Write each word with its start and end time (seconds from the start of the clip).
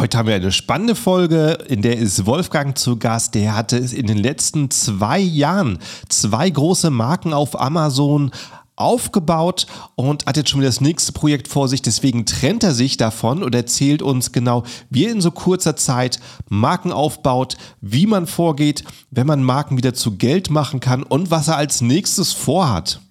Heute 0.00 0.16
haben 0.16 0.28
wir 0.28 0.34
eine 0.34 0.50
spannende 0.50 0.94
Folge, 0.94 1.58
in 1.68 1.82
der 1.82 1.98
ist 1.98 2.24
Wolfgang 2.24 2.78
zu 2.78 2.98
Gast. 2.98 3.34
Der 3.34 3.54
hatte 3.54 3.76
in 3.76 4.06
den 4.06 4.16
letzten 4.16 4.70
zwei 4.70 5.18
Jahren 5.18 5.78
zwei 6.08 6.48
große 6.48 6.88
Marken 6.88 7.34
auf 7.34 7.60
Amazon 7.60 8.30
aufgebaut 8.76 9.66
und 9.96 10.24
hat 10.24 10.38
jetzt 10.38 10.48
schon 10.48 10.60
wieder 10.60 10.70
das 10.70 10.80
nächste 10.80 11.12
Projekt 11.12 11.48
vor 11.48 11.68
sich. 11.68 11.82
Deswegen 11.82 12.24
trennt 12.24 12.64
er 12.64 12.72
sich 12.72 12.96
davon 12.96 13.42
und 13.42 13.54
erzählt 13.54 14.00
uns 14.00 14.32
genau, 14.32 14.64
wie 14.88 15.04
er 15.04 15.12
in 15.12 15.20
so 15.20 15.32
kurzer 15.32 15.76
Zeit 15.76 16.18
Marken 16.48 16.92
aufbaut, 16.92 17.58
wie 17.82 18.06
man 18.06 18.26
vorgeht, 18.26 18.84
wenn 19.10 19.26
man 19.26 19.44
Marken 19.44 19.76
wieder 19.76 19.92
zu 19.92 20.16
Geld 20.16 20.48
machen 20.48 20.80
kann 20.80 21.02
und 21.02 21.30
was 21.30 21.48
er 21.48 21.58
als 21.58 21.82
nächstes 21.82 22.32
vorhat. 22.32 23.02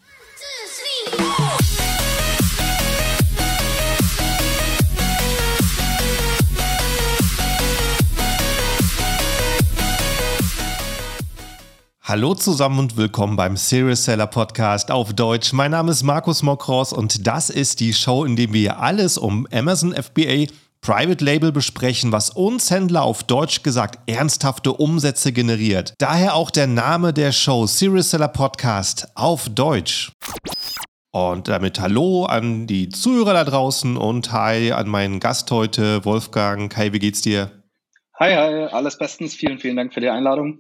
Hallo 12.10 12.34
zusammen 12.34 12.80
und 12.80 12.98
willkommen 12.98 13.36
beim 13.36 13.56
Serious 13.56 14.06
Seller 14.06 14.26
Podcast 14.26 14.90
auf 14.90 15.14
Deutsch. 15.14 15.54
Mein 15.54 15.70
Name 15.70 15.92
ist 15.92 16.02
Markus 16.02 16.42
Mokros 16.42 16.92
und 16.92 17.28
das 17.28 17.52
ist 17.52 17.82
die 17.82 17.94
Show, 17.94 18.26
in 18.26 18.36
der 18.36 18.52
wir 18.52 18.80
alles 18.80 19.20
um 19.20 19.46
Amazon 19.54 19.94
FBA 19.94 20.48
Private 20.82 21.24
Label 21.24 21.52
besprechen, 21.52 22.12
was 22.12 22.32
uns 22.32 22.72
Händler 22.72 23.04
auf 23.04 23.22
Deutsch 23.22 23.62
gesagt 23.62 24.00
ernsthafte 24.10 24.74
Umsätze 24.74 25.32
generiert. 25.32 25.94
Daher 26.00 26.34
auch 26.34 26.50
der 26.50 26.66
Name 26.66 27.14
der 27.14 27.32
Show 27.32 27.68
Serious 27.68 28.10
Seller 28.10 28.30
Podcast 28.30 29.08
auf 29.14 29.48
Deutsch. 29.48 30.12
Und 31.12 31.48
damit 31.48 31.80
Hallo 31.80 32.26
an 32.26 32.66
die 32.66 32.90
Zuhörer 32.90 33.34
da 33.34 33.44
draußen 33.44 33.98
und 33.98 34.32
Hi 34.32 34.72
an 34.72 34.90
meinen 34.90 35.20
Gast 35.20 35.52
heute, 35.52 36.04
Wolfgang. 36.06 36.76
Hi, 36.76 36.92
wie 36.92 36.98
geht's 36.98 37.22
dir? 37.22 37.52
Hi, 38.20 38.34
hi, 38.34 38.66
alles 38.72 38.98
bestens. 38.98 39.36
Vielen, 39.36 39.60
vielen 39.60 39.76
Dank 39.76 39.94
für 39.94 40.02
die 40.02 40.10
Einladung. 40.10 40.60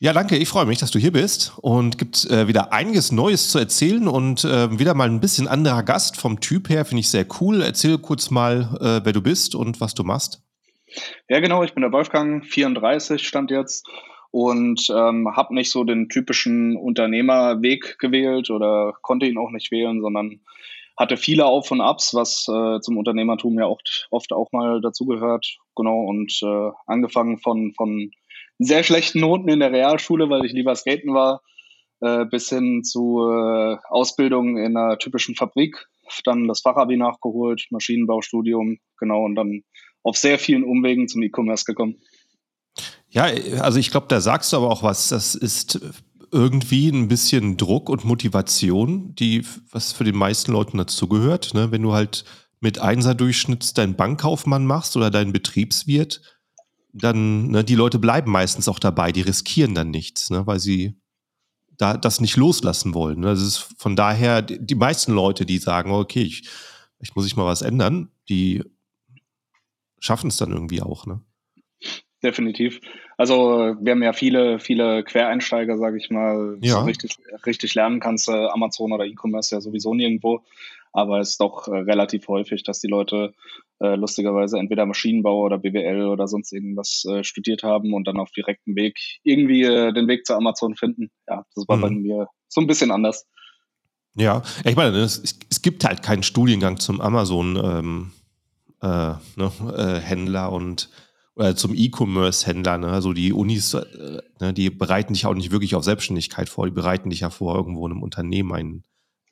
Ja, 0.00 0.12
danke. 0.12 0.36
Ich 0.36 0.48
freue 0.48 0.64
mich, 0.64 0.78
dass 0.78 0.92
du 0.92 1.00
hier 1.00 1.10
bist 1.10 1.54
und 1.60 1.98
gibt 1.98 2.24
äh, 2.26 2.46
wieder 2.46 2.72
einiges 2.72 3.10
Neues 3.10 3.50
zu 3.50 3.58
erzählen 3.58 4.06
und 4.06 4.44
äh, 4.44 4.78
wieder 4.78 4.94
mal 4.94 5.08
ein 5.08 5.18
bisschen 5.18 5.48
anderer 5.48 5.82
Gast 5.82 6.16
vom 6.16 6.38
Typ 6.38 6.68
her. 6.68 6.84
Finde 6.84 7.00
ich 7.00 7.10
sehr 7.10 7.26
cool. 7.40 7.62
Erzähl 7.62 7.98
kurz 7.98 8.30
mal, 8.30 8.78
äh, 8.80 9.04
wer 9.04 9.12
du 9.12 9.20
bist 9.20 9.56
und 9.56 9.80
was 9.80 9.94
du 9.94 10.04
machst. 10.04 10.40
Ja, 11.28 11.40
genau. 11.40 11.64
Ich 11.64 11.74
bin 11.74 11.82
der 11.82 11.90
Wolfgang, 11.90 12.46
34 12.46 13.26
stand 13.26 13.50
jetzt 13.50 13.88
und 14.30 14.88
ähm, 14.88 15.34
habe 15.34 15.52
nicht 15.52 15.72
so 15.72 15.82
den 15.82 16.08
typischen 16.08 16.76
Unternehmerweg 16.76 17.98
gewählt 17.98 18.50
oder 18.50 18.94
konnte 19.02 19.26
ihn 19.26 19.36
auch 19.36 19.50
nicht 19.50 19.72
wählen, 19.72 20.00
sondern 20.00 20.38
hatte 20.96 21.16
viele 21.16 21.46
Auf 21.46 21.72
und 21.72 21.80
Abs, 21.80 22.14
was 22.14 22.46
äh, 22.48 22.80
zum 22.80 22.98
Unternehmertum 22.98 23.58
ja 23.58 23.66
oft, 23.66 24.06
oft 24.12 24.32
auch 24.32 24.52
mal 24.52 24.80
dazugehört. 24.80 25.58
Genau 25.74 26.02
und 26.02 26.38
äh, 26.44 26.70
angefangen 26.86 27.38
von 27.38 27.72
von 27.76 28.12
sehr 28.58 28.82
schlechten 28.82 29.20
Noten 29.20 29.48
in 29.48 29.60
der 29.60 29.72
Realschule, 29.72 30.28
weil 30.30 30.44
ich 30.44 30.52
lieber 30.52 30.74
skaten 30.74 31.14
war, 31.14 31.42
äh, 32.00 32.24
bis 32.24 32.48
hin 32.48 32.82
zu 32.84 33.20
äh, 33.30 33.76
Ausbildung 33.88 34.56
in 34.56 34.76
einer 34.76 34.98
typischen 34.98 35.34
Fabrik, 35.34 35.86
dann 36.24 36.48
das 36.48 36.60
Fachabi 36.60 36.96
nachgeholt, 36.96 37.66
Maschinenbaustudium, 37.70 38.78
genau, 38.98 39.24
und 39.24 39.34
dann 39.34 39.62
auf 40.02 40.16
sehr 40.16 40.38
vielen 40.38 40.64
Umwegen 40.64 41.08
zum 41.08 41.22
E-Commerce 41.22 41.64
gekommen. 41.64 41.96
Ja, 43.10 43.24
also 43.60 43.78
ich 43.78 43.90
glaube, 43.90 44.06
da 44.08 44.20
sagst 44.20 44.52
du 44.52 44.58
aber 44.58 44.70
auch 44.70 44.82
was. 44.82 45.08
Das 45.08 45.34
ist 45.34 45.80
irgendwie 46.30 46.88
ein 46.88 47.08
bisschen 47.08 47.56
Druck 47.56 47.88
und 47.88 48.04
Motivation, 48.04 49.14
die, 49.14 49.44
was 49.70 49.92
für 49.92 50.04
die 50.04 50.12
meisten 50.12 50.52
Leuten 50.52 50.78
dazugehört. 50.78 51.54
Ne? 51.54 51.70
Wenn 51.70 51.82
du 51.82 51.92
halt 51.92 52.24
mit 52.60 52.78
Einser-Durchschnitts 52.78 53.72
deinen 53.74 53.96
Bankkaufmann 53.96 54.66
machst 54.66 54.96
oder 54.96 55.10
deinen 55.10 55.32
Betriebswirt, 55.32 56.20
dann, 56.92 57.48
ne, 57.48 57.64
die 57.64 57.74
Leute 57.74 57.98
bleiben 57.98 58.30
meistens 58.30 58.68
auch 58.68 58.78
dabei, 58.78 59.12
die 59.12 59.20
riskieren 59.20 59.74
dann 59.74 59.90
nichts, 59.90 60.30
ne, 60.30 60.46
weil 60.46 60.58
sie 60.58 60.96
da 61.76 61.96
das 61.96 62.20
nicht 62.20 62.36
loslassen 62.36 62.94
wollen. 62.94 63.20
Ne. 63.20 63.26
Das 63.28 63.42
ist 63.42 63.74
von 63.78 63.96
daher 63.96 64.42
die, 64.42 64.74
meisten 64.74 65.12
Leute, 65.12 65.46
die 65.46 65.58
sagen, 65.58 65.92
okay, 65.92 66.22
ich, 66.22 66.48
ich 67.00 67.14
muss 67.14 67.26
ich 67.26 67.36
mal 67.36 67.46
was 67.46 67.62
ändern, 67.62 68.10
die 68.28 68.64
schaffen 70.00 70.28
es 70.28 70.36
dann 70.36 70.52
irgendwie 70.52 70.82
auch, 70.82 71.06
ne? 71.06 71.20
Definitiv. 72.22 72.80
Also 73.16 73.76
wir 73.80 73.92
haben 73.92 74.02
ja 74.02 74.12
viele, 74.12 74.58
viele 74.58 75.04
Quereinsteiger, 75.04 75.78
sage 75.78 75.98
ich 75.98 76.10
mal, 76.10 76.58
ja. 76.60 76.74
so 76.74 76.80
richtig, 76.80 77.16
richtig 77.46 77.74
lernen 77.76 78.00
kannst 78.00 78.26
du 78.26 78.32
Amazon 78.52 78.92
oder 78.92 79.04
E-Commerce 79.04 79.54
ja 79.54 79.60
sowieso 79.60 79.94
nirgendwo. 79.94 80.44
Aber 80.92 81.20
es 81.20 81.30
ist 81.30 81.40
doch 81.40 81.68
äh, 81.68 81.76
relativ 81.76 82.28
häufig, 82.28 82.62
dass 82.62 82.80
die 82.80 82.88
Leute 82.88 83.34
äh, 83.80 83.94
lustigerweise 83.94 84.58
entweder 84.58 84.86
Maschinenbau 84.86 85.42
oder 85.42 85.58
BWL 85.58 86.06
oder 86.06 86.26
sonst 86.26 86.52
irgendwas 86.52 87.04
äh, 87.08 87.22
studiert 87.24 87.62
haben 87.62 87.94
und 87.94 88.06
dann 88.06 88.18
auf 88.18 88.30
direktem 88.30 88.74
Weg 88.76 88.98
irgendwie 89.22 89.62
äh, 89.62 89.92
den 89.92 90.08
Weg 90.08 90.26
zu 90.26 90.34
Amazon 90.34 90.74
finden. 90.74 91.10
Ja, 91.28 91.44
das 91.54 91.68
war 91.68 91.76
mhm. 91.76 91.82
bei 91.82 91.90
mir 91.90 92.28
so 92.48 92.60
ein 92.60 92.66
bisschen 92.66 92.90
anders. 92.90 93.26
Ja, 94.14 94.42
ich 94.64 94.74
meine, 94.74 94.96
es, 94.98 95.38
es 95.48 95.62
gibt 95.62 95.84
halt 95.84 96.02
keinen 96.02 96.24
Studiengang 96.24 96.78
zum 96.78 97.00
Amazon-Händler 97.00 97.78
ähm, 97.78 98.12
äh, 98.82 99.14
ne, 99.36 100.40
äh, 100.40 100.48
und 100.48 100.90
oder 101.38 101.54
zum 101.54 101.72
E-Commerce-Händler. 101.72 102.78
Ne? 102.78 102.88
Also 102.88 103.12
die 103.12 103.32
Unis, 103.32 103.72
äh, 103.74 103.84
ne, 104.40 104.52
die 104.52 104.70
bereiten 104.70 105.12
dich 105.12 105.24
auch 105.24 105.34
nicht 105.34 105.52
wirklich 105.52 105.76
auf 105.76 105.84
Selbstständigkeit 105.84 106.48
vor, 106.48 106.66
die 106.66 106.72
bereiten 106.72 107.10
dich 107.10 107.20
ja 107.20 107.30
vor, 107.30 107.54
irgendwo 107.54 107.86
in 107.86 107.92
einem 107.92 108.02
Unternehmen 108.02 108.52
eine 108.52 108.82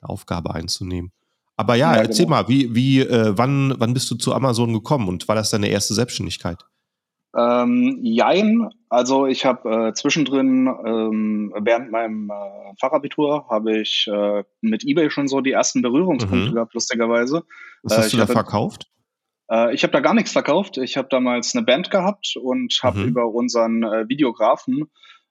Aufgabe 0.03 0.55
einzunehmen. 0.55 1.11
Aber 1.57 1.75
ja, 1.75 1.95
ja 1.95 2.03
erzähl 2.03 2.27
genau. 2.27 2.37
mal, 2.37 2.49
wie, 2.49 2.75
wie, 2.75 3.01
äh, 3.01 3.33
wann, 3.37 3.75
wann 3.79 3.95
bist 3.95 4.11
du 4.11 4.15
zu 4.15 4.35
Amazon 4.35 4.73
gekommen 4.73 5.09
und 5.09 5.27
war 5.29 5.35
das 5.35 5.51
deine 5.51 5.69
erste 5.69 5.95
Selbstständigkeit? 5.95 6.65
Ähm, 7.37 7.99
jein, 8.03 8.71
also 8.89 9.27
ich 9.27 9.45
habe 9.45 9.89
äh, 9.89 9.93
zwischendrin 9.93 10.69
ähm, 10.87 11.53
während 11.59 11.91
meinem 11.91 12.31
äh, 12.31 12.75
Fachabitur 12.81 13.47
habe 13.51 13.79
ich 13.79 14.09
äh, 14.11 14.45
mit 14.63 14.85
eBay 14.85 15.11
schon 15.11 15.29
so 15.29 15.43
die 15.43 15.51
ersten 15.53 15.83
Berührungspunkte 15.83 16.51
mhm. 16.51 16.55
gehabt, 16.55 16.73
lustigerweise. 16.73 17.43
Was 17.83 17.99
hast 17.99 18.09
äh, 18.09 18.11
du 18.13 18.17
da 18.19 18.27
verkauft? 18.27 18.87
Äh, 19.51 19.75
ich 19.75 19.83
habe 19.83 19.93
da 19.93 20.01
gar 20.01 20.15
nichts 20.15 20.33
verkauft. 20.33 20.79
Ich 20.79 20.97
habe 20.97 21.09
damals 21.11 21.55
eine 21.55 21.67
Band 21.67 21.91
gehabt 21.91 22.37
und 22.43 22.79
habe 22.83 23.01
mhm. 23.01 23.09
über 23.09 23.29
unseren 23.29 23.83
äh, 23.83 24.09
Videografen 24.09 24.87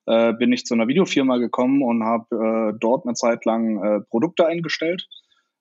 bin 0.07 0.53
ich 0.53 0.67
zu 0.67 0.75
einer 0.75 0.87
Videofirma 0.87 1.37
gekommen 1.37 1.81
und 1.81 2.03
habe 2.03 2.77
dort 2.79 3.07
eine 3.07 3.15
Zeit 3.15 3.43
lang 3.43 4.05
Produkte 4.11 4.45
eingestellt. 4.45 5.07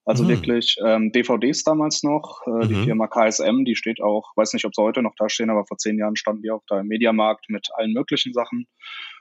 Also 0.05 0.23
mhm. 0.23 0.29
wirklich 0.29 0.77
ähm, 0.85 1.11
DVDs 1.11 1.63
damals 1.63 2.03
noch. 2.03 2.41
Äh, 2.45 2.49
mhm. 2.49 2.67
Die 2.67 2.83
Firma 2.85 3.07
KSM, 3.07 3.65
die 3.65 3.75
steht 3.75 4.01
auch, 4.01 4.31
weiß 4.35 4.53
nicht, 4.53 4.65
ob 4.65 4.75
sie 4.75 4.81
heute 4.81 5.01
noch 5.01 5.15
da 5.17 5.29
stehen, 5.29 5.49
aber 5.49 5.65
vor 5.65 5.77
zehn 5.77 5.97
Jahren 5.97 6.15
standen 6.15 6.43
die 6.43 6.51
auch 6.51 6.63
da 6.67 6.79
im 6.79 6.87
Mediamarkt 6.87 7.49
mit 7.49 7.69
allen 7.75 7.93
möglichen 7.93 8.33
Sachen. 8.33 8.67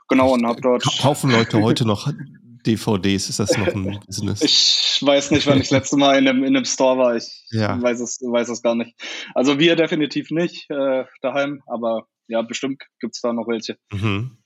Genau, 0.08 0.34
und 0.34 0.46
habe 0.46 0.60
dort. 0.60 0.84
Kaufen 1.00 1.30
Leute 1.30 1.62
heute 1.62 1.86
noch 1.86 2.12
DVDs? 2.66 3.28
Ist 3.28 3.40
das 3.40 3.56
noch 3.56 3.68
ein 3.68 4.00
Business? 4.06 4.42
Ich 4.42 5.06
weiß 5.06 5.30
nicht, 5.30 5.46
wann 5.46 5.58
ich 5.58 5.68
das 5.68 5.70
letzte 5.70 5.96
Mal 5.96 6.18
in 6.18 6.28
einem, 6.28 6.44
in 6.44 6.56
einem 6.56 6.64
Store 6.64 6.98
war. 6.98 7.16
Ich 7.16 7.46
ja. 7.50 7.80
weiß, 7.80 8.00
es, 8.00 8.20
weiß 8.20 8.48
es 8.48 8.62
gar 8.62 8.74
nicht. 8.74 8.94
Also 9.34 9.58
wir 9.58 9.76
definitiv 9.76 10.30
nicht 10.30 10.68
äh, 10.70 11.04
daheim, 11.22 11.62
aber 11.66 12.06
ja, 12.26 12.42
bestimmt 12.42 12.82
gibt's 13.00 13.20
da 13.20 13.32
noch 13.32 13.46
welche. 13.48 13.76
Mhm. 13.92 14.38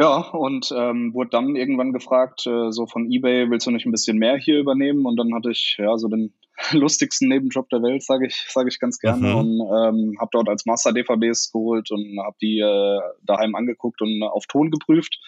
Ja, 0.00 0.30
und 0.30 0.72
ähm, 0.74 1.12
wurde 1.12 1.28
dann 1.28 1.56
irgendwann 1.56 1.92
gefragt, 1.92 2.46
äh, 2.46 2.72
so 2.72 2.86
von 2.86 3.12
eBay, 3.12 3.50
willst 3.50 3.66
du 3.66 3.70
nicht 3.70 3.84
ein 3.84 3.92
bisschen 3.92 4.16
mehr 4.16 4.38
hier 4.38 4.58
übernehmen? 4.58 5.04
Und 5.04 5.18
dann 5.18 5.34
hatte 5.34 5.50
ich 5.50 5.76
ja 5.78 5.98
so 5.98 6.08
den 6.08 6.32
lustigsten 6.72 7.28
Nebenjob 7.28 7.68
der 7.68 7.82
Welt, 7.82 8.02
sage 8.02 8.26
ich, 8.26 8.46
sage 8.48 8.70
ich 8.70 8.80
ganz 8.80 8.98
gerne. 8.98 9.28
Mhm. 9.28 9.36
Und 9.36 9.60
ähm, 9.60 10.16
habe 10.18 10.30
dort 10.32 10.48
als 10.48 10.64
Master 10.64 10.94
DVDs 10.94 11.52
geholt 11.52 11.90
und 11.90 12.18
habe 12.24 12.34
die 12.40 12.60
äh, 12.60 12.98
daheim 13.26 13.54
angeguckt 13.54 14.00
und 14.00 14.22
auf 14.22 14.46
Ton 14.46 14.70
geprüft. 14.70 15.18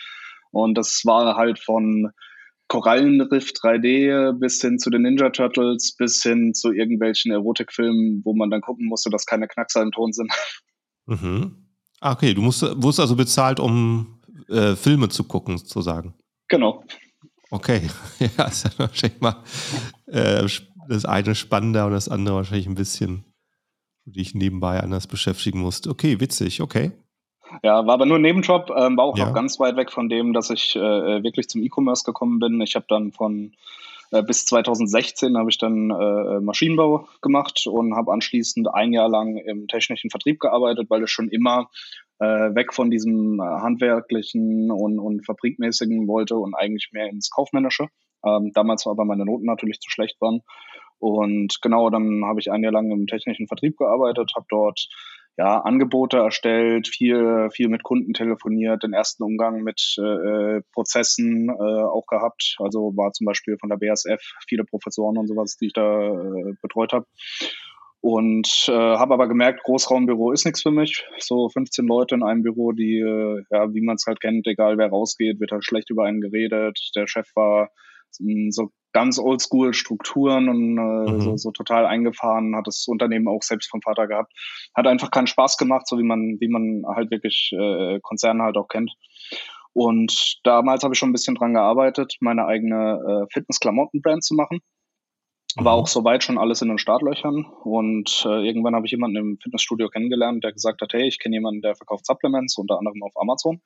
Und 0.52 0.78
das 0.78 1.02
war 1.04 1.36
halt 1.36 1.58
von 1.58 2.10
Korallenriff 2.68 3.50
3D 3.50 4.32
bis 4.38 4.62
hin 4.62 4.78
zu 4.78 4.88
den 4.88 5.02
Ninja 5.02 5.28
Turtles 5.28 5.94
bis 5.98 6.22
hin 6.22 6.54
zu 6.54 6.72
irgendwelchen 6.72 7.30
Erotikfilmen, 7.30 8.22
wo 8.24 8.34
man 8.34 8.48
dann 8.48 8.62
gucken 8.62 8.86
musste, 8.86 9.10
dass 9.10 9.26
keine 9.26 9.48
Knackser 9.48 9.82
im 9.82 9.92
Ton 9.92 10.14
sind. 10.14 10.32
Mhm. 11.04 11.68
Ah, 12.00 12.12
okay, 12.12 12.32
du 12.32 12.40
musst, 12.40 12.62
wurdest 12.62 13.00
also 13.00 13.14
bezahlt, 13.14 13.60
um 13.60 14.21
äh, 14.52 14.76
Filme 14.76 15.08
zu 15.08 15.24
gucken, 15.24 15.58
sozusagen. 15.58 16.14
Genau. 16.48 16.84
Okay, 17.50 17.88
ja, 18.38 18.44
ist 18.44 18.64
ja 18.64 18.70
wahrscheinlich 18.76 19.20
mal 19.20 19.42
äh, 20.06 20.46
das 20.88 21.04
eine 21.04 21.34
spannender 21.34 21.86
und 21.86 21.92
das 21.92 22.08
andere 22.08 22.36
wahrscheinlich 22.36 22.66
ein 22.66 22.74
bisschen, 22.74 23.24
wo 24.04 24.12
dich 24.12 24.34
nebenbei 24.34 24.80
anders 24.80 25.06
beschäftigen 25.06 25.60
musst. 25.60 25.86
Okay, 25.86 26.20
witzig, 26.20 26.60
okay. 26.60 26.92
Ja, 27.62 27.86
war 27.86 27.94
aber 27.94 28.06
nur 28.06 28.16
ein 28.16 28.22
Nebenjob, 28.22 28.70
ähm, 28.76 28.96
war 28.96 29.04
auch 29.04 29.18
ja. 29.18 29.26
noch 29.26 29.34
ganz 29.34 29.60
weit 29.60 29.76
weg 29.76 29.92
von 29.92 30.08
dem, 30.08 30.32
dass 30.32 30.50
ich 30.50 30.74
äh, 30.76 31.22
wirklich 31.22 31.48
zum 31.48 31.62
E-Commerce 31.62 32.04
gekommen 32.04 32.38
bin. 32.38 32.60
Ich 32.62 32.74
habe 32.74 32.86
dann 32.88 33.12
von 33.12 33.52
äh, 34.12 34.22
bis 34.22 34.46
2016 34.46 35.36
habe 35.36 35.50
ich 35.50 35.58
dann 35.58 35.90
äh, 35.90 36.40
Maschinenbau 36.40 37.08
gemacht 37.20 37.66
und 37.66 37.94
habe 37.94 38.12
anschließend 38.12 38.72
ein 38.72 38.92
Jahr 38.92 39.08
lang 39.08 39.36
im 39.36 39.68
technischen 39.68 40.10
Vertrieb 40.10 40.40
gearbeitet, 40.40 40.88
weil 40.90 41.02
es 41.02 41.10
schon 41.10 41.28
immer 41.28 41.70
äh, 42.22 42.54
weg 42.54 42.72
von 42.72 42.90
diesem 42.90 43.40
äh, 43.40 43.42
handwerklichen 43.42 44.70
und, 44.70 45.00
und 45.00 45.26
fabrikmäßigen 45.26 46.06
wollte 46.06 46.36
und 46.36 46.54
eigentlich 46.54 46.90
mehr 46.92 47.08
ins 47.08 47.30
Kaufmännische. 47.30 47.88
Ähm, 48.24 48.52
damals 48.54 48.86
war 48.86 48.92
aber 48.92 49.04
meine 49.04 49.24
Noten 49.24 49.46
natürlich 49.46 49.80
zu 49.80 49.90
schlecht 49.90 50.20
waren. 50.20 50.40
Und 50.98 51.60
genau, 51.62 51.90
dann 51.90 52.24
habe 52.24 52.38
ich 52.38 52.52
ein 52.52 52.62
Jahr 52.62 52.72
lang 52.72 52.92
im 52.92 53.08
technischen 53.08 53.48
Vertrieb 53.48 53.76
gearbeitet, 53.76 54.30
habe 54.36 54.46
dort 54.48 54.88
ja, 55.36 55.58
Angebote 55.58 56.18
erstellt, 56.18 56.86
viel, 56.86 57.48
viel 57.50 57.68
mit 57.68 57.82
Kunden 57.82 58.12
telefoniert, 58.12 58.84
den 58.84 58.92
ersten 58.92 59.24
Umgang 59.24 59.62
mit 59.62 59.96
äh, 59.98 60.60
Prozessen 60.72 61.48
äh, 61.48 61.82
auch 61.82 62.06
gehabt. 62.06 62.56
Also 62.60 62.92
war 62.96 63.12
zum 63.12 63.24
Beispiel 63.24 63.56
von 63.58 63.70
der 63.70 63.78
BASF 63.78 64.22
viele 64.46 64.64
Professoren 64.64 65.18
und 65.18 65.26
sowas, 65.26 65.56
die 65.56 65.66
ich 65.66 65.72
da 65.72 66.08
äh, 66.08 66.52
betreut 66.60 66.92
habe. 66.92 67.06
Und 68.02 68.66
äh, 68.68 68.72
habe 68.72 69.14
aber 69.14 69.28
gemerkt, 69.28 69.62
Großraumbüro 69.62 70.32
ist 70.32 70.44
nichts 70.44 70.62
für 70.62 70.72
mich. 70.72 71.06
So 71.18 71.48
15 71.48 71.86
Leute 71.86 72.16
in 72.16 72.24
einem 72.24 72.42
Büro, 72.42 72.72
die, 72.72 72.98
äh, 72.98 73.44
ja, 73.48 73.72
wie 73.72 73.80
man 73.80 73.94
es 73.94 74.06
halt 74.06 74.20
kennt, 74.20 74.46
egal 74.48 74.76
wer 74.76 74.88
rausgeht, 74.88 75.38
wird 75.38 75.52
halt 75.52 75.64
schlecht 75.64 75.88
über 75.88 76.04
einen 76.04 76.20
geredet. 76.20 76.78
Der 76.96 77.06
Chef 77.06 77.28
war 77.36 77.70
so 78.50 78.70
ganz 78.92 79.18
oldschool 79.18 79.72
Strukturen 79.72 80.48
und 80.48 80.78
äh, 80.78 81.12
mhm. 81.12 81.20
so, 81.20 81.36
so 81.36 81.50
total 81.52 81.86
eingefahren, 81.86 82.56
hat 82.56 82.66
das 82.66 82.86
Unternehmen 82.88 83.28
auch 83.28 83.42
selbst 83.42 83.70
vom 83.70 83.80
Vater 83.80 84.08
gehabt. 84.08 84.32
Hat 84.74 84.86
einfach 84.86 85.10
keinen 85.10 85.28
Spaß 85.28 85.56
gemacht, 85.56 85.86
so 85.86 85.96
wie 85.96 86.02
man, 86.04 86.38
wie 86.40 86.48
man 86.48 86.82
halt 86.94 87.10
wirklich 87.10 87.52
äh, 87.58 88.00
Konzerne 88.00 88.42
halt 88.42 88.56
auch 88.56 88.68
kennt. 88.68 88.92
Und 89.74 90.40
damals 90.44 90.82
habe 90.82 90.92
ich 90.94 90.98
schon 90.98 91.10
ein 91.10 91.14
bisschen 91.14 91.36
dran 91.36 91.54
gearbeitet, 91.54 92.16
meine 92.20 92.46
eigene 92.46 92.98
äh, 93.06 93.32
Fitness-Klamotten-Brand 93.32 94.22
zu 94.22 94.34
machen. 94.34 94.60
War 95.56 95.76
mhm. 95.76 95.82
auch 95.82 95.86
soweit 95.86 96.24
schon 96.24 96.38
alles 96.38 96.62
in 96.62 96.68
den 96.68 96.78
Startlöchern. 96.78 97.44
Und 97.64 98.24
äh, 98.26 98.46
irgendwann 98.46 98.74
habe 98.74 98.86
ich 98.86 98.92
jemanden 98.92 99.16
im 99.16 99.38
Fitnessstudio 99.42 99.88
kennengelernt, 99.88 100.44
der 100.44 100.52
gesagt 100.52 100.80
hat, 100.80 100.92
hey, 100.92 101.06
ich 101.06 101.18
kenne 101.18 101.36
jemanden, 101.36 101.62
der 101.62 101.74
verkauft 101.74 102.06
Supplements, 102.06 102.56
unter 102.56 102.78
anderem 102.78 103.02
auf 103.02 103.12
Amazon. 103.16 103.60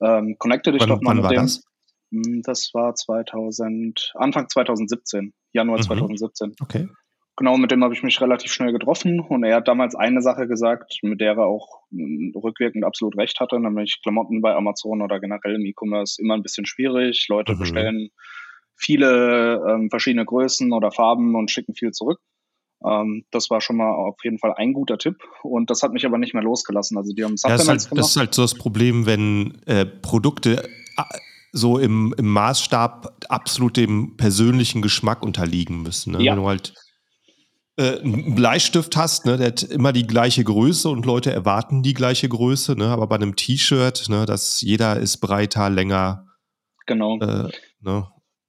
Ähm, 0.00 0.36
connecte 0.38 0.72
dich 0.72 0.82
wann, 0.82 0.88
doch 0.88 1.00
mal 1.00 1.14
mit 1.14 1.30
dem. 1.30 1.36
Das? 1.36 1.64
Hm, 2.12 2.42
das 2.44 2.70
war 2.74 2.94
2000, 2.94 4.12
Anfang 4.14 4.48
2017, 4.48 5.32
Januar 5.52 5.78
mhm. 5.78 5.82
2017. 5.82 6.54
Okay. 6.60 6.88
Genau, 7.38 7.58
mit 7.58 7.70
dem 7.70 7.84
habe 7.84 7.92
ich 7.92 8.02
mich 8.02 8.18
relativ 8.22 8.50
schnell 8.50 8.72
getroffen 8.72 9.20
und 9.20 9.44
er 9.44 9.56
hat 9.56 9.68
damals 9.68 9.94
eine 9.94 10.22
Sache 10.22 10.48
gesagt, 10.48 11.00
mit 11.02 11.20
der 11.20 11.32
er 11.32 11.46
auch 11.46 11.82
hm, 11.90 12.32
rückwirkend 12.34 12.84
absolut 12.84 13.16
recht 13.18 13.40
hatte, 13.40 13.60
nämlich 13.60 14.00
Klamotten 14.02 14.40
bei 14.40 14.54
Amazon 14.54 15.02
oder 15.02 15.20
generell 15.20 15.56
im 15.56 15.66
E-Commerce 15.66 16.20
immer 16.20 16.34
ein 16.34 16.42
bisschen 16.42 16.64
schwierig. 16.64 17.26
Leute 17.28 17.54
mhm. 17.54 17.58
bestellen 17.58 18.10
viele 18.76 19.62
ähm, 19.68 19.90
verschiedene 19.90 20.24
Größen 20.24 20.72
oder 20.72 20.90
Farben 20.92 21.34
und 21.34 21.50
schicken 21.50 21.74
viel 21.74 21.92
zurück. 21.92 22.20
Ähm, 22.84 23.24
das 23.30 23.50
war 23.50 23.60
schon 23.60 23.76
mal 23.76 23.90
auf 23.90 24.16
jeden 24.22 24.38
Fall 24.38 24.54
ein 24.56 24.72
guter 24.72 24.98
Tipp 24.98 25.16
und 25.42 25.70
das 25.70 25.82
hat 25.82 25.92
mich 25.92 26.04
aber 26.04 26.18
nicht 26.18 26.34
mehr 26.34 26.42
losgelassen. 26.42 26.98
Also 26.98 27.14
die 27.14 27.24
haben 27.24 27.36
Supplements 27.36 27.66
ja, 27.66 27.74
das, 27.74 27.84
ist 27.84 27.90
halt, 27.90 27.98
das 27.98 28.08
ist 28.10 28.16
halt 28.16 28.34
so 28.34 28.42
das 28.42 28.54
Problem, 28.54 29.06
wenn 29.06 29.62
äh, 29.66 29.86
Produkte 29.86 30.68
so 31.52 31.78
im, 31.78 32.14
im 32.18 32.28
Maßstab 32.28 33.26
absolut 33.28 33.76
dem 33.76 34.16
persönlichen 34.16 34.82
Geschmack 34.82 35.22
unterliegen 35.22 35.82
müssen. 35.82 36.12
Ne? 36.12 36.22
Ja. 36.22 36.32
Wenn 36.32 36.42
du 36.42 36.48
halt 36.48 36.74
äh, 37.76 37.98
einen 38.00 38.34
Bleistift 38.34 38.96
hast, 38.96 39.24
ne, 39.24 39.36
der 39.38 39.48
hat 39.48 39.62
immer 39.62 39.92
die 39.92 40.06
gleiche 40.06 40.44
Größe 40.44 40.88
und 40.88 41.06
Leute 41.06 41.32
erwarten 41.32 41.82
die 41.82 41.94
gleiche 41.94 42.28
Größe, 42.28 42.76
ne? 42.76 42.88
aber 42.88 43.06
bei 43.06 43.16
einem 43.16 43.36
T-Shirt, 43.36 44.08
ne, 44.08 44.26
dass 44.26 44.60
jeder 44.60 44.98
ist 44.98 45.18
breiter, 45.18 45.70
länger. 45.70 46.26
Genau. 46.86 47.18
Äh, 47.20 47.48
ne? 47.80 48.06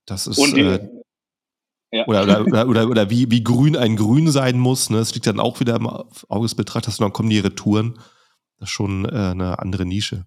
Das 0.07 0.25
ist. 0.25 0.37
Die, 0.55 0.61
äh, 0.61 0.89
ja. 1.91 2.05
Oder, 2.07 2.23
oder, 2.23 2.41
oder, 2.41 2.67
oder, 2.67 2.89
oder, 2.89 3.09
wie, 3.09 3.31
wie 3.31 3.43
grün 3.43 3.77
ein 3.77 3.95
Grün 3.95 4.29
sein 4.29 4.59
muss. 4.59 4.89
Ne? 4.89 4.97
Das 4.97 5.13
liegt 5.13 5.27
dann 5.27 5.39
auch 5.39 5.59
wieder 5.59 5.75
im 5.75 5.87
Auge 5.87 6.43
des 6.43 6.55
Betrachters 6.55 6.99
und 6.99 7.03
dann 7.03 7.13
kommen 7.13 7.29
die 7.29 7.39
Retouren. 7.39 7.99
Das 8.59 8.69
ist 8.69 8.73
schon 8.73 9.05
äh, 9.05 9.09
eine 9.09 9.59
andere 9.59 9.85
Nische. 9.85 10.25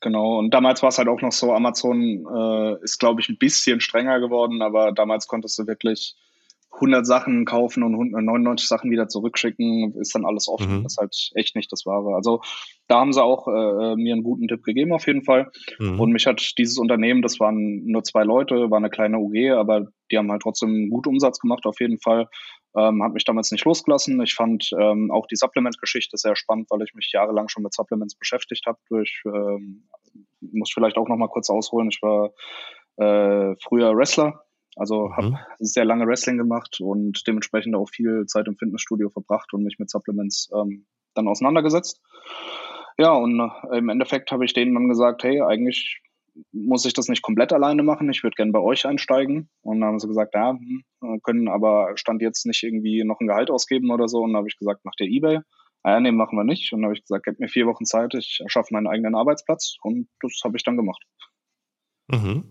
Genau, 0.00 0.38
und 0.38 0.52
damals 0.52 0.82
war 0.82 0.90
es 0.90 0.98
halt 0.98 1.08
auch 1.08 1.22
noch 1.22 1.32
so, 1.32 1.54
Amazon 1.54 2.26
äh, 2.26 2.82
ist, 2.82 2.98
glaube 2.98 3.22
ich, 3.22 3.30
ein 3.30 3.38
bisschen 3.38 3.80
strenger 3.80 4.20
geworden, 4.20 4.60
aber 4.60 4.92
damals 4.92 5.28
konntest 5.28 5.58
du 5.58 5.66
wirklich 5.66 6.14
100 6.74 7.06
Sachen 7.06 7.44
kaufen 7.44 7.82
und 7.82 8.12
99 8.12 8.68
Sachen 8.68 8.90
wieder 8.90 9.08
zurückschicken, 9.08 9.94
ist 10.00 10.14
dann 10.14 10.24
alles 10.24 10.48
offen. 10.48 10.78
Mhm. 10.78 10.82
Das 10.84 10.92
ist 10.92 10.98
halt 10.98 11.30
echt 11.34 11.56
nicht 11.56 11.72
das 11.72 11.86
Wahre. 11.86 12.14
Also 12.14 12.40
da 12.86 13.00
haben 13.00 13.12
sie 13.12 13.22
auch 13.22 13.48
äh, 13.48 13.96
mir 13.96 14.14
einen 14.14 14.22
guten 14.22 14.48
Tipp 14.48 14.62
gegeben 14.62 14.92
auf 14.92 15.06
jeden 15.06 15.24
Fall. 15.24 15.50
Mhm. 15.78 15.98
Und 15.98 16.12
mich 16.12 16.26
hat 16.26 16.54
dieses 16.58 16.78
Unternehmen, 16.78 17.22
das 17.22 17.40
waren 17.40 17.84
nur 17.84 18.04
zwei 18.04 18.22
Leute, 18.22 18.70
war 18.70 18.78
eine 18.78 18.90
kleine 18.90 19.18
UG, 19.18 19.50
aber 19.56 19.88
die 20.10 20.18
haben 20.18 20.30
halt 20.30 20.42
trotzdem 20.42 20.90
gut 20.90 21.06
Umsatz 21.06 21.38
gemacht 21.38 21.66
auf 21.66 21.80
jeden 21.80 21.98
Fall. 21.98 22.28
Ähm, 22.76 23.02
hat 23.02 23.12
mich 23.12 23.24
damals 23.24 23.50
nicht 23.50 23.64
losgelassen. 23.64 24.20
Ich 24.22 24.34
fand 24.34 24.70
ähm, 24.78 25.10
auch 25.10 25.26
die 25.26 25.36
Supplement-Geschichte 25.36 26.16
sehr 26.16 26.36
spannend, 26.36 26.68
weil 26.70 26.82
ich 26.82 26.94
mich 26.94 27.10
jahrelang 27.12 27.48
schon 27.48 27.62
mit 27.62 27.74
Supplements 27.74 28.14
beschäftigt 28.14 28.66
habe. 28.66 28.78
Durch, 28.88 29.22
ähm, 29.26 29.88
muss 30.40 30.70
vielleicht 30.72 30.96
auch 30.96 31.08
noch 31.08 31.16
mal 31.16 31.28
kurz 31.28 31.50
ausholen. 31.50 31.88
Ich 31.90 32.00
war 32.02 32.30
äh, 32.98 33.56
früher 33.62 33.96
Wrestler, 33.96 34.44
also 34.78 35.08
mhm. 35.08 35.16
habe 35.16 35.38
sehr 35.58 35.84
lange 35.84 36.06
Wrestling 36.06 36.38
gemacht 36.38 36.78
und 36.80 37.26
dementsprechend 37.26 37.74
auch 37.74 37.88
viel 37.88 38.26
Zeit 38.26 38.46
im 38.46 38.56
Fitnessstudio 38.56 39.10
verbracht 39.10 39.52
und 39.52 39.64
mich 39.64 39.78
mit 39.78 39.90
Supplements 39.90 40.50
ähm, 40.54 40.86
dann 41.14 41.28
auseinandergesetzt. 41.28 42.00
Ja, 42.98 43.12
und 43.12 43.40
äh, 43.40 43.78
im 43.78 43.88
Endeffekt 43.88 44.32
habe 44.32 44.44
ich 44.44 44.54
denen 44.54 44.74
dann 44.74 44.88
gesagt, 44.88 45.22
hey, 45.24 45.40
eigentlich 45.42 46.00
muss 46.52 46.84
ich 46.84 46.92
das 46.92 47.08
nicht 47.08 47.22
komplett 47.22 47.52
alleine 47.52 47.82
machen. 47.82 48.10
Ich 48.10 48.22
würde 48.22 48.34
gerne 48.34 48.52
bei 48.52 48.60
euch 48.60 48.86
einsteigen. 48.86 49.48
Und 49.62 49.80
dann 49.80 49.88
haben 49.88 49.98
sie 49.98 50.08
gesagt, 50.08 50.34
ja, 50.34 50.50
hm, 50.50 51.20
können 51.22 51.48
aber 51.48 51.92
Stand 51.96 52.22
jetzt 52.22 52.46
nicht 52.46 52.62
irgendwie 52.62 53.04
noch 53.04 53.20
ein 53.20 53.26
Gehalt 53.26 53.50
ausgeben 53.50 53.90
oder 53.90 54.08
so. 54.08 54.18
Und 54.18 54.32
dann 54.32 54.38
habe 54.38 54.48
ich 54.48 54.56
gesagt, 54.56 54.84
macht 54.84 55.00
ihr 55.00 55.08
Ebay? 55.08 55.40
Ah 55.82 55.92
ja, 55.92 56.00
nee, 56.00 56.12
machen 56.12 56.36
wir 56.36 56.44
nicht. 56.44 56.72
Und 56.72 56.80
dann 56.80 56.86
habe 56.86 56.96
ich 56.96 57.02
gesagt, 57.02 57.24
gebt 57.24 57.40
mir 57.40 57.48
vier 57.48 57.66
Wochen 57.66 57.84
Zeit, 57.84 58.14
ich 58.14 58.40
erschaffe 58.42 58.72
meinen 58.72 58.86
eigenen 58.86 59.14
Arbeitsplatz. 59.14 59.76
Und 59.82 60.08
das 60.20 60.40
habe 60.44 60.56
ich 60.56 60.64
dann 60.64 60.76
gemacht. 60.76 61.02
Mhm. 62.08 62.44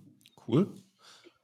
Cool. 0.47 0.67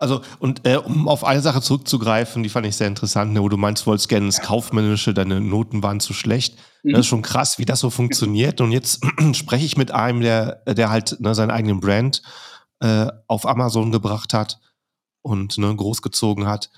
Also, 0.03 0.21
und 0.39 0.67
äh, 0.67 0.75
um 0.75 1.07
auf 1.07 1.23
eine 1.23 1.39
Sache 1.39 1.61
zurückzugreifen, 1.61 2.43
die 2.43 2.49
fand 2.49 2.65
ich 2.65 2.75
sehr 2.75 2.89
interessant, 2.89 3.31
ne, 3.31 3.41
wo 3.41 3.47
du 3.47 3.55
meinst, 3.55 3.83
du 3.83 3.87
wolltest 3.87 4.09
gerne 4.09 4.25
ins 4.25 4.41
Kaufmännische, 4.41 5.13
deine 5.13 5.39
Noten 5.39 5.81
waren 5.81 6.01
zu 6.01 6.11
schlecht. 6.11 6.57
Mhm. 6.83 6.91
Das 6.91 6.99
ist 6.99 7.05
schon 7.05 7.21
krass, 7.21 7.57
wie 7.57 7.63
das 7.63 7.79
so 7.79 7.89
funktioniert. 7.89 8.59
Und 8.59 8.73
jetzt 8.73 9.01
spreche 9.33 9.65
ich 9.65 9.77
mit 9.77 9.91
einem, 9.91 10.19
der, 10.19 10.57
der 10.65 10.89
halt 10.89 11.21
ne, 11.21 11.33
seinen 11.33 11.51
eigenen 11.51 11.79
Brand 11.79 12.21
äh, 12.81 13.07
auf 13.27 13.47
Amazon 13.47 13.93
gebracht 13.93 14.33
hat 14.33 14.59
und 15.21 15.57
ne, 15.57 15.73
großgezogen 15.73 16.47
hat. 16.47 16.69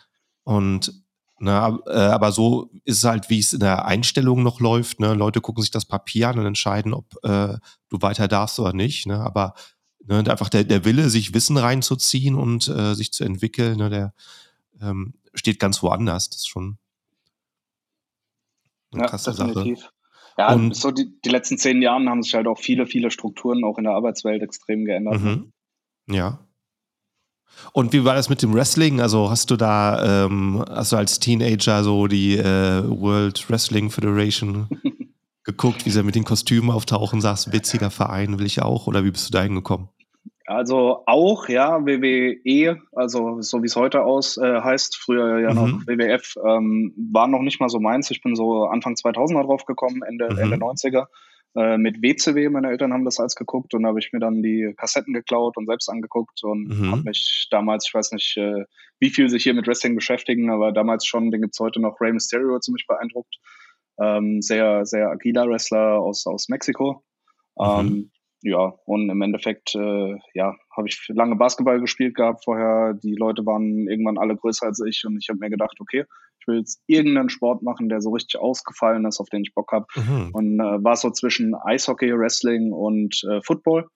Und 0.44 0.94
ne, 1.39 1.80
äh, 1.88 1.98
aber 1.98 2.31
so 2.31 2.69
ist 2.83 3.00
es 3.00 3.04
halt, 3.06 3.31
wie 3.31 3.39
es 3.39 3.54
in 3.54 3.60
der 3.60 3.86
Einstellung 3.86 4.44
noch 4.44 4.60
läuft. 4.60 5.00
Ne? 5.00 5.16
Leute 5.16 5.42
gucken 5.42 5.63
sich 5.63 5.71
das 5.71 5.86
Papier 5.86 6.30
an 6.30 6.38
und 6.38 6.45
entscheiden, 6.45 6.94
ob 6.94 7.07
äh, 7.24 7.57
du 7.89 8.01
weiter 8.01 8.28
darfst 8.28 8.60
oder 8.60 8.74
nicht. 8.74 9.07
Ne? 9.07 9.19
Aber 9.19 9.56
Ne, 10.07 10.24
einfach 10.30 10.50
der, 10.50 10.63
der 10.63 10.86
Wille, 10.86 11.10
sich 11.10 11.34
Wissen 11.34 11.57
reinzuziehen 11.57 12.36
und 12.36 12.68
äh, 12.68 12.94
sich 12.94 13.12
zu 13.12 13.24
entwickeln, 13.24 13.78
ne, 13.78 13.90
der 13.90 14.13
ähm, 14.80 15.16
steht 15.34 15.60
ganz 15.60 15.81
woanders. 15.81 16.30
Das 16.30 16.42
ist 16.42 16.48
schon 16.48 16.78
eine 18.92 19.04
ja, 19.04 19.10
krasse 19.10 19.31
definitiv. 19.31 19.80
Sache. 19.80 19.92
Ja, 20.38 20.54
und, 20.54 20.75
so 20.75 20.92
die, 20.92 21.19
die 21.24 21.30
letzten 21.30 21.57
zehn 21.57 21.81
Jahren 21.81 22.10
haben 22.10 22.22
sich 22.22 22.36
halt 22.36 22.48
auch 22.48 22.59
viele, 22.59 22.85
viele 22.85 23.09
Strukturen 23.09 23.64
auch 23.64 23.78
in 23.78 23.85
der 23.85 23.94
Arbeitswelt 23.94 24.42
extrem 24.44 24.85
geändert. 24.85 25.21
Mhm. 25.21 25.54
Ja. 26.09 26.40
Und 27.71 27.94
wie 27.94 28.04
war 28.04 28.16
das 28.16 28.30
mit 28.30 28.42
dem 28.42 28.54
Wrestling? 28.54 29.00
Also 29.00 29.30
hast 29.30 29.50
du 29.50 29.56
da, 29.56 30.26
ähm, 30.26 30.64
hast 30.69 30.92
du 30.92 30.97
als 30.97 31.19
Teenager 31.19 31.83
so 31.83 32.07
die 32.07 32.38
äh, 32.38 32.83
World 32.85 33.50
Wrestling 33.50 33.90
Federation 33.90 34.68
geguckt, 35.45 35.85
wie 35.85 35.90
sie 35.90 36.04
mit 36.04 36.16
den 36.16 36.26
Kostümen 36.26 36.69
auftauchen, 36.69 37.21
sagst, 37.21 37.54
witziger 37.54 37.90
Verein, 37.90 38.38
will 38.38 38.45
ich 38.45 38.62
auch, 38.62 38.88
oder 38.88 39.06
wie 39.06 39.12
bist 39.12 39.30
du 39.30 39.31
da 39.31 39.42
hingekommen? 39.42 39.88
Also 40.47 41.04
auch, 41.07 41.49
ja, 41.49 41.85
WWE, 41.85 42.80
also 42.92 43.42
so 43.42 43.64
wie 43.64 43.66
es 43.66 43.75
heute 43.75 44.04
aus 44.04 44.37
äh, 44.37 44.61
heißt, 44.61 44.95
früher 44.95 45.40
ja 45.40 45.54
noch 45.54 45.68
mhm. 45.68 45.87
WWF, 45.87 46.35
ähm, 46.45 46.94
war 47.11 47.28
noch 47.28 47.42
nicht 47.42 47.59
mal 47.59 47.69
so 47.69 47.80
meins. 47.80 48.11
Ich 48.11 48.21
bin 48.21 48.35
so 48.35 48.66
Anfang 48.66 48.94
2000er 48.94 49.44
drauf 49.44 49.66
gekommen, 49.66 50.04
Ende, 50.04 50.30
mhm. 50.31 50.37
Ende 50.37 50.57
90er. 50.57 51.07
Äh, 51.56 51.78
mit 51.78 52.02
WCW, 52.02 52.49
meine 52.49 52.69
Eltern 52.69 52.94
haben 52.94 53.06
das 53.06 53.19
als 53.19 53.35
geguckt 53.35 53.73
und 53.73 53.83
da 53.83 53.90
habe 53.90 53.99
ich 53.99 54.14
mir 54.14 54.19
dann 54.19 54.44
die 54.44 54.73
Kassetten 54.78 55.14
geklaut 55.14 55.57
und 55.57 55.66
selbst 55.66 55.90
angeguckt 55.90 56.44
und 56.44 56.68
mhm. 56.68 56.92
habe 56.92 57.04
mich 57.04 57.47
damals, 57.49 57.87
ich 57.87 57.94
weiß 57.94 58.11
nicht, 58.11 58.37
äh, 58.37 58.66
wie 58.99 59.09
viel 59.09 59.30
sich 59.30 59.44
hier 59.44 59.54
mit 59.54 59.66
Wrestling 59.66 59.95
beschäftigen, 59.95 60.52
aber 60.52 60.73
damals 60.73 61.06
schon, 61.06 61.31
den 61.31 61.42
gibt's 61.42 61.59
heute 61.59 61.80
noch, 61.80 61.99
Rey 62.02 62.11
Mysterio 62.11 62.59
ziemlich 62.59 62.85
beeindruckt. 62.87 63.35
Ähm, 63.99 64.42
sehr, 64.42 64.85
sehr 64.85 65.09
agiler 65.09 65.47
Wrestler 65.47 65.99
aus, 65.99 66.28
aus 66.28 66.49
Mexiko. 66.49 67.04
Mhm. 67.57 67.66
Ähm, 67.66 68.11
ja, 68.45 68.75
und 68.85 69.09
im 69.09 69.21
Endeffekt, 69.21 69.73
äh, 69.75 70.16
ja, 70.35 70.56
habe 70.75 70.87
ich 70.87 71.07
lange 71.09 71.35
Basketball 71.35 71.80
gespielt 71.80 72.16
gehabt 72.16 72.44
vorher. 72.44 72.94
Die 72.94 73.16
Leute 73.16 73.45
waren 73.45 73.87
irgendwann 73.87 74.19
alle 74.19 74.35
größer 74.35 74.68
als 74.68 74.80
ich 74.85 75.04
und 75.06 75.18
ich 75.18 75.30
habe 75.30 75.40
mir 75.40 75.49
gedacht, 75.49 75.78
okay, 75.80 76.06
ich 76.40 76.47
will 76.47 76.59
jetzt 76.59 76.80
irgendeinen 76.85 77.30
Sport 77.30 77.64
machen, 77.64 77.90
der 77.90 78.02
so 78.02 78.11
richtig 78.11 78.40
ausgefallen 78.40 79.06
ist, 79.06 79.19
auf 79.19 79.30
den 79.30 79.42
ich 79.42 79.56
Bock 79.56 79.71
habe. 79.71 79.87
Mhm. 79.95 80.30
Und 80.33 80.59
äh, 80.59 80.83
war 80.83 80.95
so 80.95 81.09
zwischen 81.09 81.56
Eishockey, 81.56 82.16
Wrestling 82.16 82.71
und 82.71 83.23
äh, 83.23 83.42
Football. 83.42 83.87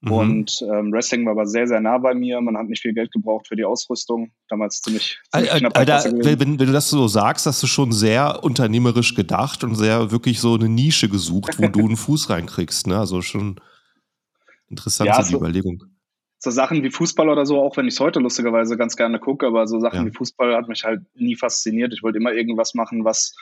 Mhm. 0.00 0.12
Und 0.12 0.62
ähm, 0.62 0.92
Wrestling 0.92 1.24
war 1.24 1.32
aber 1.32 1.46
sehr, 1.46 1.66
sehr 1.66 1.80
nah 1.80 1.98
bei 1.98 2.14
mir. 2.14 2.40
Man 2.40 2.56
hat 2.56 2.66
nicht 2.66 2.82
viel 2.82 2.92
Geld 2.92 3.12
gebraucht 3.12 3.48
für 3.48 3.56
die 3.56 3.64
Ausrüstung. 3.64 4.32
Damals 4.48 4.80
ziemlich, 4.82 5.18
ziemlich 5.32 5.52
Alter, 5.52 5.76
Alter 5.76 6.12
wenn, 6.24 6.40
wenn, 6.40 6.58
du 6.58 6.66
das 6.66 6.90
so 6.90 7.08
sagst, 7.08 7.46
hast 7.46 7.62
du 7.62 7.66
schon 7.66 7.92
sehr 7.92 8.42
unternehmerisch 8.42 9.14
gedacht 9.14 9.64
und 9.64 9.74
sehr 9.74 10.10
wirklich 10.10 10.40
so 10.40 10.54
eine 10.54 10.68
Nische 10.68 11.08
gesucht, 11.08 11.58
wo 11.58 11.68
du 11.68 11.80
einen 11.80 11.96
Fuß 11.96 12.30
reinkriegst. 12.30 12.86
Ne? 12.88 12.98
Also 12.98 13.22
schon 13.22 13.60
interessant 14.68 15.08
ja, 15.08 15.22
so, 15.22 15.30
die 15.30 15.36
Überlegung. 15.36 15.84
so 16.38 16.50
Sachen 16.50 16.82
wie 16.82 16.90
Fußball 16.90 17.28
oder 17.28 17.46
so, 17.46 17.60
auch 17.60 17.76
wenn 17.76 17.86
ich 17.86 17.94
es 17.94 18.00
heute 18.00 18.20
lustigerweise 18.20 18.76
ganz 18.76 18.96
gerne 18.96 19.18
gucke, 19.18 19.46
aber 19.46 19.66
so 19.66 19.80
Sachen 19.80 20.00
ja. 20.00 20.06
wie 20.06 20.14
Fußball 20.16 20.54
hat 20.54 20.68
mich 20.68 20.84
halt 20.84 21.02
nie 21.14 21.36
fasziniert. 21.36 21.92
Ich 21.92 22.02
wollte 22.02 22.18
immer 22.18 22.32
irgendwas 22.32 22.74
machen, 22.74 23.04
was 23.04 23.34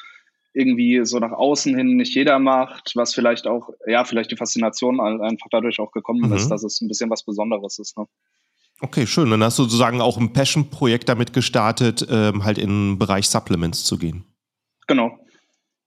irgendwie 0.55 1.05
so 1.05 1.19
nach 1.19 1.33
außen 1.33 1.77
hin 1.77 1.97
nicht 1.97 2.15
jeder 2.15 2.39
macht, 2.39 2.93
was 2.95 3.13
vielleicht 3.13 3.47
auch, 3.47 3.71
ja, 3.87 4.05
vielleicht 4.05 4.31
die 4.31 4.37
Faszination 4.37 5.01
einfach 5.01 5.49
dadurch 5.51 5.81
auch 5.81 5.91
gekommen 5.91 6.29
mhm. 6.29 6.37
ist, 6.37 6.49
dass 6.49 6.63
es 6.63 6.81
ein 6.81 6.89
bisschen 6.89 7.11
was 7.11 7.25
Besonderes 7.25 7.79
ist. 7.79 7.99
Ne? 7.99 8.07
Okay, 8.81 9.07
schön. 9.07 9.31
Dann 9.31 9.43
hast 9.43 9.59
du 9.59 9.65
sozusagen 9.65 10.01
auch 10.01 10.17
ein 10.17 10.33
Passion-Projekt 10.33 11.09
damit 11.09 11.33
gestartet, 11.33 12.07
ähm, 12.09 12.45
halt 12.45 12.59
in 12.59 12.69
den 12.69 12.99
Bereich 12.99 13.29
Supplements 13.29 13.85
zu 13.85 13.99
gehen. 13.99 14.25
Genau. 14.87 15.19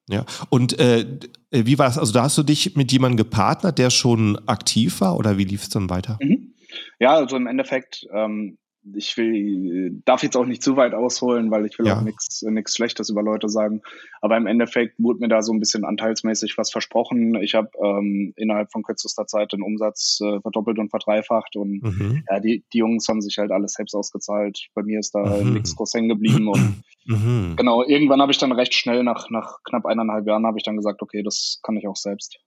Ja, 0.10 0.26
und 0.50 0.80
äh, 0.80 1.06
wie 1.52 1.78
war 1.78 1.88
das? 1.88 1.98
Also 1.98 2.14
da 2.14 2.24
hast 2.24 2.38
du 2.38 2.44
dich 2.44 2.76
mit 2.76 2.92
jemandem 2.92 3.18
gepartnert, 3.18 3.78
der 3.78 3.90
schon 3.90 4.40
aktiv 4.48 5.02
war 5.02 5.18
oder 5.18 5.38
wie 5.38 5.44
lief 5.44 5.64
es 5.64 5.70
dann 5.70 5.90
weiter? 5.90 6.18
Mhm. 6.22 6.54
Ja, 7.00 7.16
also 7.16 7.36
im 7.36 7.48
Endeffekt, 7.48 8.06
ähm, 8.14 8.58
ich 8.96 9.18
will, 9.18 10.02
darf 10.06 10.24
jetzt 10.24 10.38
auch 10.38 10.46
nicht 10.46 10.64
zu 10.64 10.78
weit 10.78 10.94
ausholen, 10.94 11.52
weil 11.52 11.66
ich 11.66 11.78
will 11.78 11.88
ja. 11.88 11.98
auch 11.98 12.02
nichts 12.02 12.76
Schlechtes 12.76 13.10
über 13.10 13.22
Leute 13.22 13.50
sagen. 13.50 13.82
Aber 14.22 14.38
im 14.38 14.48
Endeffekt 14.48 14.96
wurde 14.98 15.20
mir 15.20 15.28
da 15.28 15.42
so 15.42 15.52
ein 15.52 15.60
bisschen 15.60 15.84
anteilsmäßig 15.84 16.58
was 16.58 16.72
versprochen. 16.72 17.36
Ich 17.42 17.54
habe 17.54 17.70
ähm, 17.84 18.34
innerhalb 18.38 18.72
von 18.72 18.84
kürzester 18.84 19.28
Zeit 19.28 19.52
den 19.52 19.62
Umsatz 19.62 20.20
äh, 20.22 20.40
verdoppelt 20.40 20.80
und 20.80 20.90
verdreifacht 20.90 21.58
und 21.58 21.84
mhm. 21.84 22.24
ja, 22.30 22.40
die, 22.40 22.64
die 22.72 22.78
Jungs 22.78 23.08
haben 23.10 23.22
sich 23.22 23.38
halt 23.38 23.52
alles 23.52 23.74
selbst 23.74 23.94
ausgezahlt. 23.94 24.68
Bei 24.74 24.84
mir 24.84 25.00
ist 25.00 25.14
da 25.14 25.44
mhm. 25.44 25.54
nichts 25.56 25.76
groß 25.76 25.94
hängen 25.94 26.10
geblieben 26.10 26.48
und 26.48 26.84
mhm. 27.08 27.56
genau, 27.56 27.84
irgendwann 27.84 28.22
habe 28.22 28.32
ich 28.32 28.38
dann 28.38 28.52
recht 28.52 28.74
schnell 28.74 29.04
nach, 29.04 29.30
nach 29.30 29.58
knapp 29.64 29.86
eineinhalb 29.86 30.28
Jahren 30.28 30.46
habe 30.46 30.58
ich 30.58 30.64
dann 30.64 30.78
gesagt, 30.78 31.02
okay, 31.02 31.24
das 31.24 31.60
kann 31.64 31.76
ich 31.76 31.88
auch 31.88 31.96
selbst. 31.96 32.40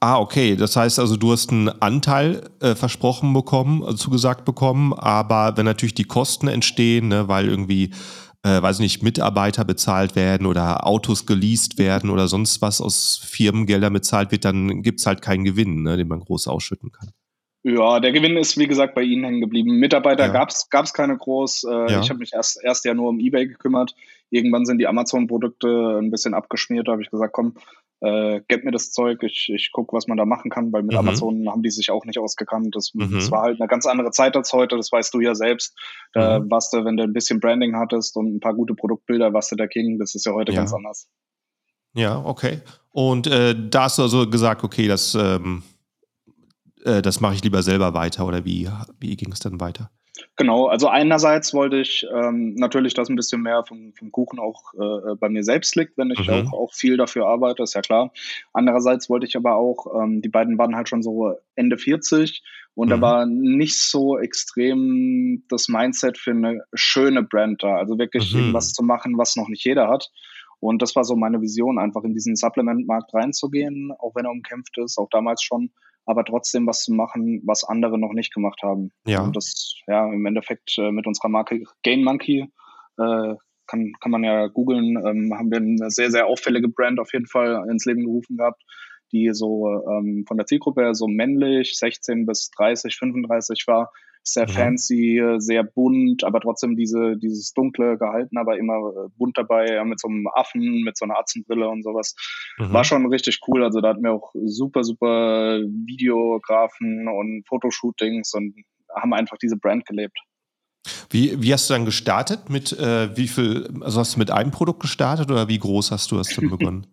Ah, 0.00 0.18
okay. 0.18 0.56
Das 0.56 0.76
heißt 0.76 0.98
also, 0.98 1.16
du 1.16 1.32
hast 1.32 1.50
einen 1.50 1.68
Anteil 1.68 2.50
äh, 2.60 2.74
versprochen 2.74 3.32
bekommen, 3.32 3.82
also 3.82 3.96
zugesagt 3.96 4.44
bekommen, 4.44 4.92
aber 4.92 5.56
wenn 5.56 5.64
natürlich 5.64 5.94
die 5.94 6.04
Kosten 6.04 6.48
entstehen, 6.48 7.08
ne, 7.08 7.28
weil 7.28 7.48
irgendwie, 7.48 7.90
äh, 8.42 8.60
weiß 8.60 8.80
nicht, 8.80 9.02
Mitarbeiter 9.02 9.64
bezahlt 9.64 10.16
werden 10.16 10.46
oder 10.46 10.86
Autos 10.86 11.24
geleast 11.26 11.78
werden 11.78 12.10
oder 12.10 12.28
sonst 12.28 12.60
was 12.60 12.80
aus 12.80 13.20
Firmengeldern 13.24 13.92
bezahlt 13.94 14.30
wird, 14.32 14.44
dann 14.44 14.82
gibt 14.82 15.00
es 15.00 15.06
halt 15.06 15.22
keinen 15.22 15.44
Gewinn, 15.44 15.82
ne, 15.82 15.96
den 15.96 16.08
man 16.08 16.20
groß 16.20 16.48
ausschütten 16.48 16.92
kann. 16.92 17.10
Ja, 17.66 17.98
der 17.98 18.12
Gewinn 18.12 18.36
ist 18.36 18.58
wie 18.58 18.68
gesagt 18.68 18.94
bei 18.94 19.02
Ihnen 19.02 19.24
hängen 19.24 19.40
geblieben. 19.40 19.78
Mitarbeiter 19.78 20.26
ja. 20.26 20.32
gab 20.32 20.50
es 20.50 20.92
keine 20.92 21.16
groß. 21.16 21.64
Äh, 21.64 21.92
ja. 21.92 22.00
Ich 22.00 22.10
habe 22.10 22.18
mich 22.18 22.34
erst, 22.34 22.62
erst 22.62 22.84
ja 22.84 22.92
nur 22.92 23.08
um 23.08 23.18
Ebay 23.18 23.46
gekümmert. 23.46 23.94
Irgendwann 24.28 24.66
sind 24.66 24.78
die 24.78 24.86
Amazon-Produkte 24.86 25.98
ein 25.98 26.10
bisschen 26.10 26.34
abgeschmiert. 26.34 26.86
Da 26.86 26.92
habe 26.92 27.02
ich 27.02 27.10
gesagt, 27.10 27.32
komm, 27.32 27.54
äh, 28.00 28.42
gib 28.48 28.64
mir 28.64 28.70
das 28.70 28.92
Zeug, 28.92 29.22
ich, 29.22 29.50
ich 29.54 29.72
gucke, 29.72 29.96
was 29.96 30.06
man 30.06 30.18
da 30.18 30.26
machen 30.26 30.50
kann, 30.50 30.74
weil 30.74 30.82
mit 30.82 30.92
mhm. 30.92 30.98
Amazon 30.98 31.48
haben 31.48 31.62
die 31.62 31.70
sich 31.70 31.90
auch 31.90 32.04
nicht 32.04 32.18
ausgekannt. 32.18 32.76
Das, 32.76 32.92
mhm. 32.92 33.12
das, 33.14 33.30
war 33.30 33.42
halt 33.42 33.58
eine 33.58 33.68
ganz 33.68 33.86
andere 33.86 34.10
Zeit 34.10 34.36
als 34.36 34.52
heute, 34.52 34.76
das 34.76 34.92
weißt 34.92 35.14
du 35.14 35.20
ja 35.20 35.34
selbst. 35.34 35.74
Da 36.12 36.40
mhm. 36.40 36.50
warst 36.50 36.74
du, 36.74 36.84
wenn 36.84 36.98
du 36.98 37.02
ein 37.02 37.14
bisschen 37.14 37.40
Branding 37.40 37.76
hattest 37.76 38.14
und 38.18 38.34
ein 38.34 38.40
paar 38.40 38.54
gute 38.54 38.74
Produktbilder, 38.74 39.32
warst 39.32 39.52
du 39.52 39.56
der 39.56 39.68
King. 39.68 39.98
Das 39.98 40.14
ist 40.14 40.26
ja 40.26 40.32
heute 40.32 40.52
ja. 40.52 40.58
ganz 40.58 40.74
anders. 40.74 41.08
Ja, 41.94 42.22
okay. 42.22 42.60
Und 42.90 43.26
äh, 43.26 43.54
da 43.70 43.84
hast 43.84 43.96
du 43.96 44.02
also 44.02 44.28
gesagt, 44.28 44.64
okay, 44.64 44.86
das, 44.86 45.14
ähm, 45.14 45.62
äh, 46.84 47.02
das 47.02 47.20
mache 47.20 47.34
ich 47.34 47.42
lieber 47.42 47.62
selber 47.62 47.94
weiter 47.94 48.26
oder 48.26 48.44
wie, 48.44 48.68
wie 49.00 49.16
ging 49.16 49.32
es 49.32 49.40
dann 49.40 49.60
weiter? 49.60 49.90
Genau, 50.36 50.66
also 50.66 50.88
einerseits 50.88 51.54
wollte 51.54 51.80
ich 51.80 52.06
ähm, 52.12 52.54
natürlich, 52.54 52.94
dass 52.94 53.08
ein 53.08 53.16
bisschen 53.16 53.42
mehr 53.42 53.64
vom, 53.66 53.92
vom 53.94 54.12
Kuchen 54.12 54.38
auch 54.38 54.72
äh, 54.74 55.16
bei 55.16 55.28
mir 55.28 55.42
selbst 55.42 55.74
liegt, 55.74 55.98
wenn 55.98 56.10
ich 56.10 56.28
mhm. 56.28 56.48
auch, 56.48 56.52
auch 56.52 56.74
viel 56.74 56.96
dafür 56.96 57.26
arbeite, 57.26 57.64
ist 57.64 57.74
ja 57.74 57.80
klar. 57.80 58.12
Andererseits 58.52 59.10
wollte 59.10 59.26
ich 59.26 59.36
aber 59.36 59.56
auch, 59.56 59.86
ähm, 60.00 60.22
die 60.22 60.28
beiden 60.28 60.56
waren 60.56 60.76
halt 60.76 60.88
schon 60.88 61.02
so 61.02 61.34
Ende 61.56 61.78
40 61.78 62.42
und 62.74 62.88
mhm. 62.88 62.90
da 62.90 63.00
war 63.00 63.26
nicht 63.26 63.80
so 63.80 64.18
extrem 64.18 65.44
das 65.48 65.68
Mindset 65.68 66.18
für 66.18 66.30
eine 66.30 66.62
schöne 66.74 67.22
Brand 67.22 67.62
da, 67.62 67.76
also 67.76 67.98
wirklich 67.98 68.32
mhm. 68.32 68.40
irgendwas 68.40 68.72
zu 68.72 68.84
machen, 68.84 69.18
was 69.18 69.36
noch 69.36 69.48
nicht 69.48 69.64
jeder 69.64 69.88
hat. 69.88 70.10
Und 70.60 70.80
das 70.80 70.96
war 70.96 71.04
so 71.04 71.16
meine 71.16 71.42
Vision, 71.42 71.78
einfach 71.78 72.04
in 72.04 72.14
diesen 72.14 72.36
Supplement-Markt 72.36 73.12
reinzugehen, 73.12 73.92
auch 73.98 74.14
wenn 74.14 74.24
er 74.24 74.30
umkämpft 74.30 74.78
ist, 74.78 74.98
auch 74.98 75.08
damals 75.10 75.42
schon 75.42 75.70
aber 76.06 76.24
trotzdem 76.24 76.66
was 76.66 76.82
zu 76.82 76.92
machen, 76.92 77.42
was 77.44 77.64
andere 77.64 77.98
noch 77.98 78.12
nicht 78.12 78.32
gemacht 78.32 78.60
haben. 78.62 78.90
Ja. 79.06 79.22
Und 79.22 79.36
das, 79.36 79.74
ja, 79.86 80.06
im 80.12 80.26
Endeffekt 80.26 80.76
äh, 80.78 80.90
mit 80.90 81.06
unserer 81.06 81.28
Marke 81.28 81.62
Gain 81.82 82.04
Monkey, 82.04 82.50
äh, 82.98 83.34
kann, 83.66 83.92
kann 84.00 84.10
man 84.10 84.24
ja 84.24 84.46
googeln, 84.48 84.96
ähm, 85.06 85.32
haben 85.34 85.50
wir 85.50 85.58
eine 85.58 85.90
sehr, 85.90 86.10
sehr 86.10 86.26
auffällige 86.26 86.68
Brand 86.68 87.00
auf 87.00 87.12
jeden 87.12 87.26
Fall 87.26 87.66
ins 87.70 87.86
Leben 87.86 88.04
gerufen 88.04 88.36
gehabt, 88.36 88.62
die 89.12 89.30
so 89.32 89.82
ähm, 89.90 90.24
von 90.26 90.36
der 90.36 90.46
Zielgruppe 90.46 90.82
her 90.82 90.94
so 90.94 91.08
männlich, 91.08 91.78
16 91.78 92.26
bis 92.26 92.50
30, 92.50 92.96
35 92.96 93.66
war, 93.66 93.90
sehr 94.24 94.48
mhm. 94.48 94.52
fancy, 94.52 95.22
sehr 95.38 95.62
bunt, 95.62 96.24
aber 96.24 96.40
trotzdem 96.40 96.76
diese, 96.76 97.16
dieses 97.16 97.52
dunkle 97.52 97.98
gehalten, 97.98 98.38
aber 98.38 98.58
immer 98.58 98.74
äh, 98.74 99.08
bunt 99.16 99.36
dabei, 99.36 99.66
ja, 99.66 99.84
mit 99.84 100.00
so 100.00 100.08
einem 100.08 100.26
Affen, 100.34 100.82
mit 100.82 100.96
so 100.96 101.04
einer 101.04 101.18
Atzenbrille 101.18 101.68
und 101.68 101.82
sowas. 101.82 102.14
Mhm. 102.58 102.72
War 102.72 102.84
schon 102.84 103.06
richtig 103.06 103.40
cool. 103.46 103.62
Also 103.62 103.80
da 103.80 103.90
hatten 103.90 104.02
wir 104.02 104.12
auch 104.12 104.32
super, 104.34 104.82
super 104.82 105.60
Videografen 105.60 107.06
und 107.08 107.46
Fotoshootings 107.46 108.32
und 108.34 108.54
haben 108.94 109.12
einfach 109.12 109.36
diese 109.38 109.56
Brand 109.56 109.86
gelebt. 109.86 110.18
Wie, 111.10 111.40
wie 111.42 111.52
hast 111.52 111.68
du 111.68 111.74
dann 111.74 111.84
gestartet? 111.84 112.50
Mit 112.50 112.72
äh, 112.72 113.16
wie 113.16 113.28
viel, 113.28 113.68
also 113.80 114.00
hast 114.00 114.14
du 114.14 114.18
mit 114.18 114.30
einem 114.30 114.50
Produkt 114.50 114.80
gestartet 114.80 115.30
oder 115.30 115.48
wie 115.48 115.58
groß 115.58 115.90
hast 115.90 116.10
du 116.10 116.16
das 116.16 116.28
dann 116.34 116.50
begonnen? 116.50 116.86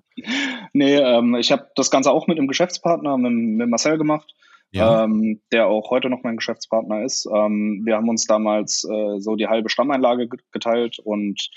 nee, 0.74 0.96
ähm, 0.96 1.36
ich 1.36 1.52
habe 1.52 1.68
das 1.76 1.92
Ganze 1.92 2.12
auch 2.12 2.28
mit 2.28 2.38
einem 2.38 2.48
Geschäftspartner, 2.48 3.18
mit, 3.18 3.32
mit 3.32 3.70
Marcel 3.70 3.98
gemacht 3.98 4.34
ja. 4.72 5.04
ähm, 5.04 5.42
der 5.52 5.68
auch 5.68 5.90
heute 5.90 6.10
noch 6.10 6.24
mein 6.24 6.38
Geschäftspartner 6.38 7.04
ist. 7.04 7.28
Ähm, 7.34 7.82
wir 7.86 7.96
haben 7.96 8.10
uns 8.10 8.26
damals 8.26 8.84
äh, 8.84 9.20
so 9.20 9.36
die 9.36 9.48
halbe 9.48 9.70
Stammeinlage 9.70 10.28
geteilt 10.52 11.00
und 11.04 11.50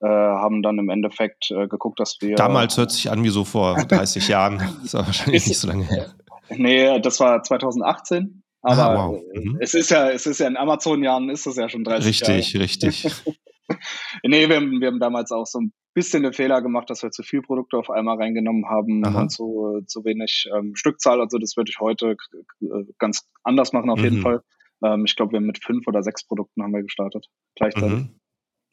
äh, 0.00 0.06
haben 0.06 0.62
dann 0.62 0.78
im 0.78 0.88
Endeffekt 0.88 1.50
äh, 1.50 1.66
geguckt, 1.68 2.00
dass 2.00 2.18
wir. 2.20 2.36
Damals 2.36 2.76
hört 2.76 2.90
sich 2.90 3.10
an 3.10 3.22
wie 3.24 3.28
so 3.28 3.44
vor 3.44 3.74
30 3.88 4.28
Jahren. 4.28 4.58
Das 4.58 4.84
ist 4.84 4.94
wahrscheinlich 4.94 5.42
ist, 5.42 5.48
nicht 5.48 5.58
so 5.58 5.68
lange 5.68 5.84
her. 5.84 6.14
Nee, 6.50 7.00
das 7.00 7.20
war 7.20 7.42
2018. 7.42 8.42
Aber 8.62 8.82
ah, 8.82 9.08
wow. 9.08 9.22
mhm. 9.34 9.58
es 9.60 9.74
ist 9.74 9.90
ja, 9.90 10.08
es 10.10 10.26
ist 10.26 10.40
ja 10.40 10.46
in 10.46 10.56
Amazon-Jahren 10.56 11.28
ist 11.28 11.46
es 11.46 11.56
ja 11.56 11.68
schon 11.68 11.84
30 11.84 12.06
richtig, 12.06 12.52
Jahre. 12.54 12.64
Richtig, 12.64 13.04
richtig. 13.04 13.36
nee, 14.22 14.48
wir 14.48 14.56
haben, 14.56 14.80
wir 14.80 14.88
haben 14.88 15.00
damals 15.00 15.32
auch 15.32 15.46
so 15.46 15.60
ein 15.60 15.72
bisschen 15.94 16.22
den 16.22 16.32
Fehler 16.32 16.60
gemacht, 16.60 16.90
dass 16.90 17.02
wir 17.02 17.10
zu 17.10 17.22
viel 17.22 17.40
Produkte 17.40 17.76
auf 17.76 17.90
einmal 17.90 18.16
reingenommen 18.16 18.66
haben 18.68 19.04
Aha. 19.04 19.22
und 19.22 19.30
zu, 19.30 19.82
zu 19.86 20.04
wenig 20.04 20.48
ähm, 20.54 20.74
Stückzahl. 20.74 21.20
Also 21.20 21.38
das 21.38 21.56
würde 21.56 21.70
ich 21.70 21.78
heute 21.80 22.16
äh, 22.60 22.66
ganz 22.98 23.28
anders 23.42 23.72
machen 23.72 23.90
auf 23.90 23.98
mhm. 23.98 24.04
jeden 24.04 24.22
Fall. 24.22 24.42
Ähm, 24.82 25.04
ich 25.06 25.16
glaube, 25.16 25.32
wir 25.32 25.36
haben 25.38 25.46
mit 25.46 25.62
fünf 25.62 25.86
oder 25.86 26.02
sechs 26.02 26.26
Produkten 26.26 26.62
haben 26.62 26.72
wir 26.72 26.82
gestartet 26.82 27.26
gleichzeitig. 27.54 27.98
Mhm. 27.98 28.20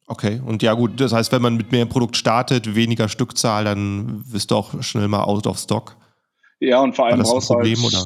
Okay, 0.07 0.41
und 0.45 0.63
ja 0.63 0.73
gut, 0.73 0.99
das 0.99 1.13
heißt, 1.13 1.31
wenn 1.31 1.41
man 1.41 1.55
mit 1.55 1.71
mehr 1.71 1.85
Produkt 1.85 2.17
startet, 2.17 2.75
weniger 2.75 3.07
Stückzahl, 3.07 3.63
dann 3.63 4.23
wirst 4.25 4.51
du 4.51 4.55
auch 4.55 4.81
schnell 4.83 5.07
mal 5.07 5.23
out 5.23 5.47
of 5.47 5.57
stock. 5.57 5.95
Ja, 6.63 6.79
und 6.79 6.95
vor 6.95 7.07
allem 7.07 7.23
brauchst 7.23 7.49
du 7.49 7.55
halt, 7.55 7.83
oder? 7.83 8.05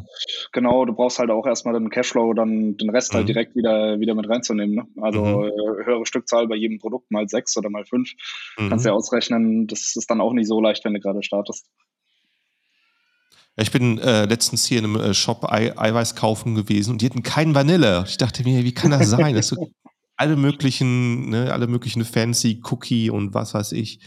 genau, 0.54 0.86
du 0.86 0.94
brauchst 0.94 1.20
halt 1.20 1.30
auch 1.30 1.46
erstmal 1.46 1.74
den 1.74 1.90
Cashflow, 1.90 2.34
dann 2.34 2.78
den 2.78 2.90
Rest 2.90 3.14
halt 3.14 3.26
mhm. 3.26 3.28
halt 3.28 3.36
direkt 3.36 3.56
wieder, 3.58 4.00
wieder 4.00 4.16
mit 4.16 4.30
reinzunehmen. 4.30 4.76
Ne? 4.76 4.88
Also 5.02 5.26
mhm. 5.26 5.44
äh, 5.44 5.86
höhere 5.86 6.06
Stückzahl 6.06 6.48
bei 6.48 6.56
jedem 6.56 6.80
Produkt 6.80 7.12
mal 7.12 7.28
sechs 7.28 7.58
oder 7.58 7.70
mal 7.70 7.84
fünf. 7.84 8.10
Mhm. 8.58 8.70
Kannst 8.70 8.86
du 8.86 8.90
ja 8.90 8.96
ausrechnen, 8.96 9.68
das 9.68 9.98
ist 9.98 10.10
dann 10.10 10.22
auch 10.22 10.32
nicht 10.32 10.48
so 10.48 10.62
leicht, 10.62 10.86
wenn 10.86 10.94
du 10.94 11.02
gerade 11.02 11.22
startest. 11.22 11.68
ich 13.58 13.72
bin 13.72 13.98
äh, 13.98 14.24
letztens 14.24 14.66
hier 14.66 14.80
in 14.80 14.86
einem 14.86 15.02
äh, 15.02 15.14
Shop 15.14 15.44
Ei 15.52 15.78
Eiweiß 15.78 16.16
kaufen 16.16 16.56
gewesen 16.56 16.92
und 16.92 17.02
die 17.02 17.08
hatten 17.08 17.24
keinen 17.24 17.56
Vanille. 17.56 18.06
Ich 18.08 18.16
dachte 18.16 18.44
mir, 18.44 18.64
wie 18.64 18.74
kann 18.74 18.92
das 18.92 19.10
sein? 19.10 19.36
dass 19.36 19.50
du 19.50 19.70
alle 20.16 20.38
möglichen, 20.38 21.30
ne, 21.30 21.52
alle 21.52 21.68
möglichen 21.68 22.06
fancy 22.06 22.62
Cookie 22.72 23.10
und 23.10 23.34
was 23.34 23.54
weiß 23.54 23.74
ich 23.74 24.00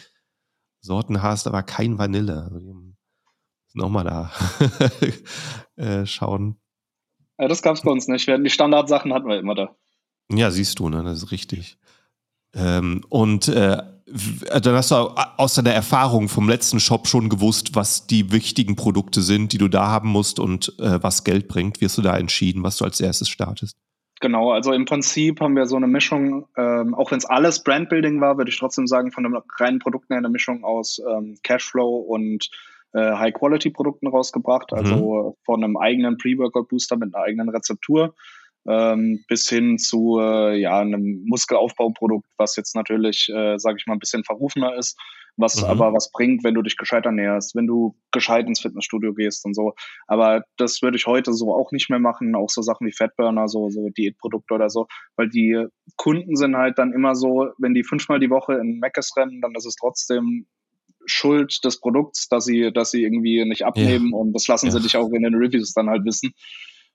Sorten 0.81 1.23
hast, 1.23 1.47
aber 1.47 1.63
kein 1.63 1.99
Vanille. 1.99 2.45
Also 2.45 2.61
die 2.61 2.71
haben 2.71 2.88
nochmal 3.75 4.05
da 4.05 4.33
äh, 5.77 6.07
schauen. 6.07 6.57
Ja, 7.39 7.49
das 7.49 7.63
gab 7.63 7.77
es 7.77 7.83
bei 7.83 7.91
uns 7.91 8.09
nicht. 8.09 8.27
Die 8.27 8.51
Standardsachen 8.51 9.13
hatten 9.13 9.29
wir 9.29 9.39
immer 9.39 9.55
da. 9.55 9.77
Ja, 10.31 10.51
siehst 10.51 10.79
du, 10.79 10.89
ne? 10.89 11.05
das 11.05 11.23
ist 11.23 11.31
richtig. 11.31 11.79
Ähm, 12.55 13.03
und 13.09 13.49
äh, 13.49 13.79
dann 14.63 14.75
hast 14.75 14.91
du 14.91 14.97
aus 14.97 15.55
deiner 15.55 15.73
Erfahrung 15.73 16.29
vom 16.29 16.49
letzten 16.49 16.81
Shop 16.81 17.07
schon 17.07 17.29
gewusst, 17.29 17.75
was 17.75 18.07
die 18.07 18.33
wichtigen 18.33 18.75
Produkte 18.75 19.21
sind, 19.23 19.53
die 19.53 19.59
du 19.59 19.69
da 19.69 19.89
haben 19.89 20.09
musst 20.09 20.39
und 20.39 20.75
äh, 20.79 21.03
was 21.03 21.25
Geld 21.25 21.49
bringt. 21.49 21.81
Wie 21.81 21.85
hast 21.85 21.99
du 21.99 22.03
da 22.03 22.17
entschieden, 22.17 22.63
was 22.63 22.79
du 22.79 22.85
als 22.85 23.01
erstes 23.01 23.29
startest? 23.29 23.77
Genau, 24.21 24.51
also 24.51 24.73
im 24.73 24.85
Prinzip 24.85 25.41
haben 25.41 25.55
wir 25.55 25.67
so 25.67 25.77
eine 25.77 25.87
Mischung, 25.87 26.47
ähm, 26.57 26.95
auch 26.95 27.13
wenn 27.13 27.19
es 27.19 27.25
alles 27.25 27.63
Brandbuilding 27.63 28.21
war, 28.21 28.37
würde 28.37 28.51
ich 28.51 28.59
trotzdem 28.59 28.89
sagen, 28.89 29.13
von 29.13 29.23
den 29.23 29.37
reinen 29.59 29.79
Produkten 29.79 30.15
eine 30.15 30.29
Mischung 30.29 30.65
aus 30.65 31.01
ähm, 31.09 31.37
Cashflow 31.45 31.99
und 31.99 32.51
High-Quality-Produkten 32.95 34.09
rausgebracht, 34.09 34.73
also 34.73 35.31
mhm. 35.31 35.45
von 35.45 35.65
einem 35.65 35.77
eigenen 35.77 36.17
Pre-Workout-Booster 36.17 36.97
mit 36.97 37.15
einer 37.15 37.25
eigenen 37.25 37.49
Rezeptur 37.49 38.15
ähm, 38.69 39.25
bis 39.29 39.49
hin 39.49 39.79
zu 39.79 40.19
äh, 40.21 40.61
ja, 40.61 40.81
einem 40.81 41.25
Muskelaufbauprodukt, 41.27 42.27
was 42.37 42.57
jetzt 42.57 42.75
natürlich, 42.75 43.29
äh, 43.35 43.59
sage 43.59 43.79
ich 43.79 43.87
mal, 43.87 43.95
ein 43.95 43.99
bisschen 43.99 44.25
verrufener 44.25 44.75
ist, 44.77 44.99
was 45.37 45.63
mhm. 45.63 45.69
aber 45.69 45.93
was 45.95 46.11
bringt, 46.13 46.45
wenn 46.45 46.55
du 46.55 46.63
dich 46.63 46.77
gescheit 46.77 47.07
ernährst, 47.07 47.55
wenn 47.55 47.67
du 47.67 47.97
gescheit 48.13 48.47
ins 48.47 48.61
Fitnessstudio 48.61 49.15
gehst 49.15 49.47
und 49.47 49.55
so. 49.55 49.75
Aber 50.07 50.45
das 50.59 50.83
würde 50.83 50.99
ich 50.99 51.07
heute 51.07 51.33
so 51.33 51.55
auch 51.55 51.73
nicht 51.73 51.89
mehr 51.89 51.99
machen, 51.99 52.35
auch 52.35 52.51
so 52.51 52.61
Sachen 52.61 52.87
wie 52.87 52.93
Fatburner, 52.93 53.49
so, 53.49 53.71
so 53.71 53.89
Diätprodukte 53.89 54.55
oder 54.55 54.69
so, 54.69 54.87
weil 55.17 55.31
die 55.31 55.67
Kunden 55.97 56.37
sind 56.37 56.57
halt 56.57 56.79
dann 56.79 56.93
immer 56.93 57.15
so, 57.15 57.49
wenn 57.59 57.75
die 57.75 57.85
fünfmal 57.85 58.21
die 58.21 58.31
Woche 58.31 58.55
in 58.55 58.81
Meckes 58.81 59.17
rennen, 59.17 59.41
dann 59.41 59.55
ist 59.55 59.67
es 59.67 59.77
trotzdem 59.77 60.47
Schuld 61.07 61.65
des 61.65 61.81
Produkts, 61.81 62.29
dass 62.29 62.45
sie, 62.45 62.71
dass 62.73 62.91
sie 62.91 63.03
irgendwie 63.03 63.45
nicht 63.45 63.65
abnehmen 63.65 64.11
ja. 64.11 64.17
und 64.17 64.33
das 64.33 64.47
lassen 64.49 64.67
ja. 64.67 64.73
sie 64.73 64.81
dich 64.81 64.97
auch 64.97 65.11
in 65.11 65.23
den 65.23 65.35
Reviews 65.35 65.73
dann 65.73 65.89
halt 65.89 66.05
wissen. 66.05 66.33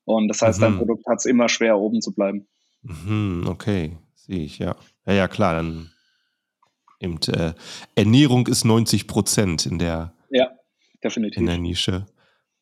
Und 0.06 0.28
das 0.28 0.42
heißt, 0.42 0.60
mhm. 0.60 0.64
dein 0.64 0.78
Produkt 0.78 1.08
hat 1.08 1.20
es 1.20 1.26
immer 1.26 1.50
schwer, 1.50 1.78
oben 1.78 2.02
zu 2.02 2.14
bleiben. 2.14 2.48
Mhm, 2.82 3.46
okay, 3.48 3.98
sehe 4.16 4.44
ich, 4.44 4.60
ja. 4.60 4.76
Ja, 5.06 5.14
ja, 5.14 5.28
klar, 5.28 5.56
dann 5.56 5.92
eben, 7.00 7.20
äh, 7.28 7.54
Ernährung 7.96 8.48
ist 8.48 8.66
90 8.66 9.08
Prozent 9.08 9.66
in 9.66 9.80
der, 9.80 10.14
ja, 10.30 10.50
definitiv. 11.04 11.40
in 11.40 11.46
der 11.46 11.58
Nische. 11.58 12.06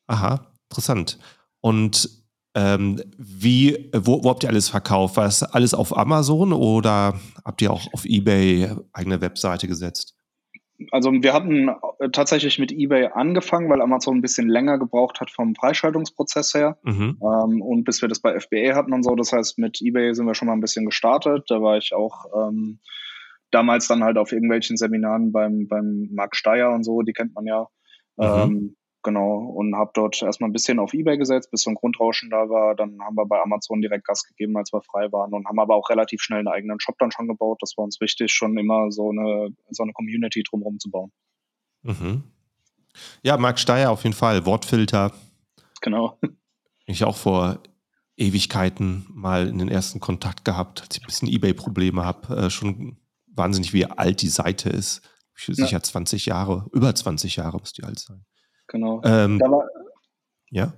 Aha, 0.08 0.52
interessant. 0.70 1.18
Und 1.62 2.10
ähm, 2.54 3.02
wie, 3.18 3.90
wo, 3.96 4.24
wo, 4.24 4.30
habt 4.30 4.44
ihr 4.44 4.50
alles 4.50 4.70
verkauft? 4.70 5.16
War 5.16 5.24
das 5.24 5.42
alles 5.42 5.74
auf 5.74 5.96
Amazon 5.96 6.52
oder 6.52 7.20
habt 7.46 7.62
ihr 7.62 7.72
auch 7.72 7.94
auf 7.94 8.06
Ebay 8.06 8.76
eigene 8.92 9.22
Webseite 9.22 9.68
gesetzt? 9.68 10.16
Also 10.92 11.12
wir 11.12 11.34
hatten 11.34 11.70
äh, 12.00 12.10
tatsächlich 12.12 12.60
mit 12.60 12.72
eBay 12.72 13.10
angefangen, 13.14 13.70
weil 13.70 13.82
Amazon 13.82 14.18
ein 14.18 14.22
bisschen 14.22 14.48
länger 14.48 14.78
gebraucht 14.78 15.20
hat 15.20 15.30
vom 15.32 15.56
Freischaltungsprozess 15.56 16.54
her. 16.54 16.78
Mhm. 16.84 17.20
Ähm, 17.22 17.62
und 17.62 17.84
bis 17.84 18.02
wir 18.02 18.10
das 18.10 18.20
bei 18.20 18.40
FBA 18.40 18.76
hatten 18.76 18.94
und 18.94 19.04
so. 19.04 19.16
Das 19.16 19.32
heißt, 19.32 19.58
mit 19.58 19.82
eBay 19.82 20.14
sind 20.14 20.26
wir 20.26 20.36
schon 20.36 20.48
mal 20.48 20.54
ein 20.54 20.62
bisschen 20.62 20.86
gestartet. 20.86 21.46
Da 21.50 21.62
war 21.62 21.78
ich 21.78 21.94
auch 21.94 22.26
ähm, 22.36 22.80
damals 23.52 23.88
dann 23.88 24.04
halt 24.04 24.18
auf 24.18 24.32
irgendwelchen 24.32 24.78
Seminaren 24.78 25.32
beim, 25.32 25.68
beim 25.68 26.10
Marc 26.12 26.36
Steyer 26.36 26.72
und 26.72 26.84
so, 26.84 27.02
die 27.02 27.14
kennt 27.14 27.36
man 27.36 27.46
ja. 27.46 27.68
Mhm. 28.18 28.26
Ähm, 28.26 28.76
Genau, 29.03 29.38
und 29.38 29.75
habe 29.75 29.91
dort 29.96 30.22
erstmal 30.22 30.50
ein 30.50 30.53
bisschen 30.53 30.77
auf 30.77 30.93
Ebay 30.93 31.17
gesetzt, 31.17 31.50
bis 31.50 31.63
so 31.63 31.72
ein 31.72 31.75
Grundrauschen 31.75 32.29
da 32.29 32.50
war. 32.50 32.75
Dann 32.75 33.01
haben 33.01 33.15
wir 33.15 33.25
bei 33.25 33.41
Amazon 33.41 33.81
direkt 33.81 34.05
Gas 34.05 34.24
gegeben, 34.24 34.55
als 34.58 34.72
wir 34.72 34.81
frei 34.81 35.12
waren 35.12 35.34
und 35.34 35.48
haben 35.48 35.60
aber 35.60 35.75
auch 35.75 35.89
relativ 35.89 36.22
schnell 36.22 36.39
einen 36.39 36.48
eigenen 36.48 36.79
Shop 36.79 36.96
dann 37.00 37.12
schon 37.12 37.27
gebaut. 37.27 37.58
Das 37.62 37.74
war 37.77 37.86
uns 37.86 38.00
wichtig, 38.00 38.31
schon 38.31 38.55
immer 38.58 38.91
so 38.91 39.10
eine, 39.10 39.55
so 39.72 39.81
eine 39.81 39.93
Community 39.93 40.43
drumherum 40.43 40.77
zu 40.77 40.91
bauen. 40.91 41.12
Mhm. 41.81 42.24
Ja, 43.24 43.38
Marc 43.38 43.58
Steyer 43.58 43.89
auf 43.89 44.03
jeden 44.03 44.15
Fall, 44.15 44.46
Wortfilter. 44.46 45.12
Genau. 45.81 46.20
Ich 46.86 47.03
auch 47.03 47.17
vor 47.17 47.60
Ewigkeiten 48.17 49.08
mal 49.10 49.48
in 49.48 49.58
den 49.58 49.70
ersten 49.70 50.00
Kontakt 50.00 50.46
gehabt, 50.46 50.81
als 50.81 50.98
ich 50.98 51.03
ein 51.03 51.08
bisschen 51.08 51.27
Ebay-Probleme 51.27 52.05
habe. 52.05 52.36
Äh, 52.36 52.50
schon 52.51 52.98
wahnsinnig, 53.27 53.74
wie 53.74 53.86
alt 53.86 54.22
die 54.22 54.27
Seite 54.27 54.70
ist. 54.70 55.01
Sicher 55.36 55.72
ja. 55.72 55.81
20 55.81 56.27
Jahre, 56.27 56.67
über 56.72 56.93
20 56.93 57.38
Jahre 57.38 57.58
muss 57.58 57.74
die 57.74 57.84
alt 57.84 57.98
sein. 57.98 58.25
Genau. 58.72 59.01
Ähm, 59.04 59.38
da 59.38 59.51
war, 59.51 59.68
ja. 60.50 60.74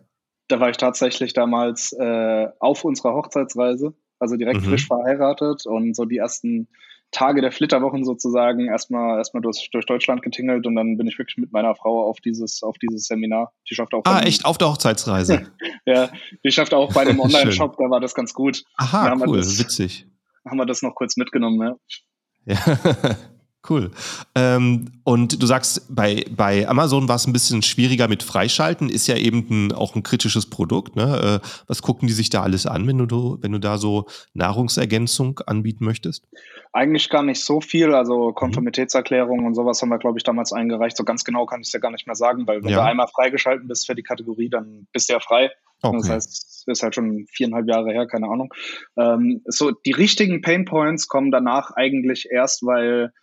Da 0.48 0.60
war 0.60 0.70
ich 0.70 0.78
tatsächlich 0.78 1.34
damals 1.34 1.94
äh, 1.94 2.48
auf 2.60 2.84
unserer 2.84 3.14
Hochzeitsreise, 3.14 3.94
also 4.20 4.36
direkt 4.36 4.62
mhm. 4.62 4.66
frisch 4.66 4.88
verheiratet 4.88 5.66
und 5.66 5.96
so 5.96 6.06
die 6.06 6.18
ersten 6.18 6.68
Tage 7.12 7.42
der 7.42 7.52
Flitterwochen 7.52 8.04
sozusagen 8.04 8.68
erstmal 8.68 9.20
erstmal 9.20 9.42
durch, 9.42 9.70
durch 9.72 9.86
Deutschland 9.86 10.24
getingelt 10.24 10.66
und 10.66 10.76
dann 10.76 10.98
bin 10.98 11.08
ich 11.08 11.20
wirklich 11.20 11.38
mit 11.38 11.52
meiner 11.52 11.76
Frau 11.76 12.10
auf 12.10 12.20
dieses 12.20 12.64
auf 12.64 12.78
dieses 12.80 13.06
Seminar. 13.06 13.54
Die 13.70 13.76
schafft 13.76 13.94
auch. 13.94 14.02
Ah, 14.06 14.22
echt 14.22 14.46
auf 14.46 14.58
der 14.58 14.70
Hochzeitsreise. 14.70 15.52
ja, 15.86 16.10
die 16.44 16.52
schafft 16.52 16.74
auch 16.74 16.92
bei 16.92 17.06
dem 17.06 17.20
Online-Shop, 17.22 17.78
da 17.78 17.90
war 17.90 18.00
das 18.00 18.16
ganz 18.16 18.34
gut. 18.34 18.64
Aha, 18.78 19.16
cool, 19.28 19.38
das, 19.38 19.60
witzig. 19.60 20.08
Haben 20.46 20.58
wir 20.58 20.66
das 20.66 20.82
noch 20.82 20.96
kurz 20.96 21.16
mitgenommen, 21.16 21.62
ja. 21.62 22.56
Ja. 22.56 22.80
Cool. 23.68 23.92
Ähm, 24.36 24.92
und 25.06 25.42
du 25.42 25.46
sagst, 25.46 25.88
bei, 25.96 26.26
bei 26.36 26.68
Amazon 26.68 27.08
war 27.08 27.16
es 27.16 27.26
ein 27.26 27.32
bisschen 27.32 27.62
schwieriger 27.62 28.10
mit 28.10 28.22
Freischalten, 28.22 28.90
ist 28.90 29.08
ja 29.08 29.16
eben 29.16 29.48
ein, 29.50 29.72
auch 29.72 29.96
ein 29.96 30.04
kritisches 30.04 30.50
Produkt. 30.50 30.98
Ne? 30.98 31.40
Äh, 31.42 31.48
was 31.68 31.82
gucken 31.82 32.08
die 32.08 32.14
sich 32.14 32.30
da 32.30 32.42
alles 32.44 32.66
an, 32.66 32.86
wenn 32.88 32.98
du, 33.08 33.38
wenn 33.42 33.54
du 33.54 33.60
da 33.60 33.78
so 33.78 34.06
Nahrungsergänzung 34.34 35.40
anbieten 35.46 35.86
möchtest? 35.86 36.28
Eigentlich 36.74 37.10
gar 37.10 37.24
nicht 37.24 37.42
so 37.42 37.62
viel. 37.62 37.94
Also 37.94 38.32
mhm. 38.32 38.36
Konformitätserklärungen 38.36 39.46
und 39.46 39.54
sowas 39.54 39.82
haben 39.82 39.90
wir, 39.90 40.00
glaube 40.00 40.20
ich, 40.20 40.26
damals 40.26 40.52
eingereicht. 40.52 40.98
So 40.98 41.06
ganz 41.06 41.24
genau 41.24 41.46
kann 41.46 41.62
ich 41.62 41.68
es 41.68 41.74
ja 41.74 41.80
gar 41.80 41.92
nicht 41.92 42.06
mehr 42.06 42.16
sagen, 42.16 42.46
weil 42.48 42.64
wenn 42.64 42.72
ja. 42.72 42.78
du 42.78 42.84
einmal 42.84 43.08
freigeschalten 43.08 43.70
bist 43.70 43.86
für 43.86 43.96
die 43.96 44.04
Kategorie, 44.04 44.50
dann 44.50 44.88
bist 44.92 45.08
du 45.08 45.14
ja 45.14 45.20
frei. 45.22 45.52
Okay. 45.82 45.98
Das 45.98 46.10
heißt, 46.10 46.68
ist 46.68 46.84
halt 46.84 46.96
schon 46.96 47.28
viereinhalb 47.30 47.68
Jahre 47.68 47.92
her, 47.92 48.08
keine 48.08 48.28
Ahnung. 48.28 48.54
Ähm, 48.98 49.42
so 49.46 49.72
die 49.72 49.92
richtigen 49.92 50.42
Painpoints 50.42 51.08
kommen 51.08 51.32
danach 51.32 51.72
eigentlich 51.72 52.30
erst, 52.30 52.66
weil 52.66 53.14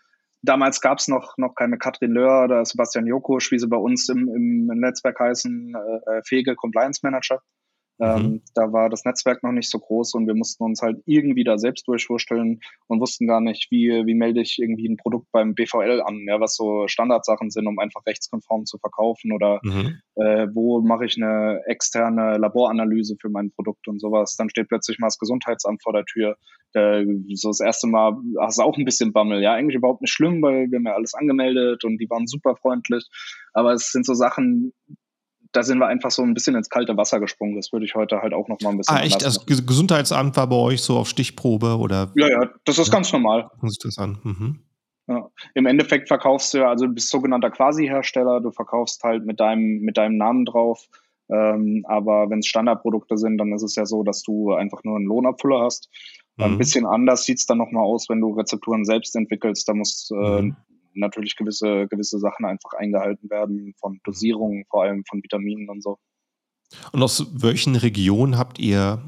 Damals 0.43 0.81
gab 0.81 0.99
es 0.99 1.09
noch, 1.09 1.37
noch 1.37 1.55
keine 1.55 1.77
Katrin 1.77 2.13
Löhr 2.13 2.45
oder 2.45 2.65
Sebastian 2.65 3.07
Jokosch, 3.07 3.51
wie 3.53 3.59
sie 3.59 3.69
bei 3.69 3.77
uns 3.77 4.09
im, 4.09 4.29
im 4.29 4.67
Netzwerk 4.67 5.21
heißen, 5.21 5.75
äh, 5.75 6.19
äh 6.19 6.23
Fege 6.25 6.57
Compliance 6.57 7.01
Manager. 7.03 7.43
Ähm, 8.01 8.23
mhm. 8.23 8.43
da 8.55 8.73
war 8.73 8.89
das 8.89 9.05
Netzwerk 9.05 9.43
noch 9.43 9.53
nicht 9.53 9.71
so 9.71 9.79
groß 9.79 10.15
und 10.15 10.27
wir 10.27 10.35
mussten 10.35 10.65
uns 10.65 10.81
halt 10.81 11.03
irgendwie 11.05 11.45
da 11.45 11.59
selbst 11.59 11.87
durchwursteln 11.87 12.61
und 12.87 13.01
wussten 13.01 13.27
gar 13.27 13.41
nicht, 13.41 13.71
wie, 13.71 13.89
wie 14.07 14.15
melde 14.15 14.41
ich 14.41 14.59
irgendwie 14.59 14.89
ein 14.89 14.97
Produkt 14.97 15.27
beim 15.33 15.55
BVL 15.55 16.03
an, 16.05 16.25
ja, 16.27 16.41
was 16.41 16.57
so 16.57 16.89
Standardsachen 16.89 17.51
sind, 17.51 17.67
um 17.67 17.79
einfach 17.79 18.07
rechtskonform 18.07 18.65
zu 18.65 18.79
verkaufen 18.79 19.33
oder 19.33 19.61
mhm. 19.63 19.99
äh, 20.15 20.49
wo 20.55 20.81
mache 20.81 21.05
ich 21.05 21.17
eine 21.17 21.61
externe 21.67 22.39
Laboranalyse 22.39 23.17
für 23.21 23.29
mein 23.29 23.51
Produkt 23.51 23.87
und 23.87 24.01
sowas. 24.01 24.37
Dann 24.37 24.49
steht 24.49 24.69
plötzlich 24.69 24.99
mal 24.99 25.09
das 25.09 25.19
Gesundheitsamt 25.19 25.83
vor 25.83 25.93
der 25.93 26.05
Tür. 26.05 26.37
Äh, 26.73 27.05
so 27.35 27.49
das 27.49 27.61
erste 27.61 27.87
Mal 27.87 28.17
hast 28.41 28.59
du 28.59 28.63
auch 28.63 28.79
ein 28.79 28.85
bisschen 28.85 29.13
Bammel, 29.13 29.43
ja, 29.43 29.53
eigentlich 29.53 29.77
überhaupt 29.77 30.01
nicht 30.01 30.13
schlimm, 30.13 30.41
weil 30.41 30.71
wir 30.71 30.79
haben 30.79 30.87
ja 30.87 30.95
alles 30.95 31.15
angemeldet 31.15 31.85
und 31.85 31.99
die 31.99 32.09
waren 32.09 32.27
super 32.27 32.57
freundlich. 32.57 33.07
Aber 33.53 33.73
es 33.73 33.91
sind 33.91 34.07
so 34.07 34.15
Sachen, 34.15 34.73
da 35.53 35.63
sind 35.63 35.79
wir 35.79 35.87
einfach 35.87 36.11
so 36.11 36.23
ein 36.23 36.35
bisschen 36.35 36.55
ins 36.55 36.69
kalte 36.69 36.97
Wasser 36.97 37.21
gesprungen. 37.21 37.57
Das 37.57 37.73
würde 37.73 37.85
ich 37.85 37.95
heute 37.95 38.23
halt 38.23 38.33
auch 38.33 38.49
noch 38.49 38.61
mal 38.61 38.71
ein 38.71 38.79
bisschen. 38.79 38.97
Ah, 38.97 39.03
echt? 39.03 39.23
Das 39.23 39.39
also, 39.39 39.65
Gesundheitsamt 39.65 40.37
war 40.37 40.47
bei 40.49 40.57
euch 40.57 40.83
so 40.83 40.97
auf 40.97 41.09
Stichprobe 41.09 41.79
oder? 41.79 42.13
Ja, 42.15 42.29
ja, 42.29 42.51
das 42.65 42.79
ist 42.79 42.89
ja. 42.89 42.93
ganz 42.93 43.13
normal. 43.13 43.51
Muss 43.61 43.73
ich 43.73 43.79
das 43.79 43.99
an. 43.99 44.19
Mhm. 44.23 44.61
Ja. 45.09 45.29
Im 45.55 45.67
Endeffekt 45.67 46.09
verkaufst 46.09 46.55
du 46.55 46.59
ja, 46.59 46.69
also 46.69 46.87
du 46.87 46.93
bist 46.93 47.11
sogenannter 47.11 47.51
Quasi-Hersteller, 47.51 48.41
du 48.41 48.53
verkaufst 48.53 49.03
halt 49.03 49.27
mit 49.27 49.41
deinem, 49.41 49.81
mit 49.81 49.97
deinem 49.97 50.17
Namen 50.17 50.45
drauf. 50.45 50.87
Ähm, 51.29 51.85
aber 51.89 52.31
wenn 52.31 52.41
es 52.41 52.47
Standardprodukte 52.47 53.17
sind, 53.17 53.39
dann 53.39 53.53
ist 53.53 53.63
es 53.63 53.75
ja 53.75 53.87
so, 53.87 54.03
dass 54.05 54.23
du 54.23 54.53
einfach 54.53 54.85
nur 54.85 54.97
einen 54.97 55.07
Lohnabfüller 55.07 55.63
hast. 55.63 55.89
Mhm. 56.37 56.45
Ein 56.45 56.59
bisschen 56.59 56.87
anders 56.87 57.25
sieht 57.25 57.39
es 57.39 57.47
dann 57.47 57.59
nochmal 57.59 57.85
aus, 57.85 58.09
wenn 58.09 58.21
du 58.21 58.33
Rezepturen 58.33 58.85
selbst 58.85 59.17
entwickelst. 59.17 59.69
Da 59.69 59.75
muss 59.75 60.11
äh, 60.13 60.43
mhm 60.43 60.57
natürlich 60.95 61.37
gewisse, 61.37 61.87
gewisse 61.89 62.19
Sachen 62.19 62.45
einfach 62.45 62.73
eingehalten 62.79 63.31
werden, 63.31 63.75
von 63.79 64.01
Dosierungen, 64.05 64.65
vor 64.69 64.85
allem 64.85 65.05
von 65.09 65.23
Vitaminen 65.23 65.69
und 65.69 65.83
so. 65.83 65.99
Und 66.93 67.03
aus 67.03 67.27
welchen 67.33 67.77
Regionen 67.77 68.39
habt 68.39 68.59
ihr 68.59 69.03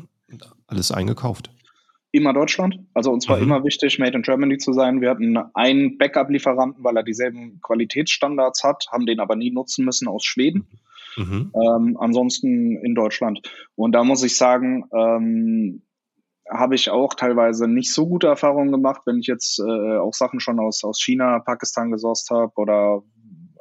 alles 0.66 0.90
eingekauft? 0.90 1.50
Immer 2.10 2.34
Deutschland. 2.34 2.78
Also 2.92 3.10
uns 3.10 3.28
war 3.28 3.38
mhm. 3.38 3.44
immer 3.44 3.64
wichtig, 3.64 3.98
Made 3.98 4.16
in 4.16 4.22
Germany 4.22 4.58
zu 4.58 4.72
sein. 4.72 5.00
Wir 5.00 5.10
hatten 5.10 5.38
einen 5.54 5.96
Backup-Lieferanten, 5.96 6.84
weil 6.84 6.96
er 6.96 7.02
dieselben 7.02 7.60
Qualitätsstandards 7.62 8.62
hat, 8.64 8.86
haben 8.92 9.06
den 9.06 9.20
aber 9.20 9.34
nie 9.34 9.50
nutzen 9.50 9.84
müssen 9.84 10.08
aus 10.08 10.24
Schweden. 10.24 10.66
Mhm. 11.16 11.52
Ähm, 11.54 11.96
ansonsten 11.98 12.76
in 12.76 12.94
Deutschland. 12.94 13.40
Und 13.76 13.92
da 13.92 14.04
muss 14.04 14.22
ich 14.22 14.36
sagen, 14.36 14.84
ähm, 14.94 15.82
habe 16.52 16.74
ich 16.74 16.90
auch 16.90 17.14
teilweise 17.14 17.68
nicht 17.68 17.92
so 17.92 18.06
gute 18.06 18.26
Erfahrungen 18.26 18.72
gemacht, 18.72 19.02
wenn 19.06 19.18
ich 19.18 19.26
jetzt 19.26 19.58
äh, 19.60 19.96
auch 19.98 20.14
Sachen 20.14 20.40
schon 20.40 20.60
aus, 20.60 20.84
aus 20.84 21.00
China, 21.00 21.38
Pakistan 21.40 21.90
gesourced 21.90 22.30
habe 22.30 22.52
oder 22.56 23.02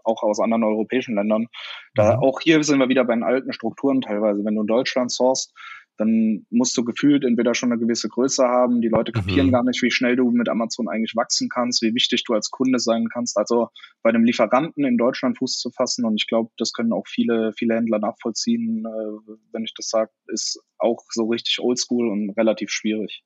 auch 0.03 0.23
aus 0.23 0.39
anderen 0.39 0.63
europäischen 0.63 1.15
Ländern. 1.15 1.47
Da 1.95 2.17
mhm. 2.17 2.23
auch 2.23 2.39
hier 2.39 2.63
sind 2.63 2.79
wir 2.79 2.89
wieder 2.89 3.05
bei 3.05 3.13
den 3.13 3.23
alten 3.23 3.53
Strukturen 3.53 4.01
teilweise. 4.01 4.43
Wenn 4.43 4.55
du 4.55 4.61
in 4.61 4.67
Deutschland 4.67 5.11
sourcest, 5.11 5.53
dann 5.97 6.47
musst 6.49 6.75
du 6.77 6.83
gefühlt 6.83 7.23
entweder 7.23 7.53
schon 7.53 7.71
eine 7.71 7.79
gewisse 7.79 8.09
Größe 8.09 8.43
haben, 8.43 8.81
die 8.81 8.87
Leute 8.87 9.11
kapieren 9.11 9.47
mhm. 9.47 9.51
gar 9.51 9.63
nicht, 9.63 9.81
wie 9.83 9.91
schnell 9.91 10.15
du 10.15 10.31
mit 10.31 10.49
Amazon 10.49 10.89
eigentlich 10.89 11.15
wachsen 11.15 11.47
kannst, 11.47 11.83
wie 11.83 11.93
wichtig 11.93 12.23
du 12.23 12.33
als 12.33 12.49
Kunde 12.49 12.79
sein 12.79 13.07
kannst. 13.13 13.37
Also 13.37 13.69
bei 14.01 14.09
einem 14.09 14.23
Lieferanten 14.23 14.83
in 14.83 14.97
Deutschland 14.97 15.37
Fuß 15.37 15.59
zu 15.59 15.69
fassen 15.69 16.05
und 16.05 16.15
ich 16.15 16.27
glaube, 16.27 16.49
das 16.57 16.73
können 16.73 16.91
auch 16.91 17.07
viele, 17.07 17.53
viele 17.53 17.75
Händler 17.75 17.99
nachvollziehen, 17.99 18.83
äh, 18.85 19.33
wenn 19.51 19.63
ich 19.63 19.73
das 19.75 19.89
sage, 19.89 20.09
ist 20.27 20.59
auch 20.81 21.03
so 21.09 21.27
richtig 21.27 21.59
oldschool 21.59 22.09
und 22.09 22.31
relativ 22.31 22.69
schwierig. 22.71 23.23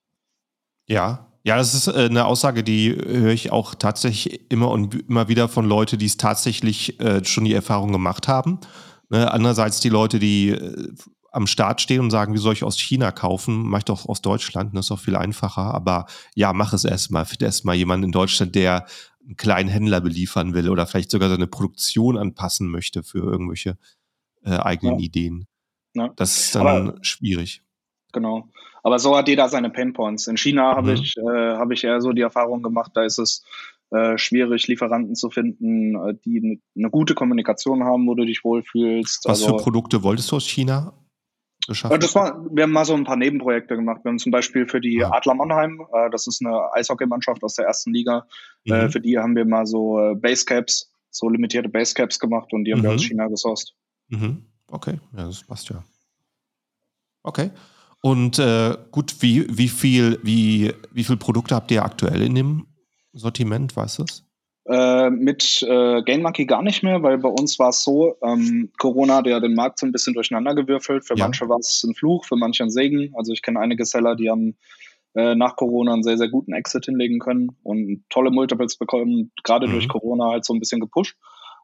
Ja, 0.88 1.32
ja, 1.46 1.58
das 1.58 1.76
ist 1.76 1.88
äh, 1.88 2.06
eine 2.06 2.26
Aussage, 2.26 2.64
die 2.64 2.92
höre 2.92 3.32
ich 3.32 3.52
auch 3.52 3.76
tatsächlich 3.76 4.52
immer 4.52 4.72
und 4.72 5.08
immer 5.08 5.28
wieder 5.28 5.48
von 5.48 5.66
Leuten, 5.66 6.00
die 6.00 6.08
es 6.08 6.18
tatsächlich 6.18 7.00
äh, 7.00 7.24
schon 7.24 7.46
die 7.46 7.54
Erfahrung 7.54 7.92
gemacht 7.92 8.28
haben. 8.28 8.60
Ne? 9.10 9.32
Andererseits 9.32 9.80
die 9.80 9.90
Leute, 9.90 10.18
die 10.18 10.50
äh, 10.50 10.92
am 11.32 11.46
Start 11.46 11.82
stehen 11.82 12.00
und 12.00 12.10
sagen, 12.10 12.34
wie 12.34 12.40
soll 12.40 12.54
ich 12.54 12.64
aus 12.64 12.80
China 12.80 13.12
kaufen? 13.12 13.62
Mach 13.68 13.80
ich 13.80 13.86
doch 13.86 14.10
aus 14.10 14.24
Deutschland, 14.24 14.74
das 14.74 14.86
ist 14.86 14.90
doch 14.90 15.00
viel 15.00 15.16
einfacher. 15.16 15.74
Aber 15.74 16.08
ja, 16.34 16.52
mach 16.52 16.74
es 16.74 16.84
erstmal. 16.84 17.26
Find 17.26 17.44
erstmal 17.44 17.76
jemanden 17.76 18.06
in 18.06 18.12
Deutschland, 18.12 18.56
der 18.56 18.88
einen 19.24 19.38
kleinen 19.38 19.70
Händler 19.70 20.02
beliefern 20.02 20.56
will 20.56 20.70
oder 20.70 20.88
vielleicht 20.88 21.12
sogar 21.12 21.30
seine 21.30 21.46
Produktion 21.48 22.18
anpassen 22.18 22.70
möchte 22.70 23.04
für 23.04 23.20
irgendwelche 23.20 23.78
äh, 24.44 24.52
eigenen 24.52 24.98
ja. 24.98 25.06
Ideen. 25.06 25.48
Ja. 25.96 26.14
Das 26.16 26.38
ist 26.38 26.56
dann 26.56 26.68
Aber, 26.68 26.96
schwierig. 27.02 27.62
Genau. 28.14 28.50
Aber 28.84 29.00
so 29.00 29.18
hat 29.18 29.28
jeder 29.28 29.50
seine 29.50 29.72
Painpoints. 29.72 30.28
In 30.28 30.38
China 30.38 30.76
habe 30.76 30.92
mhm. 30.92 31.02
ich, 31.02 31.18
äh, 31.18 31.56
hab 31.56 31.72
ich 31.72 31.84
eher 31.84 32.02
so 32.02 32.12
die 32.12 32.22
Erfahrung 32.22 32.62
gemacht, 32.62 32.92
da 32.94 33.04
ist 33.04 33.18
es 33.18 33.44
äh, 33.92 34.18
schwierig, 34.18 34.68
Lieferanten 34.68 35.16
zu 35.16 35.30
finden, 35.30 35.96
äh, 35.96 36.16
die 36.26 36.62
eine 36.78 36.90
gute 36.90 37.16
Kommunikation 37.16 37.84
haben, 37.84 38.08
wo 38.08 38.16
du 38.16 38.26
dich 38.26 38.44
wohlfühlst. 38.44 39.26
Was 39.26 39.42
also, 39.42 39.58
für 39.58 39.64
Produkte 39.64 40.04
wolltest 40.04 40.32
du 40.32 40.36
aus 40.36 40.48
China 40.48 40.94
geschaffen? 41.68 42.00
Das 42.00 42.16
war, 42.16 42.46
wir 42.52 42.64
haben 42.64 42.72
mal 42.72 42.86
so 42.86 42.94
ein 42.94 43.04
paar 43.04 43.16
Nebenprojekte 43.16 43.76
gemacht. 43.76 44.02
Wir 44.04 44.10
haben 44.10 44.20
zum 44.20 44.32
Beispiel 44.32 44.68
für 44.68 44.82
die 44.82 44.98
ja. 45.00 45.12
Adler 45.12 45.36
Mannheim, 45.36 45.82
äh, 45.94 46.10
das 46.10 46.28
ist 46.28 46.46
eine 46.46 46.74
Eishockeymannschaft 46.74 47.44
aus 47.44 47.56
der 47.56 47.66
ersten 47.66 47.94
Liga, 47.94 48.26
äh, 48.66 48.84
mhm. 48.84 48.92
für 48.92 49.02
die 49.02 49.18
haben 49.18 49.36
wir 49.36 49.46
mal 49.46 49.66
so 49.66 50.00
äh, 50.00 50.16
Basecaps, 50.16 50.92
so 51.10 51.30
limitierte 51.30 51.70
Basecaps 51.70 52.20
gemacht 52.20 52.54
und 52.54 52.66
die 52.66 52.74
haben 52.74 52.80
mhm. 52.80 52.84
wir 52.84 52.92
aus 52.94 53.04
China 53.04 53.28
gesourced. 53.28 53.74
Mhm. 54.10 54.46
Okay, 54.76 55.00
ja, 55.16 55.26
das 55.26 55.42
passt 55.44 55.70
ja. 55.70 55.84
Okay. 57.24 57.50
Und 58.02 58.38
äh, 58.40 58.76
gut, 58.92 59.16
wie, 59.22 59.46
wie 59.50 59.70
viel, 59.70 60.20
wie, 60.22 60.74
wie 60.92 61.04
viel 61.06 61.16
Produkte 61.16 61.56
habt 61.56 61.72
ihr 61.72 61.84
aktuell 61.84 62.22
in 62.22 62.36
dem 62.36 62.68
Sortiment, 63.14 63.76
weißt 63.76 64.00
du 64.00 64.04
es? 64.04 64.24
Äh, 64.68 65.10
mit 65.12 65.64
äh, 65.64 66.04
GainMonkey 66.04 66.46
gar 66.46 66.62
nicht 66.62 66.84
mehr, 66.84 67.02
weil 67.04 67.18
bei 67.20 67.30
uns 67.30 67.58
war 67.58 67.70
es 67.70 67.84
so, 67.84 68.18
ähm, 68.22 68.70
Corona 68.78 69.18
hat 69.18 69.28
ja 69.28 69.40
den 69.40 69.54
Markt 69.54 69.80
so 69.80 69.86
ein 69.86 69.94
bisschen 69.94 70.14
durcheinander 70.14 70.56
gewürfelt. 70.56 71.06
Für 71.06 71.16
ja. 71.16 71.24
manche 71.24 71.48
war 71.48 71.60
es 71.60 71.84
ein 71.84 71.96
Fluch, 71.96 72.26
für 72.26 72.36
manche 72.36 72.64
ein 72.64 72.70
Segen. 72.70 73.14
Also 73.16 73.32
ich 73.32 73.42
kenne 73.42 73.62
einige 73.62 73.86
Seller, 73.86 74.16
die 74.16 74.30
haben 74.30 74.58
äh, 75.14 75.36
nach 75.36 75.56
Corona 75.56 75.94
einen 75.94 76.04
sehr, 76.04 76.18
sehr 76.18 76.30
guten 76.30 76.52
Exit 76.52 76.86
hinlegen 76.86 77.20
können 77.20 77.56
und 77.64 78.04
tolle 78.10 78.30
Multiples 78.30 78.76
bekommen, 78.78 79.32
gerade 79.46 79.68
mhm. 79.68 79.72
durch 79.72 79.88
Corona 79.88 80.32
halt 80.32 80.44
so 80.44 80.54
ein 80.54 80.60
bisschen 80.60 80.82
gepusht. 80.82 81.16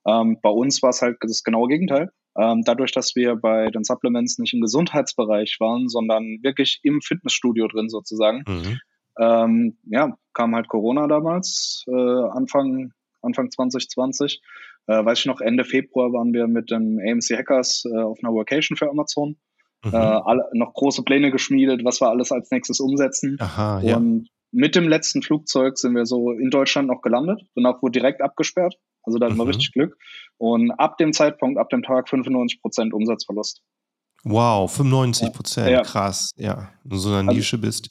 Ähm, 0.08 0.38
bei 0.42 0.50
uns 0.50 0.82
war 0.82 0.92
es 0.92 1.02
halt 1.02 1.18
das 1.20 1.44
genaue 1.44 1.68
Gegenteil. 1.68 2.12
Ähm, 2.38 2.62
dadurch, 2.66 2.92
dass 2.92 3.16
wir 3.16 3.36
bei 3.36 3.70
den 3.72 3.84
Supplements 3.84 4.38
nicht 4.40 4.54
im 4.54 4.62
Gesundheitsbereich 4.62 5.58
waren, 5.60 5.90
sondern 5.90 6.40
wirklich 6.42 6.80
im 6.84 7.02
Fitnessstudio 7.02 7.68
drin 7.68 7.90
sozusagen, 7.90 8.44
mhm. 8.48 8.80
Ähm, 9.20 9.78
ja, 9.86 10.18
kam 10.34 10.56
halt 10.56 10.68
Corona 10.68 11.08
damals, 11.08 11.84
äh, 11.88 11.92
Anfang, 11.92 12.92
Anfang 13.22 13.52
2020. 13.52 14.42
Äh, 14.88 15.06
weiß 15.06 15.20
ich 15.20 15.26
noch, 15.26 15.42
Ende 15.42 15.64
Februar 15.64 16.12
waren 16.14 16.34
wir 16.34 16.48
mit 16.48 16.72
den 16.72 17.00
AMC 17.00 17.38
Hackers 17.38 17.84
äh, 17.86 17.98
auf 17.98 18.20
einer 18.24 18.34
Vacation 18.34 18.78
für 18.78 18.90
Amazon. 18.90 19.38
Mhm. 19.84 19.94
Äh, 19.94 19.98
alle, 19.98 20.50
noch 20.54 20.74
große 20.74 21.04
Pläne 21.04 21.32
geschmiedet, 21.32 21.84
was 21.84 22.02
wir 22.02 22.10
alles 22.10 22.32
als 22.32 22.52
nächstes 22.52 22.80
umsetzen. 22.80 23.38
Aha, 23.40 23.82
ja. 23.82 23.98
Und 23.98 24.30
mit 24.52 24.76
dem 24.76 24.88
letzten 24.88 25.22
Flugzeug 25.22 25.78
sind 25.78 25.96
wir 25.96 26.06
so 26.06 26.32
in 26.32 26.50
Deutschland 26.50 26.88
noch 26.88 27.02
gelandet. 27.02 27.42
Danach 27.56 27.82
wurde 27.82 28.00
direkt 28.00 28.22
abgesperrt. 28.22 28.76
Also 29.04 29.18
da 29.18 29.26
hatten 29.28 29.38
wir 29.38 29.46
mhm. 29.46 29.52
richtig 29.52 29.72
Glück. 29.74 29.98
Und 30.38 30.72
ab 30.72 30.98
dem 30.98 31.14
Zeitpunkt, 31.14 31.60
ab 31.60 31.70
dem 31.70 31.84
Tag 31.84 32.10
95 32.10 32.62
Prozent 32.62 32.94
Umsatzverlust. 32.94 33.62
Wow, 34.24 34.72
95 34.72 35.34
Prozent, 35.34 35.70
ja. 35.70 35.82
krass, 35.82 36.32
ja. 36.36 36.70
Wenn 36.84 36.92
du 36.92 36.98
so 36.98 37.10
in 37.10 37.16
einer 37.16 37.30
also, 37.30 37.38
Nische 37.38 37.58
bist. 37.58 37.90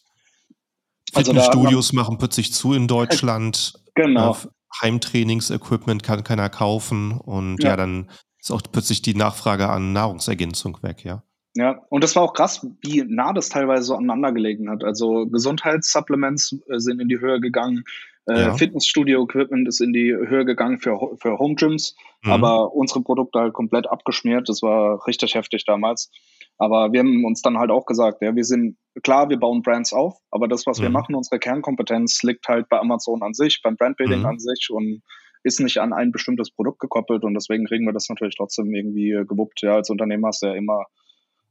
Also 1.12 1.32
Fitnessstudios 1.32 1.92
machen 1.92 2.18
plötzlich 2.18 2.52
zu 2.52 2.74
in 2.74 2.88
Deutschland. 2.88 3.74
Genau. 3.96 4.32
Äh, 4.32 4.46
Heimtrainingsequipment 4.82 6.04
kann 6.04 6.22
keiner 6.22 6.48
kaufen 6.48 7.12
und 7.12 7.62
ja. 7.62 7.70
ja, 7.70 7.76
dann 7.76 8.08
ist 8.38 8.52
auch 8.52 8.62
plötzlich 8.70 9.02
die 9.02 9.14
Nachfrage 9.14 9.68
an 9.68 9.92
Nahrungsergänzung 9.92 10.78
weg, 10.82 11.04
ja. 11.04 11.24
Ja, 11.56 11.82
und 11.88 12.04
das 12.04 12.14
war 12.14 12.22
auch 12.22 12.32
krass, 12.32 12.64
wie 12.82 13.02
nah 13.02 13.32
das 13.32 13.48
teilweise 13.48 13.82
so 13.82 13.96
aneinander 13.96 14.32
gelegen 14.32 14.70
hat. 14.70 14.84
Also 14.84 15.26
Gesundheitssupplements 15.26 16.52
äh, 16.52 16.78
sind 16.78 17.00
in 17.00 17.08
die 17.08 17.18
Höhe 17.18 17.40
gegangen, 17.40 17.82
äh, 18.30 18.42
ja. 18.42 18.54
Fitnessstudio-Equipment 18.54 19.66
ist 19.66 19.80
in 19.80 19.92
die 19.92 20.12
Höhe 20.14 20.44
gegangen 20.44 20.78
für, 20.78 20.98
für 21.20 21.38
Home 21.38 21.54
Gyms, 21.54 21.96
mhm. 22.22 22.32
aber 22.32 22.74
unsere 22.74 23.02
Produkte 23.02 23.40
halt 23.40 23.52
komplett 23.52 23.88
abgeschmiert. 23.88 24.48
Das 24.48 24.62
war 24.62 25.06
richtig 25.06 25.34
heftig 25.34 25.64
damals. 25.64 26.10
Aber 26.58 26.92
wir 26.92 27.00
haben 27.00 27.24
uns 27.24 27.42
dann 27.42 27.58
halt 27.58 27.70
auch 27.70 27.86
gesagt, 27.86 28.22
ja, 28.22 28.34
wir 28.36 28.44
sind 28.44 28.76
klar, 29.02 29.30
wir 29.30 29.38
bauen 29.38 29.62
Brands 29.62 29.92
auf, 29.92 30.18
aber 30.30 30.46
das, 30.46 30.66
was 30.66 30.78
mhm. 30.78 30.84
wir 30.84 30.90
machen, 30.90 31.14
unsere 31.14 31.38
Kernkompetenz 31.38 32.22
liegt 32.22 32.46
halt 32.48 32.68
bei 32.68 32.78
Amazon 32.78 33.22
an 33.22 33.34
sich, 33.34 33.60
beim 33.62 33.76
Brandbuilding 33.76 34.20
mhm. 34.20 34.26
an 34.26 34.38
sich 34.38 34.68
und 34.70 35.02
ist 35.42 35.60
nicht 35.60 35.78
an 35.78 35.92
ein 35.92 36.12
bestimmtes 36.12 36.50
Produkt 36.50 36.80
gekoppelt 36.80 37.24
und 37.24 37.32
deswegen 37.34 37.64
kriegen 37.64 37.86
wir 37.86 37.94
das 37.94 38.08
natürlich 38.10 38.36
trotzdem 38.36 38.74
irgendwie 38.74 39.12
äh, 39.12 39.24
gewuppt. 39.24 39.62
Ja, 39.62 39.76
als 39.76 39.88
Unternehmer 39.88 40.28
hast 40.28 40.42
du 40.42 40.48
ja 40.48 40.54
immer 40.54 40.84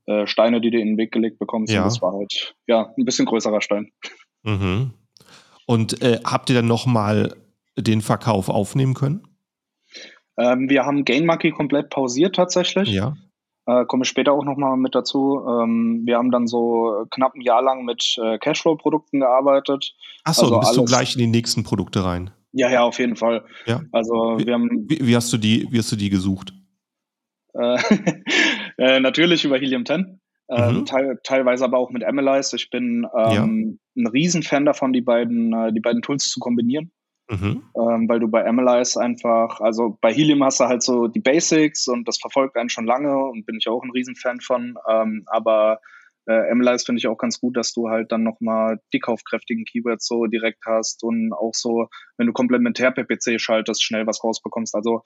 äh, 0.05 0.27
Steine, 0.27 0.61
die 0.61 0.69
du 0.69 0.79
in 0.79 0.89
den 0.89 0.97
Weg 0.97 1.11
gelegt 1.11 1.39
bekommst. 1.39 1.73
Ja. 1.73 1.79
Und 1.79 1.85
das 1.85 2.01
war 2.01 2.13
halt 2.13 2.55
ja 2.67 2.93
ein 2.95 3.05
bisschen 3.05 3.25
größerer 3.25 3.61
Stein. 3.61 3.91
Mhm. 4.43 4.93
Und 5.69 6.01
äh, 6.01 6.19
habt 6.25 6.49
ihr 6.49 6.55
dann 6.55 6.65
nochmal 6.65 7.36
den 7.77 8.01
Verkauf 8.01 8.49
aufnehmen 8.49 8.95
können? 8.95 9.27
Ähm, 10.36 10.67
wir 10.67 10.84
haben 10.84 11.05
Gain 11.05 11.27
Monkey 11.27 11.51
komplett 11.51 11.91
pausiert 11.91 12.36
tatsächlich. 12.36 12.89
Ja. 12.89 13.15
Äh, 13.67 13.86
komme 13.86 14.01
ich 14.01 14.10
später 14.10 14.34
auch 14.34 14.43
nochmal 14.43 14.77
mit 14.77 14.95
dazu. 14.95 15.39
Ähm, 15.47 16.01
wir 16.05 16.17
haben 16.17 16.32
dann 16.32 16.47
so 16.47 17.05
knapp 17.12 17.36
ein 17.36 17.41
Jahr 17.41 17.62
lang 17.62 17.86
mit 17.86 18.17
äh, 18.17 18.39
Cashflow-Produkten 18.39 19.19
gearbeitet. 19.19 19.93
Achso, 20.23 20.45
also 20.45 20.60
bist 20.60 20.75
du 20.75 20.86
gleich 20.86 21.13
in 21.13 21.19
die 21.19 21.27
nächsten 21.27 21.62
Produkte 21.62 22.03
rein? 22.03 22.32
Ja, 22.51 22.71
ja, 22.71 22.82
auf 22.82 22.97
jeden 22.97 23.15
Fall. 23.15 23.45
Ja. 23.67 23.84
Also 23.91 24.39
wie, 24.39 24.47
wir 24.47 24.55
haben. 24.55 24.88
Wie, 24.89 25.05
wie, 25.05 25.15
hast 25.15 25.32
du 25.32 25.38
die, 25.38 25.67
wie 25.69 25.77
hast 25.77 25.91
du 25.91 25.97
die 25.97 26.10
gesucht? 26.10 26.51
Äh, 27.53 27.77
äh 28.79 28.99
natürlich 28.99 29.45
über 29.45 29.60
Helium 29.60 29.86
10. 29.86 30.19
Ähm, 30.49 30.79
mhm. 30.79 30.85
Teil, 30.85 31.19
teilweise 31.23 31.63
aber 31.63 31.77
auch 31.77 31.91
mit 31.91 32.03
Analyze. 32.03 32.55
Ich 32.55 32.69
bin 32.69 33.07
ähm, 33.15 33.79
ja. 33.95 34.03
ein 34.03 34.07
Riesenfan 34.07 34.65
davon, 34.65 34.93
die 34.93 35.01
beiden, 35.01 35.53
äh, 35.53 35.71
die 35.71 35.79
beiden 35.79 36.01
Tools 36.01 36.29
zu 36.29 36.39
kombinieren. 36.39 36.91
Mhm. 37.29 37.63
Ähm, 37.75 38.09
weil 38.09 38.19
du 38.19 38.27
bei 38.27 38.43
Analyze 38.43 38.99
einfach, 38.99 39.62
also 39.62 39.97
bei 40.01 40.12
Helium 40.12 40.43
hast 40.43 40.59
du 40.59 40.65
halt 40.65 40.81
so 40.81 41.07
die 41.07 41.19
Basics 41.19 41.88
und 41.88 42.07
das 42.07 42.17
verfolgt 42.17 42.57
einen 42.57 42.69
schon 42.69 42.85
lange 42.85 43.15
und 43.15 43.45
bin 43.45 43.57
ich 43.57 43.67
auch 43.67 43.83
ein 43.83 43.91
Riesenfan 43.91 44.41
von. 44.41 44.75
Ähm, 44.89 45.25
aber 45.27 45.79
äh, 46.25 46.51
Analyze 46.51 46.85
finde 46.85 46.97
ich 46.99 47.07
auch 47.07 47.17
ganz 47.17 47.39
gut, 47.39 47.55
dass 47.55 47.73
du 47.73 47.89
halt 47.89 48.12
dann 48.12 48.23
nochmal 48.23 48.79
die 48.93 48.99
kaufkräftigen 48.99 49.65
Keywords 49.65 50.07
so 50.07 50.25
direkt 50.25 50.65
hast 50.65 51.03
und 51.03 51.31
auch 51.33 51.53
so, 51.53 51.88
wenn 52.17 52.25
du 52.25 52.33
komplementär 52.33 52.91
PPC 52.91 53.39
schaltest, 53.39 53.83
schnell 53.83 54.07
was 54.07 54.23
rausbekommst. 54.23 54.73
Also 54.73 55.03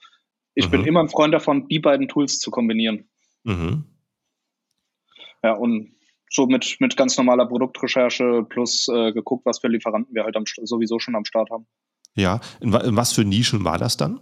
ich 0.54 0.66
mhm. 0.66 0.70
bin 0.70 0.84
immer 0.86 1.00
ein 1.00 1.08
Freund 1.08 1.34
davon, 1.34 1.68
die 1.68 1.78
beiden 1.78 2.08
Tools 2.08 2.38
zu 2.38 2.50
kombinieren. 2.50 3.08
Mhm. 3.44 3.84
Ja, 5.44 5.52
und 5.52 5.94
so 6.30 6.46
mit, 6.46 6.76
mit 6.80 6.96
ganz 6.96 7.18
normaler 7.18 7.46
Produktrecherche 7.46 8.46
plus 8.48 8.88
äh, 8.88 9.12
geguckt, 9.12 9.44
was 9.44 9.58
für 9.58 9.68
Lieferanten 9.68 10.14
wir 10.14 10.24
halt 10.24 10.36
am, 10.36 10.44
sowieso 10.46 10.98
schon 10.98 11.14
am 11.14 11.26
Start 11.26 11.50
haben. 11.50 11.66
Ja, 12.14 12.40
in, 12.60 12.72
in 12.72 12.96
was 12.96 13.12
für 13.12 13.24
Nischen 13.24 13.62
war 13.62 13.76
das 13.76 13.98
dann? 13.98 14.20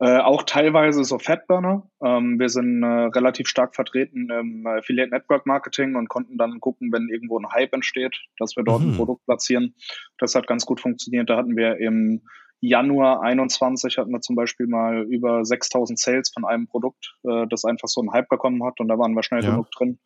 Äh, 0.00 0.18
auch 0.18 0.42
teilweise 0.42 1.02
so 1.04 1.18
Fatburner. 1.18 1.88
Ähm, 2.04 2.38
wir 2.38 2.50
sind 2.50 2.82
äh, 2.82 2.86
relativ 2.86 3.48
stark 3.48 3.74
vertreten 3.74 4.28
im 4.28 4.66
Affiliate 4.66 5.10
Network 5.10 5.46
Marketing 5.46 5.94
und 5.94 6.10
konnten 6.10 6.36
dann 6.36 6.60
gucken, 6.60 6.92
wenn 6.92 7.08
irgendwo 7.08 7.38
ein 7.38 7.50
Hype 7.50 7.72
entsteht, 7.72 8.14
dass 8.38 8.54
wir 8.54 8.62
dort 8.62 8.82
mhm. 8.82 8.90
ein 8.90 8.96
Produkt 8.96 9.24
platzieren. 9.24 9.74
Das 10.18 10.34
hat 10.34 10.46
ganz 10.46 10.66
gut 10.66 10.80
funktioniert. 10.80 11.30
Da 11.30 11.38
hatten 11.38 11.56
wir 11.56 11.78
im 11.78 12.20
Januar 12.68 13.22
21 13.22 13.98
hatten 13.98 14.10
wir 14.10 14.20
zum 14.20 14.36
Beispiel 14.36 14.66
mal 14.66 15.02
über 15.02 15.44
6000 15.44 15.98
Sales 15.98 16.30
von 16.32 16.44
einem 16.44 16.66
Produkt, 16.66 17.14
äh, 17.24 17.46
das 17.48 17.64
einfach 17.64 17.88
so 17.88 18.00
einen 18.00 18.12
Hype 18.12 18.28
bekommen 18.28 18.64
hat 18.64 18.80
und 18.80 18.88
da 18.88 18.98
waren 18.98 19.14
wir 19.14 19.22
schnell 19.22 19.44
ja. 19.44 19.50
genug 19.50 19.70
drin. 19.72 19.98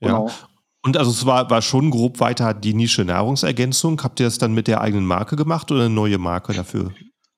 Genau. 0.00 0.28
Ja. 0.28 0.34
Und 0.82 0.96
also 0.96 1.10
es 1.10 1.26
war, 1.26 1.50
war 1.50 1.60
schon 1.60 1.90
grob 1.90 2.20
weiter 2.20 2.54
die 2.54 2.72
Nische 2.72 3.04
Nahrungsergänzung. 3.04 4.02
Habt 4.02 4.20
ihr 4.20 4.26
das 4.26 4.38
dann 4.38 4.54
mit 4.54 4.66
der 4.66 4.80
eigenen 4.80 5.04
Marke 5.04 5.36
gemacht 5.36 5.70
oder 5.70 5.82
eine 5.82 5.94
neue 5.94 6.16
Marke 6.16 6.54
dafür? 6.54 6.92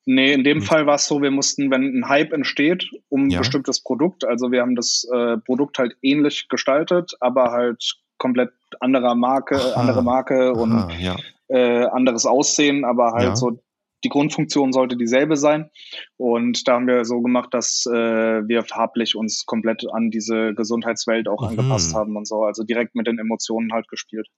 Nee, 0.05 0.33
in 0.33 0.45
dem 0.45 0.59
hm. 0.59 0.65
Fall 0.65 0.87
war 0.87 0.97
es 0.97 1.07
so, 1.07 1.23
wir 1.23 1.31
mussten, 1.31 1.71
wenn 1.71 1.83
ein 1.83 2.09
Hype 2.09 2.33
entsteht 2.33 2.91
um 3.09 3.29
ja. 3.31 3.39
ein 3.39 3.43
bestimmtes 3.43 3.81
Produkt, 3.83 4.25
also 4.25 4.51
wir 4.51 4.61
haben 4.61 4.75
das 4.75 5.07
äh, 5.13 5.37
Produkt 5.39 5.79
halt 5.79 5.97
ähnlich 6.03 6.49
gestaltet, 6.49 7.13
aber 7.21 7.53
halt 7.53 7.95
komplett 8.19 8.53
anderer 8.81 9.15
Marke, 9.15 9.57
Aha. 9.57 9.81
andere 9.81 10.03
Marke 10.03 10.53
Aha, 10.55 10.61
und 10.61 11.01
ja. 11.01 11.17
äh, 11.49 11.85
anderes 11.87 12.27
Aussehen, 12.27 12.85
aber 12.85 13.13
halt 13.13 13.29
ja. 13.29 13.37
so 13.37 13.61
die 14.05 14.09
Grundfunktion 14.09 14.73
sollte 14.73 14.97
dieselbe 14.97 15.37
sein. 15.37 15.71
Und 16.17 16.67
da 16.67 16.75
haben 16.75 16.87
wir 16.87 17.05
so 17.05 17.21
gemacht, 17.21 17.53
dass 17.53 17.87
äh, 17.87 17.93
wir 17.93 18.63
farblich 18.65 19.17
uns 19.17 19.47
komplett 19.47 19.85
an 19.93 20.11
diese 20.11 20.55
Gesundheitswelt 20.55 21.29
auch 21.29 21.43
mhm. 21.43 21.49
angepasst 21.49 21.95
haben 21.95 22.17
und 22.17 22.27
so. 22.27 22.43
Also 22.43 22.65
direkt 22.65 22.95
mit 22.95 23.07
den 23.07 23.19
Emotionen 23.19 23.73
halt 23.73 23.89
gespielt. 23.89 24.29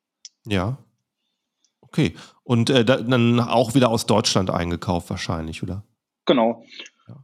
Ja. 0.47 0.79
Okay. 1.81 2.15
Und 2.43 2.71
äh, 2.71 2.85
dann 2.85 3.41
auch 3.41 3.75
wieder 3.75 3.89
aus 3.89 4.07
Deutschland 4.07 4.51
eingekauft 4.51 5.11
wahrscheinlich, 5.11 5.63
oder? 5.63 5.85
Genau. 6.27 6.65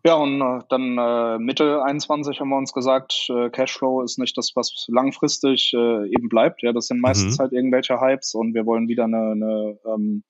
Ja, 0.04 0.14
und 0.14 0.40
äh, 0.40 0.60
dann 0.68 0.98
äh, 0.98 1.38
Mitte 1.38 1.82
21 1.82 2.38
haben 2.38 2.50
wir 2.50 2.58
uns 2.58 2.72
gesagt, 2.72 3.28
äh, 3.30 3.48
Cashflow 3.48 4.02
ist 4.02 4.18
nicht 4.18 4.36
das, 4.36 4.52
was 4.54 4.86
langfristig 4.88 5.72
äh, 5.74 6.06
eben 6.06 6.28
bleibt. 6.28 6.62
Ja, 6.62 6.72
das 6.72 6.86
sind 6.86 7.00
meistens 7.00 7.38
mhm. 7.38 7.42
halt 7.42 7.52
irgendwelche 7.52 8.00
Hypes 8.00 8.34
und 8.34 8.54
wir 8.54 8.66
wollen 8.66 8.88
wieder 8.88 9.04
eine, 9.04 9.32
eine 9.32 9.78
ähm, 9.86 10.22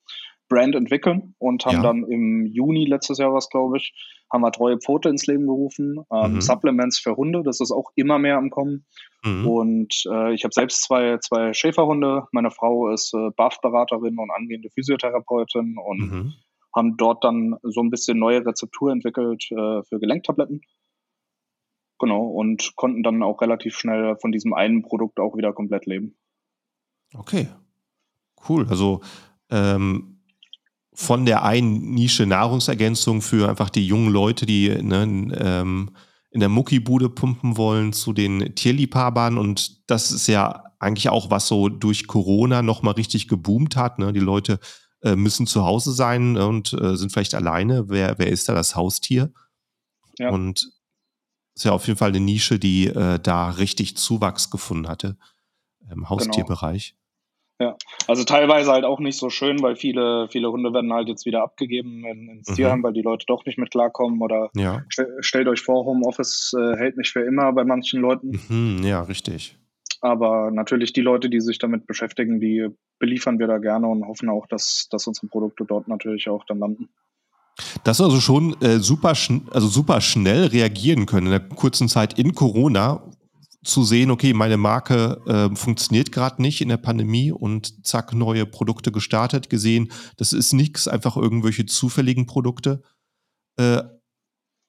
Brand 0.50 0.74
entwickeln 0.74 1.34
und 1.38 1.64
haben 1.64 1.76
ja. 1.76 1.82
dann 1.82 2.04
im 2.04 2.44
Juni 2.44 2.84
letztes 2.84 3.16
Jahr 3.18 3.32
was, 3.32 3.48
glaube 3.48 3.78
ich, 3.78 3.94
haben 4.30 4.42
wir 4.42 4.52
treue 4.52 4.78
Pfote 4.78 5.08
ins 5.08 5.26
Leben 5.26 5.46
gerufen. 5.46 6.04
Ähm, 6.12 6.34
mhm. 6.34 6.40
Supplements 6.42 6.98
für 6.98 7.16
Hunde, 7.16 7.42
das 7.42 7.60
ist 7.60 7.70
auch 7.70 7.90
immer 7.94 8.18
mehr 8.18 8.36
am 8.36 8.50
Kommen. 8.50 8.84
Mhm. 9.24 9.46
Und 9.46 10.02
äh, 10.10 10.34
ich 10.34 10.44
habe 10.44 10.52
selbst 10.52 10.82
zwei, 10.82 11.18
zwei 11.18 11.54
Schäferhunde. 11.54 12.26
Meine 12.32 12.50
Frau 12.50 12.90
ist 12.90 13.14
äh, 13.14 13.30
BAF-Beraterin 13.36 14.18
und 14.18 14.30
angehende 14.30 14.68
Physiotherapeutin 14.70 15.76
und 15.78 15.98
mhm. 15.98 16.32
haben 16.74 16.96
dort 16.96 17.24
dann 17.24 17.56
so 17.62 17.80
ein 17.80 17.90
bisschen 17.90 18.18
neue 18.18 18.44
Rezeptur 18.44 18.90
entwickelt 18.90 19.46
äh, 19.52 19.82
für 19.84 20.00
Gelenktabletten. 20.00 20.60
Genau, 22.00 22.24
und 22.24 22.74
konnten 22.76 23.02
dann 23.02 23.22
auch 23.22 23.40
relativ 23.40 23.76
schnell 23.76 24.16
von 24.20 24.32
diesem 24.32 24.52
einen 24.52 24.82
Produkt 24.82 25.20
auch 25.20 25.36
wieder 25.36 25.52
komplett 25.52 25.86
leben. 25.86 26.16
Okay, 27.14 27.48
cool. 28.48 28.66
Also 28.68 29.00
ähm, 29.50 30.19
von 30.92 31.24
der 31.24 31.44
einen 31.44 31.92
Nische 31.94 32.26
Nahrungsergänzung 32.26 33.22
für 33.22 33.48
einfach 33.48 33.70
die 33.70 33.87
jungen 33.87 34.11
Leute, 34.11 34.46
die 34.46 34.68
ne, 34.83 35.03
ähm, 35.38 35.90
in 36.31 36.40
der 36.40 36.48
Muckibude 36.48 37.09
pumpen 37.09 37.57
wollen, 37.57 37.92
zu 37.92 38.12
den 38.12 38.55
Tierliebhabern. 38.55 39.38
Und 39.38 39.90
das 39.90 40.12
ist 40.12 40.26
ja 40.26 40.64
eigentlich 40.79 41.09
auch, 41.09 41.31
was 41.31 41.46
so 41.48 41.68
durch 41.68 42.07
Corona 42.07 42.62
nochmal 42.62 42.94
richtig 42.94 43.29
geboomt 43.29 43.76
hat. 43.76 43.98
Ne? 43.98 44.12
Die 44.12 44.20
Leute 44.20 44.59
äh, 45.03 45.16
müssen 45.16 45.46
zu 45.46 45.64
Hause 45.64 45.92
sein 45.92 46.37
und 46.37 46.72
äh, 46.72 46.96
sind 46.96 47.12
vielleicht 47.12 47.35
alleine. 47.35 47.88
Wer, 47.88 48.18
wer 48.18 48.29
ist 48.29 48.48
da 48.48 48.55
das 48.55 48.76
Haustier? 48.76 49.33
Ja. 50.18 50.31
Und 50.31 50.70
ist 51.55 51.64
ja 51.64 51.72
auf 51.72 51.87
jeden 51.87 51.98
Fall 51.98 52.11
eine 52.11 52.20
Nische, 52.20 52.59
die 52.59 52.87
äh, 52.87 53.18
da 53.18 53.50
richtig 53.50 53.96
Zuwachs 53.96 54.50
gefunden 54.50 54.88
hatte 54.88 55.16
im 55.83 55.96
genau. 55.96 56.11
Haustierbereich. 56.11 56.90
Genau. 56.90 56.99
Ja, 57.61 57.77
also 58.09 58.25
teilweise 58.25 58.73
halt 58.73 58.87
auch 58.87 59.01
nicht 59.01 59.18
so 59.18 59.29
schön, 59.29 59.61
weil 59.61 59.77
viele, 59.77 60.29
viele 60.31 60.51
Hunde 60.51 60.73
werden 60.73 60.94
halt 60.94 61.09
jetzt 61.09 61.27
wieder 61.27 61.42
abgegeben 61.42 62.07
in, 62.07 62.29
ins 62.31 62.49
mhm. 62.49 62.55
Tierheim, 62.55 62.83
weil 62.83 62.94
die 62.94 63.03
Leute 63.03 63.27
doch 63.27 63.44
nicht 63.44 63.59
mit 63.59 63.70
klarkommen. 63.70 64.23
Oder 64.23 64.49
ja. 64.57 64.83
st 64.90 65.03
stellt 65.20 65.46
euch 65.46 65.61
vor, 65.61 65.85
Homeoffice 65.85 66.55
äh, 66.59 66.77
hält 66.79 66.96
nicht 66.96 67.12
für 67.12 67.20
immer 67.20 67.53
bei 67.53 67.64
manchen 67.64 68.01
Leuten. 68.01 68.40
Mhm, 68.49 68.83
ja, 68.83 69.03
richtig. 69.03 69.59
Aber 70.01 70.51
natürlich 70.51 70.94
die 70.94 71.03
Leute, 71.03 71.29
die 71.29 71.40
sich 71.40 71.59
damit 71.59 71.87
beschäftigen, 71.87 72.40
die 72.40 72.68
beliefern 72.99 73.38
wir 73.38 73.46
da 73.46 73.59
gerne 73.59 73.87
und 73.88 74.07
hoffen 74.07 74.31
auch, 74.31 74.46
dass, 74.46 74.88
dass 74.90 75.07
unsere 75.07 75.27
Produkte 75.27 75.66
dort 75.68 75.87
natürlich 75.87 76.31
auch 76.31 76.44
dann 76.46 76.61
landen. 76.61 76.88
Das 77.85 78.01
also 78.01 78.20
schon 78.20 78.57
äh, 78.62 78.79
super, 78.79 79.11
also 79.11 79.68
super 79.68 80.01
schnell 80.01 80.46
reagieren 80.46 81.05
können 81.05 81.27
in 81.27 81.33
der 81.33 81.40
kurzen 81.40 81.88
Zeit 81.88 82.18
in 82.18 82.35
Corona 82.35 83.03
zu 83.62 83.85
sehen, 83.85 84.11
okay, 84.11 84.33
meine 84.33 84.57
Marke 84.57 85.20
äh, 85.27 85.55
funktioniert 85.55 86.12
gerade 86.12 86.40
nicht 86.40 86.61
in 86.61 86.70
der 86.70 86.79
Pandemie 86.79 87.31
und 87.31 87.87
zack, 87.87 88.14
neue 88.14 88.46
Produkte 88.46 88.90
gestartet, 88.90 89.51
gesehen, 89.51 89.92
das 90.16 90.33
ist 90.33 90.53
nichts, 90.53 90.88
einfach 90.88 91.16
irgendwelche 91.16 91.66
zufälligen 91.66 92.27
Produkte 92.27 92.83
äh, 93.57 93.83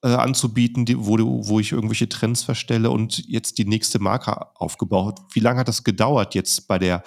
äh, 0.03 0.07
anzubieten, 0.07 0.85
die, 0.85 0.97
wo, 0.97 1.17
wo 1.17 1.59
ich 1.59 1.71
irgendwelche 1.71 2.09
Trends 2.09 2.43
verstelle 2.43 2.89
und 2.89 3.23
jetzt 3.27 3.57
die 3.59 3.65
nächste 3.65 3.99
Marke 3.99 4.55
aufgebaut. 4.55 5.19
Wie 5.33 5.39
lange 5.39 5.59
hat 5.59 5.67
das 5.67 5.83
gedauert 5.83 6.35
jetzt 6.35 6.67
bei 6.67 6.79
der 6.79 7.03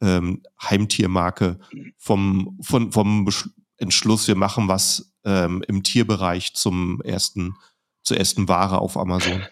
ähm, 0.00 0.42
Heimtiermarke 0.62 1.58
vom, 1.96 2.58
von, 2.62 2.92
vom 2.92 3.28
Entschluss, 3.76 4.28
wir 4.28 4.36
machen 4.36 4.68
was 4.68 5.14
ähm, 5.24 5.64
im 5.66 5.82
Tierbereich 5.82 6.54
zum 6.54 7.00
ersten, 7.02 7.56
zur 8.02 8.18
ersten 8.18 8.46
Ware 8.46 8.78
auf 8.78 8.96
Amazon? 8.96 9.42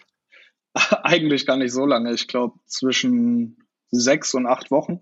Eigentlich 1.03 1.45
gar 1.45 1.57
nicht 1.57 1.73
so 1.73 1.85
lange. 1.85 2.13
Ich 2.13 2.27
glaube 2.27 2.57
zwischen 2.65 3.57
sechs 3.91 4.33
und 4.33 4.47
acht 4.47 4.71
Wochen. 4.71 5.01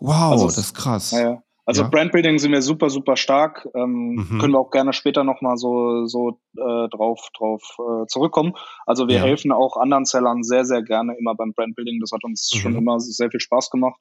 Wow, 0.00 0.32
also, 0.32 0.46
das 0.46 0.58
ist 0.58 0.74
krass. 0.74 1.10
Ja, 1.12 1.42
also 1.64 1.82
ja. 1.82 1.88
Brandbuilding 1.88 2.38
sind 2.38 2.52
wir 2.52 2.62
super, 2.62 2.90
super 2.90 3.16
stark. 3.16 3.68
Ähm, 3.74 4.14
mhm. 4.14 4.38
Können 4.40 4.52
wir 4.52 4.58
auch 4.58 4.70
gerne 4.70 4.92
später 4.92 5.22
nochmal 5.22 5.56
so, 5.56 6.06
so 6.06 6.40
äh, 6.56 6.88
drauf, 6.88 7.28
drauf 7.38 7.62
äh, 7.78 8.06
zurückkommen. 8.08 8.54
Also 8.84 9.06
wir 9.06 9.16
ja. 9.16 9.22
helfen 9.22 9.52
auch 9.52 9.76
anderen 9.76 10.04
Sellern 10.04 10.42
sehr, 10.42 10.64
sehr 10.64 10.82
gerne 10.82 11.14
immer 11.18 11.34
beim 11.36 11.52
Brandbuilding. 11.52 12.00
Das 12.00 12.10
hat 12.10 12.24
uns 12.24 12.50
mhm. 12.52 12.58
schon 12.58 12.76
immer 12.76 12.98
sehr 12.98 13.30
viel 13.30 13.40
Spaß 13.40 13.70
gemacht. 13.70 14.00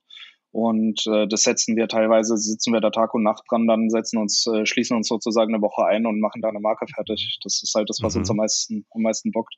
Und 0.52 1.06
äh, 1.08 1.28
das 1.28 1.44
setzen 1.44 1.78
wir 1.78 1.88
teilweise, 1.88 2.36
sitzen 2.36 2.74
wir 2.74 2.82
da 2.82 2.90
Tag 2.90 3.14
und 3.14 3.24
Nacht 3.24 3.44
dran, 3.50 3.68
dann 3.68 3.90
setzen 3.90 4.18
uns, 4.18 4.46
äh, 4.48 4.66
schließen 4.66 4.98
uns 4.98 5.08
sozusagen 5.08 5.54
eine 5.54 5.64
Woche 5.64 5.86
ein 5.86 6.06
und 6.06 6.20
machen 6.20 6.42
da 6.42 6.50
eine 6.50 6.60
Marke 6.60 6.88
fertig. 6.94 7.40
Das 7.44 7.62
ist 7.64 7.74
halt 7.74 7.90
das, 7.90 8.00
was 8.02 8.16
mhm. 8.16 8.22
uns 8.22 8.30
am 8.32 8.38
meisten, 8.38 8.86
am 8.92 9.02
meisten 9.02 9.32
bockt. 9.32 9.56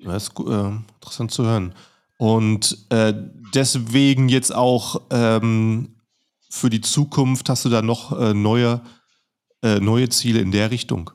Das 0.00 0.28
ist 0.28 0.38
äh, 0.38 0.70
interessant 0.94 1.30
zu 1.30 1.44
hören. 1.44 1.74
Und 2.18 2.86
äh, 2.90 3.12
deswegen 3.54 4.28
jetzt 4.28 4.54
auch 4.54 5.02
ähm, 5.10 5.94
für 6.50 6.70
die 6.70 6.80
Zukunft 6.80 7.48
hast 7.48 7.64
du 7.64 7.68
da 7.68 7.82
noch 7.82 8.18
äh, 8.18 8.34
neue, 8.34 8.80
äh, 9.62 9.80
neue 9.80 10.08
Ziele 10.08 10.40
in 10.40 10.50
der 10.50 10.70
Richtung? 10.70 11.10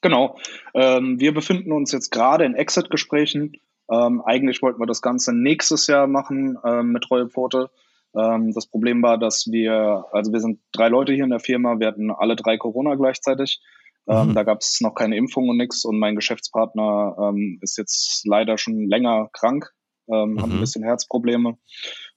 Genau. 0.00 0.36
Ähm, 0.74 1.20
wir 1.20 1.32
befinden 1.32 1.72
uns 1.72 1.92
jetzt 1.92 2.10
gerade 2.10 2.44
in 2.44 2.54
Exit-Gesprächen. 2.54 3.52
Ähm, 3.90 4.22
eigentlich 4.24 4.62
wollten 4.62 4.80
wir 4.80 4.86
das 4.86 5.02
Ganze 5.02 5.34
nächstes 5.34 5.86
Jahr 5.86 6.06
machen 6.06 6.58
ähm, 6.64 6.92
mit 6.92 7.04
Treue 7.04 7.28
Pforte. 7.28 7.70
Ähm, 8.14 8.52
das 8.52 8.66
Problem 8.66 9.02
war, 9.02 9.18
dass 9.18 9.50
wir, 9.50 10.04
also 10.12 10.32
wir 10.32 10.40
sind 10.40 10.60
drei 10.72 10.88
Leute 10.88 11.12
hier 11.12 11.24
in 11.24 11.30
der 11.30 11.40
Firma, 11.40 11.78
wir 11.78 11.86
hatten 11.86 12.10
alle 12.10 12.36
drei 12.36 12.56
Corona 12.56 12.94
gleichzeitig. 12.94 13.60
Ähm, 14.08 14.28
mhm. 14.28 14.34
da 14.34 14.42
gab 14.42 14.58
es 14.60 14.80
noch 14.80 14.94
keine 14.94 15.16
Impfung 15.16 15.48
und 15.48 15.56
nichts 15.56 15.84
und 15.84 15.98
mein 15.98 16.16
Geschäftspartner 16.16 17.16
ähm, 17.20 17.58
ist 17.62 17.78
jetzt 17.78 18.22
leider 18.26 18.58
schon 18.58 18.88
länger 18.88 19.28
krank, 19.32 19.70
ähm, 20.12 20.32
mhm. 20.32 20.42
hat 20.42 20.50
ein 20.50 20.56
mhm. 20.56 20.60
bisschen 20.60 20.82
Herzprobleme 20.82 21.56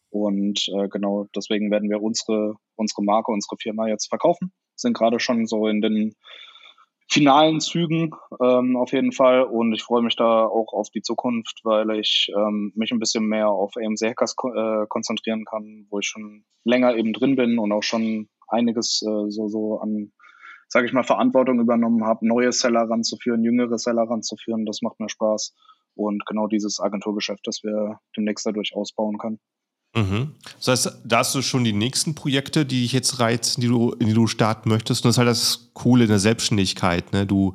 und 0.09 0.67
äh, 0.69 0.87
genau 0.87 1.27
deswegen 1.35 1.71
werden 1.71 1.89
wir 1.89 2.01
unsere, 2.01 2.55
unsere 2.75 3.03
Marke, 3.03 3.31
unsere 3.31 3.57
Firma 3.61 3.87
jetzt 3.87 4.07
verkaufen. 4.07 4.53
Sind 4.75 4.97
gerade 4.97 5.19
schon 5.19 5.45
so 5.45 5.67
in 5.67 5.81
den 5.81 6.15
finalen 7.11 7.59
Zügen 7.59 8.11
ähm, 8.41 8.77
auf 8.77 8.91
jeden 8.91 9.11
Fall 9.11 9.43
und 9.43 9.73
ich 9.73 9.83
freue 9.83 10.01
mich 10.01 10.15
da 10.15 10.45
auch 10.45 10.73
auf 10.73 10.89
die 10.89 11.01
Zukunft, 11.01 11.61
weil 11.63 11.99
ich 11.99 12.31
ähm, 12.35 12.71
mich 12.75 12.91
ein 12.91 12.99
bisschen 12.99 13.25
mehr 13.25 13.49
auf 13.49 13.73
AMC 13.77 14.01
Hackers 14.09 14.35
ko 14.35 14.53
äh, 14.53 14.87
konzentrieren 14.87 15.45
kann, 15.45 15.85
wo 15.89 15.99
ich 15.99 16.07
schon 16.07 16.45
länger 16.63 16.95
eben 16.95 17.13
drin 17.13 17.35
bin 17.35 17.59
und 17.59 17.71
auch 17.71 17.83
schon 17.83 18.29
einiges 18.47 19.01
äh, 19.01 19.29
so, 19.29 19.47
so 19.49 19.79
an 19.79 20.11
sage 20.75 20.87
ich 20.87 20.91
mal, 20.91 21.03
Verantwortung 21.03 21.61
übernommen 21.61 22.03
habe, 22.03 22.27
neue 22.27 22.51
Seller 22.51 22.81
ranzuführen, 22.81 23.45
jüngere 23.45 23.77
Seller 23.77 24.09
ranzuführen. 24.09 24.65
Das 24.65 24.81
macht 24.81 24.99
mir 24.99 25.07
Spaß. 25.07 25.53
Und 25.95 26.25
genau 26.25 26.47
dieses 26.47 26.81
Agenturgeschäft, 26.81 27.47
das 27.47 27.63
wir 27.63 28.01
demnächst 28.17 28.45
dadurch 28.45 28.75
ausbauen 28.75 29.17
können. 29.17 29.39
Mhm. 29.95 30.35
Das 30.57 30.67
heißt, 30.67 31.01
da 31.05 31.19
hast 31.19 31.33
du 31.33 31.41
schon 31.41 31.63
die 31.63 31.71
nächsten 31.71 32.13
Projekte, 32.13 32.65
die 32.65 32.81
dich 32.81 32.91
jetzt 32.91 33.21
reizen, 33.21 33.61
die 33.61 33.69
du, 33.69 33.95
die 33.95 34.11
du 34.11 34.27
starten 34.27 34.67
möchtest. 34.67 35.05
Und 35.05 35.07
das 35.07 35.15
ist 35.15 35.19
halt 35.19 35.29
das 35.29 35.69
Coole 35.75 36.03
in 36.03 36.09
der 36.09 36.19
Selbstständigkeit. 36.19 37.13
Ne? 37.13 37.25
Du 37.25 37.53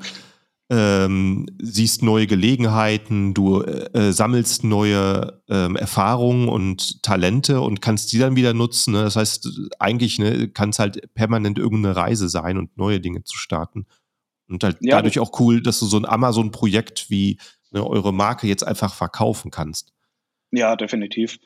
ähm, 0.71 1.47
siehst 1.59 2.03
neue 2.03 2.29
Gelegenheiten, 2.29 3.35
du 3.35 3.63
äh, 3.63 4.13
sammelst 4.13 4.63
neue 4.63 5.43
ähm, 5.49 5.75
Erfahrungen 5.75 6.49
und 6.49 7.03
Talente 7.03 7.61
und 7.61 7.83
kannst 7.83 8.13
die 8.13 8.19
dann 8.19 8.37
wieder 8.37 8.55
nutzen. 8.55 8.93
Ne? 8.93 9.03
Das 9.03 9.17
heißt, 9.17 9.49
eigentlich 9.81 10.21
ne, 10.21 10.49
kann 10.49 10.71
es 10.71 10.79
halt 10.79 11.13
permanent 11.15 11.59
irgendeine 11.59 11.97
Reise 11.97 12.29
sein 12.29 12.57
und 12.57 12.79
neue 12.79 13.01
Dinge 13.01 13.25
zu 13.25 13.37
starten. 13.37 13.87
Und 14.49 14.63
halt 14.63 14.79
ja, 14.81 14.97
dadurch 14.97 15.19
auch 15.19 15.39
cool, 15.41 15.61
dass 15.61 15.81
du 15.81 15.87
so 15.87 15.97
ein 15.97 16.07
Amazon-Projekt 16.07 17.11
wie 17.11 17.39
ne, 17.73 17.85
eure 17.85 18.15
Marke 18.15 18.47
jetzt 18.47 18.67
einfach 18.67 18.95
verkaufen 18.95 19.51
kannst. 19.51 19.93
Ja, 20.53 20.77
definitiv. 20.77 21.39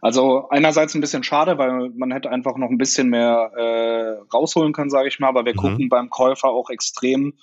Also 0.00 0.48
einerseits 0.48 0.94
ein 0.94 1.00
bisschen 1.00 1.24
schade, 1.24 1.58
weil 1.58 1.90
man 1.94 2.10
hätte 2.10 2.30
einfach 2.30 2.56
noch 2.56 2.68
ein 2.68 2.78
bisschen 2.78 3.08
mehr 3.08 3.50
äh, 3.56 4.34
rausholen 4.34 4.72
können, 4.72 4.90
sage 4.90 5.08
ich 5.08 5.18
mal, 5.20 5.28
aber 5.28 5.44
wir 5.44 5.54
mhm. 5.54 5.58
gucken 5.58 5.88
beim 5.88 6.10
Käufer 6.10 6.48
auch 6.48 6.68
extrem, 6.70 7.34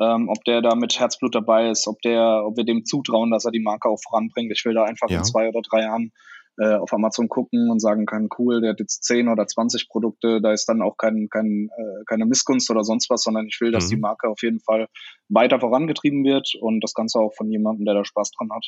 ähm, 0.00 0.28
ob 0.28 0.44
der 0.44 0.62
da 0.62 0.74
mit 0.74 0.98
Herzblut 0.98 1.34
dabei 1.34 1.70
ist, 1.70 1.86
ob 1.86 2.00
der, 2.02 2.44
ob 2.46 2.56
wir 2.56 2.64
dem 2.64 2.84
zutrauen, 2.84 3.30
dass 3.30 3.44
er 3.44 3.52
die 3.52 3.60
Marke 3.62 3.88
auch 3.88 4.00
voranbringt. 4.02 4.52
Ich 4.52 4.64
will 4.64 4.74
da 4.74 4.84
einfach 4.84 5.10
ja. 5.10 5.18
in 5.18 5.24
zwei 5.24 5.48
oder 5.48 5.60
drei 5.62 5.82
Jahren 5.82 6.12
äh, 6.58 6.74
auf 6.74 6.92
Amazon 6.92 7.28
gucken 7.28 7.70
und 7.70 7.80
sagen 7.80 8.06
kann, 8.06 8.28
cool, 8.38 8.60
der 8.60 8.70
hat 8.70 8.80
jetzt 8.80 9.04
zehn 9.04 9.28
oder 9.28 9.46
zwanzig 9.46 9.88
Produkte, 9.88 10.40
da 10.40 10.52
ist 10.52 10.66
dann 10.66 10.82
auch 10.82 10.96
kein, 10.96 11.28
kein, 11.28 11.68
äh, 11.76 12.04
keine 12.06 12.26
Missgunst 12.26 12.70
oder 12.70 12.84
sonst 12.84 13.10
was, 13.10 13.22
sondern 13.22 13.46
ich 13.46 13.60
will, 13.60 13.72
dass 13.72 13.86
mhm. 13.86 13.90
die 13.90 13.96
Marke 13.96 14.28
auf 14.28 14.42
jeden 14.42 14.60
Fall 14.60 14.88
weiter 15.28 15.60
vorangetrieben 15.60 16.24
wird 16.24 16.54
und 16.60 16.80
das 16.80 16.94
Ganze 16.94 17.18
auch 17.18 17.34
von 17.34 17.50
jemandem, 17.50 17.84
der 17.86 17.94
da 17.94 18.04
Spaß 18.04 18.30
dran 18.32 18.50
hat. 18.52 18.66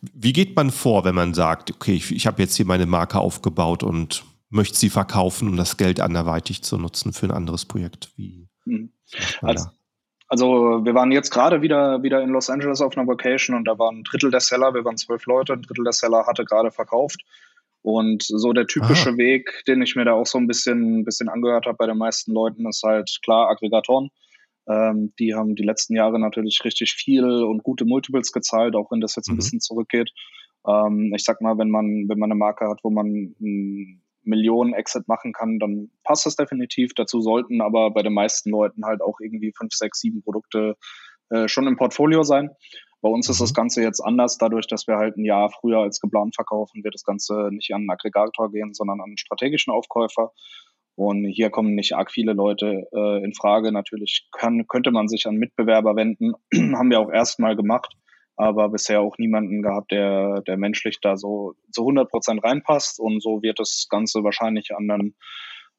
Wie 0.00 0.32
geht 0.32 0.56
man 0.56 0.70
vor, 0.70 1.04
wenn 1.04 1.14
man 1.14 1.34
sagt, 1.34 1.70
okay, 1.70 1.94
ich, 1.94 2.10
ich 2.10 2.26
habe 2.26 2.42
jetzt 2.42 2.56
hier 2.56 2.66
meine 2.66 2.86
Marke 2.86 3.20
aufgebaut 3.20 3.82
und 3.82 4.24
möchte 4.50 4.76
sie 4.76 4.90
verkaufen, 4.90 5.48
um 5.48 5.56
das 5.56 5.76
Geld 5.76 6.00
anderweitig 6.00 6.62
zu 6.62 6.78
nutzen 6.78 7.12
für 7.12 7.26
ein 7.26 7.32
anderes 7.32 7.64
Projekt? 7.64 8.10
Wie 8.16 8.48
mhm. 8.64 8.92
als, 9.40 9.68
also 10.28 10.84
wir 10.84 10.94
waren 10.94 11.10
jetzt 11.10 11.30
gerade 11.30 11.62
wieder, 11.62 12.02
wieder 12.02 12.22
in 12.22 12.30
Los 12.30 12.50
Angeles 12.50 12.80
auf 12.80 12.96
einer 12.96 13.08
Vacation 13.08 13.56
und 13.56 13.64
da 13.64 13.78
waren 13.78 13.98
ein 13.98 14.04
Drittel 14.04 14.30
der 14.30 14.40
Seller, 14.40 14.74
wir 14.74 14.84
waren 14.84 14.98
zwölf 14.98 15.24
Leute, 15.26 15.54
ein 15.54 15.62
Drittel 15.62 15.84
der 15.84 15.92
Seller 15.92 16.26
hatte 16.26 16.44
gerade 16.44 16.70
verkauft. 16.70 17.22
Und 17.80 18.24
so 18.24 18.52
der 18.52 18.66
typische 18.66 19.10
Aha. 19.10 19.16
Weg, 19.16 19.62
den 19.66 19.80
ich 19.80 19.96
mir 19.96 20.04
da 20.04 20.12
auch 20.12 20.26
so 20.26 20.36
ein 20.36 20.46
bisschen, 20.46 21.04
bisschen 21.04 21.28
angehört 21.28 21.66
habe 21.66 21.76
bei 21.76 21.86
den 21.86 21.96
meisten 21.96 22.32
Leuten, 22.32 22.68
ist 22.68 22.82
halt 22.82 23.18
klar 23.22 23.48
Aggregatoren. 23.48 24.10
Ähm, 24.68 25.14
die 25.18 25.34
haben 25.34 25.54
die 25.54 25.62
letzten 25.62 25.94
Jahre 25.94 26.18
natürlich 26.18 26.62
richtig 26.64 26.92
viel 26.92 27.24
und 27.24 27.62
gute 27.62 27.86
Multiples 27.86 28.32
gezahlt, 28.32 28.74
auch 28.76 28.90
wenn 28.90 29.00
das 29.00 29.16
jetzt 29.16 29.28
ein 29.28 29.34
mhm. 29.34 29.38
bisschen 29.38 29.60
zurückgeht. 29.60 30.10
Ähm, 30.66 31.14
ich 31.16 31.24
sag 31.24 31.40
mal, 31.40 31.56
wenn 31.56 31.70
man, 31.70 32.06
wenn 32.08 32.18
man 32.18 32.30
eine 32.30 32.38
Marke 32.38 32.68
hat, 32.68 32.80
wo 32.82 32.90
man 32.90 33.06
ein 33.40 34.02
Millionen 34.28 34.74
Exit 34.74 35.08
machen 35.08 35.32
kann, 35.32 35.58
dann 35.58 35.90
passt 36.04 36.26
das 36.26 36.36
definitiv. 36.36 36.92
Dazu 36.94 37.20
sollten 37.20 37.60
aber 37.60 37.90
bei 37.90 38.02
den 38.02 38.14
meisten 38.14 38.50
Leuten 38.50 38.84
halt 38.84 39.02
auch 39.02 39.18
irgendwie 39.20 39.52
fünf, 39.56 39.72
sechs, 39.72 40.00
sieben 40.00 40.22
Produkte 40.22 40.76
äh, 41.30 41.48
schon 41.48 41.66
im 41.66 41.76
Portfolio 41.76 42.22
sein. 42.22 42.50
Bei 43.00 43.08
uns 43.08 43.28
ist 43.28 43.40
das 43.40 43.50
mhm. 43.50 43.54
Ganze 43.54 43.82
jetzt 43.82 44.00
anders, 44.00 44.38
dadurch, 44.38 44.66
dass 44.66 44.86
wir 44.86 44.96
halt 44.96 45.16
ein 45.16 45.24
Jahr 45.24 45.50
früher 45.50 45.78
als 45.78 46.00
geplant 46.00 46.34
verkaufen, 46.34 46.84
wird 46.84 46.94
das 46.94 47.04
Ganze 47.04 47.48
nicht 47.52 47.72
an 47.72 47.82
einen 47.82 47.90
Aggregator 47.90 48.50
gehen, 48.50 48.74
sondern 48.74 49.00
an 49.00 49.08
einen 49.08 49.18
strategischen 49.18 49.72
Aufkäufer. 49.72 50.32
Und 50.96 51.24
hier 51.26 51.50
kommen 51.50 51.76
nicht 51.76 51.94
arg 51.94 52.10
viele 52.10 52.32
Leute 52.32 52.88
äh, 52.92 53.24
in 53.24 53.32
Frage. 53.32 53.70
Natürlich 53.70 54.28
kann, 54.32 54.66
könnte 54.66 54.90
man 54.90 55.06
sich 55.06 55.26
an 55.26 55.36
Mitbewerber 55.36 55.94
wenden, 55.94 56.32
haben 56.76 56.90
wir 56.90 56.98
auch 56.98 57.10
erstmal 57.10 57.54
gemacht 57.54 57.94
aber 58.38 58.68
bisher 58.68 59.00
auch 59.00 59.18
niemanden 59.18 59.62
gehabt, 59.62 59.90
der, 59.90 60.42
der 60.42 60.56
menschlich 60.56 61.00
da 61.00 61.16
so 61.16 61.54
zu 61.72 61.82
100 61.82 62.08
Prozent 62.08 62.42
reinpasst. 62.44 63.00
Und 63.00 63.20
so 63.20 63.42
wird 63.42 63.58
das 63.58 63.88
Ganze 63.90 64.22
wahrscheinlich 64.22 64.70
an 64.74 64.88
einen 64.88 65.14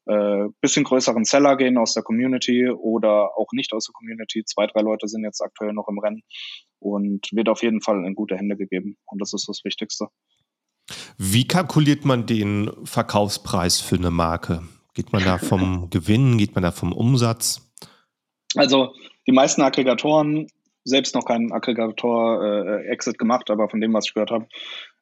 äh, 0.04 0.48
bisschen 0.60 0.84
größeren 0.84 1.24
Seller 1.24 1.56
gehen 1.56 1.78
aus 1.78 1.94
der 1.94 2.02
Community 2.02 2.68
oder 2.68 3.30
auch 3.38 3.48
nicht 3.52 3.72
aus 3.72 3.86
der 3.86 3.94
Community. 3.94 4.44
Zwei, 4.44 4.66
drei 4.66 4.82
Leute 4.82 5.08
sind 5.08 5.24
jetzt 5.24 5.40
aktuell 5.40 5.72
noch 5.72 5.88
im 5.88 5.98
Rennen 5.98 6.22
und 6.80 7.28
wird 7.32 7.48
auf 7.48 7.62
jeden 7.62 7.80
Fall 7.80 8.04
in 8.04 8.14
gute 8.14 8.36
Hände 8.36 8.56
gegeben. 8.56 8.98
Und 9.06 9.22
das 9.22 9.32
ist 9.32 9.48
das 9.48 9.64
Wichtigste. 9.64 10.08
Wie 11.16 11.48
kalkuliert 11.48 12.04
man 12.04 12.26
den 12.26 12.70
Verkaufspreis 12.84 13.80
für 13.80 13.96
eine 13.96 14.10
Marke? 14.10 14.62
Geht 14.92 15.14
man 15.14 15.24
da 15.24 15.38
vom 15.38 15.88
Gewinn? 15.90 16.36
Geht 16.36 16.54
man 16.54 16.62
da 16.62 16.72
vom 16.72 16.92
Umsatz? 16.92 17.72
Also 18.54 18.92
die 19.26 19.32
meisten 19.32 19.62
Aggregatoren, 19.62 20.48
selbst 20.90 21.14
noch 21.14 21.24
keinen 21.24 21.52
Aggregator-Exit 21.52 23.14
äh, 23.14 23.18
gemacht, 23.18 23.50
aber 23.50 23.68
von 23.68 23.80
dem, 23.80 23.94
was 23.94 24.06
ich 24.06 24.14
gehört 24.14 24.30
habe, 24.30 24.46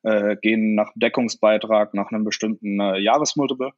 äh, 0.03 0.37
gehen 0.37 0.74
nach 0.74 0.92
Deckungsbeitrag 0.94 1.94
nach 1.94 2.11
einem 2.12 2.24
bestimmten 2.24 2.79
äh, 2.81 2.98
Jahresmultiple. 2.98 3.68
Mhm. 3.68 3.72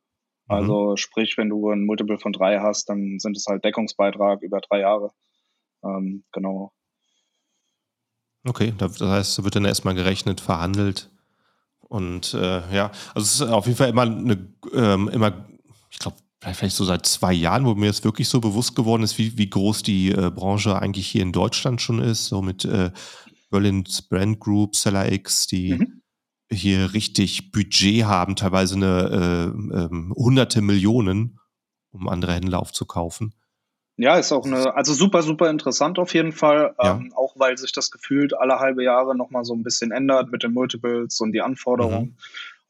Also 0.54 0.96
sprich, 0.96 1.38
wenn 1.38 1.48
du 1.48 1.70
ein 1.70 1.86
Multiple 1.86 2.18
von 2.18 2.32
drei 2.32 2.58
hast, 2.60 2.88
dann 2.90 3.18
sind 3.18 3.36
es 3.36 3.46
halt 3.46 3.64
Deckungsbeitrag 3.64 4.42
über 4.42 4.60
drei 4.60 4.80
Jahre. 4.80 5.12
Ähm, 5.82 6.24
genau. 6.32 6.72
Okay, 8.46 8.72
das 8.76 9.00
heißt, 9.00 9.38
da 9.38 9.44
wird 9.44 9.56
dann 9.56 9.64
erstmal 9.64 9.94
gerechnet, 9.94 10.40
verhandelt. 10.40 11.10
Und 11.80 12.34
äh, 12.34 12.62
ja, 12.74 12.90
also 13.14 13.26
es 13.26 13.34
ist 13.34 13.42
auf 13.42 13.66
jeden 13.66 13.76
Fall 13.76 13.90
immer 13.90 14.02
eine, 14.02 14.54
ähm, 14.72 15.08
immer, 15.08 15.48
vielleicht 16.40 16.76
so 16.76 16.84
seit 16.84 17.06
zwei 17.06 17.32
Jahren, 17.32 17.66
wo 17.66 17.74
mir 17.74 17.86
jetzt 17.86 18.04
wirklich 18.04 18.28
so 18.28 18.40
bewusst 18.40 18.74
geworden 18.74 19.02
ist, 19.02 19.18
wie, 19.18 19.36
wie 19.36 19.50
groß 19.50 19.82
die 19.82 20.10
äh, 20.10 20.30
Branche 20.30 20.80
eigentlich 20.80 21.06
hier 21.06 21.22
in 21.22 21.32
Deutschland 21.32 21.80
schon 21.80 22.00
ist, 22.00 22.26
so 22.26 22.40
mit 22.40 22.64
äh, 22.64 22.90
Berlin's 23.50 24.02
Brand 24.02 24.40
Group, 24.40 24.76
Seller 24.76 25.10
X, 25.12 25.46
die 25.46 25.74
mhm. 25.74 26.02
hier 26.50 26.94
richtig 26.94 27.52
Budget 27.52 28.04
haben, 28.04 28.36
teilweise 28.36 28.76
eine 28.76 29.52
äh, 29.74 29.78
ähm, 29.78 30.14
hunderte 30.16 30.62
Millionen, 30.62 31.38
um 31.90 32.08
andere 32.08 32.34
Händler 32.34 32.60
aufzukaufen. 32.60 33.34
Ja, 33.96 34.16
ist 34.16 34.32
auch 34.32 34.46
eine, 34.46 34.74
also 34.74 34.94
super, 34.94 35.22
super 35.22 35.50
interessant 35.50 35.98
auf 35.98 36.14
jeden 36.14 36.32
Fall. 36.32 36.74
Ja. 36.82 36.92
Ähm, 36.92 37.12
auch 37.14 37.34
weil 37.36 37.58
sich 37.58 37.72
das 37.72 37.90
gefühlt 37.90 38.32
alle 38.34 38.58
halbe 38.58 38.82
Jahre 38.82 39.14
nochmal 39.14 39.44
so 39.44 39.52
ein 39.52 39.62
bisschen 39.62 39.90
ändert 39.90 40.32
mit 40.32 40.42
den 40.42 40.54
Multiples 40.54 41.20
und 41.20 41.32
die 41.32 41.42
Anforderungen. 41.42 42.16
Mhm. 42.16 42.16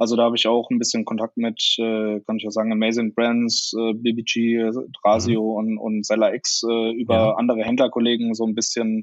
Also 0.01 0.17
da 0.17 0.23
habe 0.23 0.37
ich 0.37 0.47
auch 0.47 0.71
ein 0.71 0.79
bisschen 0.79 1.05
Kontakt 1.05 1.37
mit, 1.37 1.63
äh, 1.79 2.21
kann 2.21 2.39
ich 2.39 2.43
ja 2.43 2.51
sagen, 2.51 2.73
Amazing 2.73 3.13
Brands, 3.13 3.75
äh, 3.79 3.93
BBG, 3.93 4.71
Drasio 5.03 5.43
mhm. 5.43 5.59
und, 5.59 5.79
und 5.79 6.07
Seller 6.07 6.33
X 6.33 6.63
äh, 6.67 6.93
über 6.93 7.15
ja. 7.15 7.35
andere 7.35 7.63
Händlerkollegen 7.63 8.33
so 8.33 8.47
ein 8.47 8.55
bisschen 8.55 9.03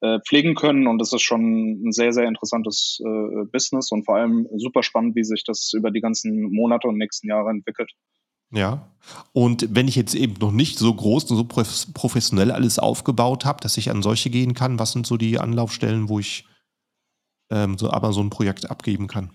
äh, 0.00 0.20
pflegen 0.26 0.54
können. 0.54 0.86
Und 0.86 1.00
das 1.00 1.12
ist 1.12 1.20
schon 1.20 1.86
ein 1.86 1.92
sehr, 1.92 2.14
sehr 2.14 2.26
interessantes 2.26 2.98
äh, 3.04 3.44
Business 3.52 3.92
und 3.92 4.06
vor 4.06 4.16
allem 4.16 4.48
super 4.56 4.82
spannend, 4.82 5.16
wie 5.16 5.24
sich 5.24 5.44
das 5.44 5.70
über 5.74 5.90
die 5.90 6.00
ganzen 6.00 6.50
Monate 6.50 6.88
und 6.88 6.96
nächsten 6.96 7.28
Jahre 7.28 7.50
entwickelt. 7.50 7.90
Ja. 8.54 8.90
Und 9.34 9.66
wenn 9.74 9.86
ich 9.86 9.96
jetzt 9.96 10.14
eben 10.14 10.36
noch 10.40 10.50
nicht 10.50 10.78
so 10.78 10.94
groß 10.94 11.30
und 11.30 11.36
so 11.36 11.44
professionell 11.92 12.52
alles 12.52 12.78
aufgebaut 12.78 13.44
habe, 13.44 13.60
dass 13.60 13.76
ich 13.76 13.90
an 13.90 14.00
solche 14.00 14.30
gehen 14.30 14.54
kann, 14.54 14.78
was 14.78 14.92
sind 14.92 15.06
so 15.06 15.18
die 15.18 15.38
Anlaufstellen, 15.38 16.08
wo 16.08 16.20
ich 16.20 16.46
ähm, 17.50 17.76
so 17.76 17.90
Amazon-Projekt 17.90 18.70
abgeben 18.70 19.08
kann? 19.08 19.30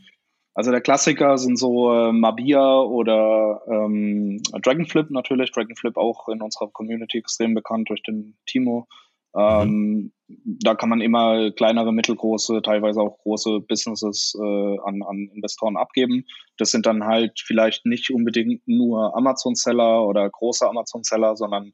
Also 0.57 0.71
der 0.71 0.81
Klassiker 0.81 1.37
sind 1.37 1.59
so 1.59 1.93
äh, 1.93 2.11
Mabia 2.11 2.79
oder 2.79 3.61
ähm, 3.69 4.41
Dragonflip 4.63 5.11
natürlich. 5.11 5.51
Dragonflip 5.51 5.97
auch 5.97 6.27
in 6.29 6.41
unserer 6.41 6.71
Community 6.71 7.19
extrem 7.19 7.53
bekannt 7.53 7.91
durch 7.91 8.01
den 8.01 8.35
Timo. 8.47 8.87
Ähm, 9.35 10.11
mhm. 10.27 10.57
Da 10.63 10.73
kann 10.73 10.89
man 10.89 11.01
immer 11.01 11.51
kleinere, 11.51 11.93
mittelgroße, 11.93 12.63
teilweise 12.63 13.01
auch 13.01 13.19
große 13.19 13.59
Businesses 13.59 14.35
äh, 14.35 14.77
an, 14.83 15.03
an 15.03 15.29
Investoren 15.35 15.77
abgeben. 15.77 16.25
Das 16.57 16.71
sind 16.71 16.87
dann 16.87 17.03
halt 17.03 17.39
vielleicht 17.45 17.85
nicht 17.85 18.09
unbedingt 18.09 18.67
nur 18.67 19.15
Amazon-Seller 19.15 20.07
oder 20.07 20.27
große 20.27 20.67
Amazon-Seller, 20.67 21.35
sondern 21.35 21.71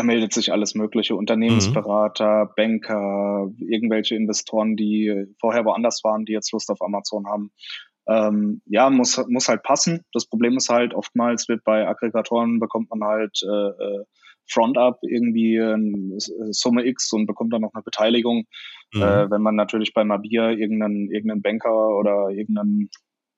da 0.00 0.04
meldet 0.04 0.32
sich 0.32 0.50
alles 0.50 0.74
Mögliche. 0.74 1.14
Unternehmensberater, 1.14 2.46
mhm. 2.46 2.50
Banker, 2.56 3.50
irgendwelche 3.58 4.14
Investoren, 4.16 4.74
die 4.74 5.26
vorher 5.38 5.66
woanders 5.66 6.02
waren, 6.04 6.24
die 6.24 6.32
jetzt 6.32 6.52
Lust 6.52 6.70
auf 6.70 6.80
Amazon 6.80 7.26
haben. 7.26 7.50
Ähm, 8.08 8.62
ja, 8.64 8.88
muss, 8.88 9.22
muss 9.28 9.48
halt 9.48 9.62
passen. 9.62 10.06
Das 10.14 10.26
Problem 10.26 10.56
ist 10.56 10.70
halt, 10.70 10.94
oftmals 10.94 11.50
wird 11.50 11.64
bei 11.64 11.86
Aggregatoren 11.86 12.60
bekommt 12.60 12.88
man 12.88 13.04
halt 13.04 13.42
äh, 13.42 13.48
äh 13.48 14.04
Front-Up 14.52 14.98
irgendwie 15.02 15.56
äh, 15.56 16.18
Summe 16.50 16.84
X 16.84 17.12
und 17.12 17.26
bekommt 17.26 17.52
dann 17.52 17.60
noch 17.60 17.74
eine 17.74 17.84
Beteiligung. 17.84 18.46
Mhm. 18.92 19.02
Äh, 19.02 19.30
wenn 19.30 19.42
man 19.42 19.54
natürlich 19.54 19.92
bei 19.92 20.02
Mabia 20.02 20.50
irgendeinen, 20.50 21.08
irgendeinen 21.10 21.42
Banker 21.42 21.94
oder 21.94 22.30
irgendeinen, 22.30 22.88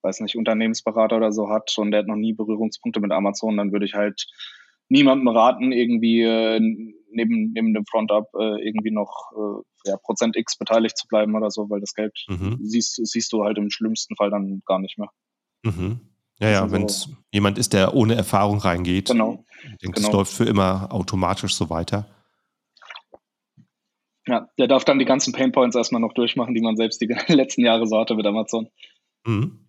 weiß 0.03 0.21
nicht, 0.21 0.37
Unternehmensberater 0.37 1.17
oder 1.17 1.33
so 1.33 1.51
hat 1.51 1.75
und 1.77 1.91
der 1.91 2.01
hat 2.01 2.07
noch 2.07 2.17
nie 2.17 2.33
Berührungspunkte 2.33 3.01
mit 3.01 3.11
Amazon, 3.11 3.59
dann 3.59 3.73
würde 3.73 3.85
ich 3.85 3.95
halt 3.95 4.27
niemandem 4.89 5.29
raten, 5.29 5.73
irgendwie 5.73 6.23
äh, 6.23 6.61
neben, 7.11 7.53
neben 7.53 7.75
dem 7.75 7.85
Front-Up 7.87 8.29
äh, 8.39 8.67
irgendwie 8.67 8.91
noch 8.91 9.33
äh, 9.33 9.91
ja, 9.91 9.97
Prozent 9.97 10.37
X 10.37 10.57
beteiligt 10.57 10.97
zu 10.97 11.07
bleiben 11.09 11.35
oder 11.35 11.51
so, 11.51 11.69
weil 11.71 11.81
das 11.81 11.95
Geld 11.95 12.13
mhm. 12.29 12.59
siehst, 12.63 13.01
siehst 13.05 13.33
du 13.33 13.45
halt 13.45 13.59
im 13.59 13.71
schlimmsten 13.71 14.17
Fall 14.17 14.31
dann 14.31 14.63
gar 14.67 14.79
nicht 14.79 14.99
mehr. 14.99 15.11
Mhm. 15.63 16.01
Ja, 16.41 16.49
ja, 16.49 16.73
wenn 16.73 16.85
es 16.85 17.03
so 17.03 17.11
jemand 17.31 17.59
ist, 17.59 17.73
der 17.73 17.95
ohne 17.95 18.15
Erfahrung 18.15 18.59
reingeht, 18.59 19.09
genau. 19.09 19.45
ich 19.63 19.79
denke, 19.79 20.01
genau. 20.01 20.09
es 20.09 20.13
läuft 20.13 20.33
für 20.33 20.45
immer 20.45 20.93
automatisch 20.93 21.55
so 21.55 21.71
weiter. 21.71 22.09
Ja, 24.27 24.49
der 24.59 24.69
darf 24.69 24.85
dann 24.85 24.99
die 24.99 25.05
ganzen 25.05 25.33
Painpoints 25.33 25.77
erstmal 25.77 26.01
noch 26.01 26.15
durchmachen, 26.15 26.55
die 26.55 26.61
man 26.61 26.77
selbst 26.77 27.01
die 27.01 27.07
letzten 27.33 27.63
Jahre 27.63 27.87
so 27.87 27.99
hatte 27.99 28.15
mit 28.15 28.27
Amazon. 28.27 28.69
Mhm. 29.25 29.62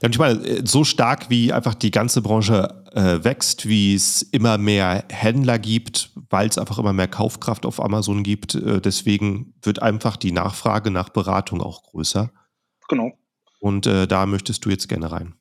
Ja, 0.00 0.06
und 0.06 0.14
ich 0.14 0.18
meine, 0.18 0.46
äh, 0.46 0.62
so 0.64 0.84
stark 0.84 1.30
wie 1.30 1.52
einfach 1.52 1.74
die 1.74 1.90
ganze 1.90 2.22
Branche 2.22 2.84
äh, 2.92 3.22
wächst, 3.24 3.68
wie 3.68 3.94
es 3.94 4.22
immer 4.22 4.58
mehr 4.58 5.04
Händler 5.10 5.58
gibt, 5.58 6.10
weil 6.30 6.48
es 6.48 6.58
einfach 6.58 6.78
immer 6.78 6.92
mehr 6.92 7.08
Kaufkraft 7.08 7.66
auf 7.66 7.82
Amazon 7.82 8.22
gibt, 8.22 8.54
äh, 8.54 8.80
deswegen 8.80 9.54
wird 9.62 9.82
einfach 9.82 10.16
die 10.16 10.32
Nachfrage 10.32 10.90
nach 10.90 11.10
Beratung 11.10 11.60
auch 11.60 11.82
größer. 11.82 12.30
Genau. 12.88 13.12
Und 13.60 13.86
äh, 13.86 14.06
da 14.06 14.26
möchtest 14.26 14.64
du 14.64 14.70
jetzt 14.70 14.88
gerne 14.88 15.12
rein. 15.12 15.34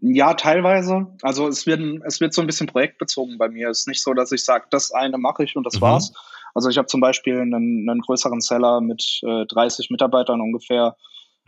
Ja, 0.00 0.34
teilweise. 0.34 1.08
Also 1.22 1.48
es 1.48 1.66
wird, 1.66 1.80
es 2.04 2.20
wird 2.20 2.32
so 2.32 2.40
ein 2.40 2.46
bisschen 2.46 2.68
projektbezogen 2.68 3.36
bei 3.38 3.48
mir. 3.48 3.68
Es 3.70 3.80
ist 3.80 3.88
nicht 3.88 4.02
so, 4.02 4.14
dass 4.14 4.30
ich 4.30 4.44
sage, 4.44 4.66
das 4.70 4.92
eine 4.92 5.18
mache 5.18 5.44
ich 5.44 5.56
und 5.56 5.64
das 5.64 5.76
mhm. 5.76 5.80
war's. 5.80 6.12
Also 6.54 6.68
ich 6.68 6.78
habe 6.78 6.86
zum 6.86 7.00
Beispiel 7.00 7.40
einen, 7.40 7.88
einen 7.88 8.00
größeren 8.00 8.40
Seller 8.40 8.80
mit 8.80 9.20
äh, 9.22 9.46
30 9.46 9.90
Mitarbeitern 9.90 10.40
ungefähr, 10.40 10.96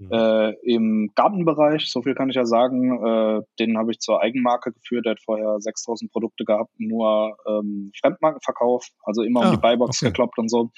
Mhm. 0.00 0.08
Äh, 0.12 0.50
Im 0.62 1.12
Gartenbereich, 1.14 1.90
so 1.90 2.00
viel 2.00 2.14
kann 2.14 2.30
ich 2.30 2.36
ja 2.36 2.46
sagen, 2.46 3.04
äh, 3.04 3.42
den 3.58 3.76
habe 3.76 3.92
ich 3.92 3.98
zur 3.98 4.22
Eigenmarke 4.22 4.72
geführt. 4.72 5.04
Der 5.04 5.12
hat 5.12 5.20
vorher 5.20 5.60
6000 5.60 6.10
Produkte 6.10 6.44
gehabt, 6.44 6.70
nur 6.78 7.36
ähm, 7.46 7.92
Fremdmarkenverkauf, 8.00 8.86
also 9.04 9.22
immer 9.22 9.42
ah, 9.42 9.48
um 9.48 9.54
die 9.54 9.60
Buybox 9.60 10.00
okay. 10.00 10.10
gekloppt 10.10 10.38
und 10.38 10.50
so. 10.50 10.70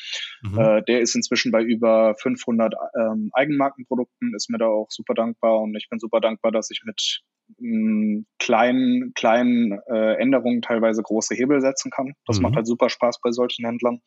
Mhm. 0.43 0.59
Äh, 0.59 0.83
der 0.83 1.01
ist 1.01 1.15
inzwischen 1.15 1.53
bei 1.53 1.63
über 1.63 2.17
500 2.17 2.75
ähm, 2.99 3.31
Eigenmarkenprodukten, 3.33 4.35
ist 4.35 4.51
mir 4.51 4.59
da 4.59 4.67
auch 4.67 4.89
super 4.91 5.15
dankbar 5.15 5.61
und 5.61 5.77
ich 5.77 5.89
bin 5.89 6.01
super 6.01 6.21
dankbar, 6.21 6.51
dass 6.51 6.71
ich 6.71 6.83
mit 6.85 7.21
mh, 7.59 8.19
mm, 8.19 8.27
kleinen, 8.41 9.13
kleinen 9.15 9.79
äh, 9.89 10.15
Änderungen 10.15 10.63
teilweise 10.63 11.01
große 11.01 11.37
Hebel 11.37 11.61
setzen 11.61 11.93
kann. 11.93 12.15
Das 12.27 12.39
mhm. 12.39 12.43
macht 12.43 12.57
halt 12.57 12.67
super 12.67 12.89
Spaß 12.89 13.21
bei 13.23 13.31
solchen 13.31 13.65
Händlern. 13.65 14.01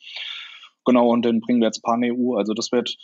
Genau, 0.84 1.08
und 1.10 1.24
den 1.26 1.40
bringen 1.40 1.62
wir 1.62 1.68
jetzt 1.68 1.82
Pan-EU. 1.82 2.36
Also 2.36 2.54
das 2.54 2.72
wird 2.72 2.96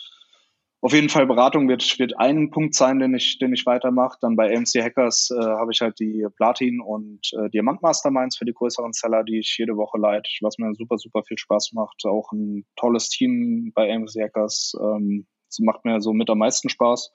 auf 0.82 0.92
jeden 0.92 1.08
Fall 1.08 1.26
Beratung 1.26 1.68
wird, 1.68 1.98
wird 2.00 2.18
ein 2.18 2.50
Punkt 2.50 2.74
sein, 2.74 2.98
den 2.98 3.14
ich, 3.14 3.38
den 3.38 3.54
ich 3.54 3.64
weitermache. 3.66 4.18
Dann 4.20 4.34
bei 4.34 4.52
AMC 4.52 4.82
Hackers 4.82 5.30
äh, 5.30 5.40
habe 5.40 5.70
ich 5.72 5.80
halt 5.80 6.00
die 6.00 6.26
Platin- 6.36 6.80
und 6.80 7.30
äh, 7.38 7.48
Diamant-Masterminds 7.50 8.36
für 8.36 8.44
die 8.44 8.52
größeren 8.52 8.92
Seller, 8.92 9.22
die 9.22 9.38
ich 9.38 9.56
jede 9.56 9.76
Woche 9.76 9.96
leite, 9.98 10.28
was 10.40 10.58
mir 10.58 10.74
super, 10.74 10.98
super 10.98 11.22
viel 11.22 11.38
Spaß 11.38 11.70
macht. 11.74 12.04
Auch 12.04 12.32
ein 12.32 12.66
tolles 12.74 13.08
Team 13.10 13.70
bei 13.76 13.94
AMC 13.94 14.22
Hackers. 14.22 14.72
Ähm, 14.80 15.28
macht 15.60 15.84
mir 15.84 16.00
so 16.00 16.12
mit 16.12 16.28
am 16.30 16.38
meisten 16.38 16.68
Spaß. 16.68 17.12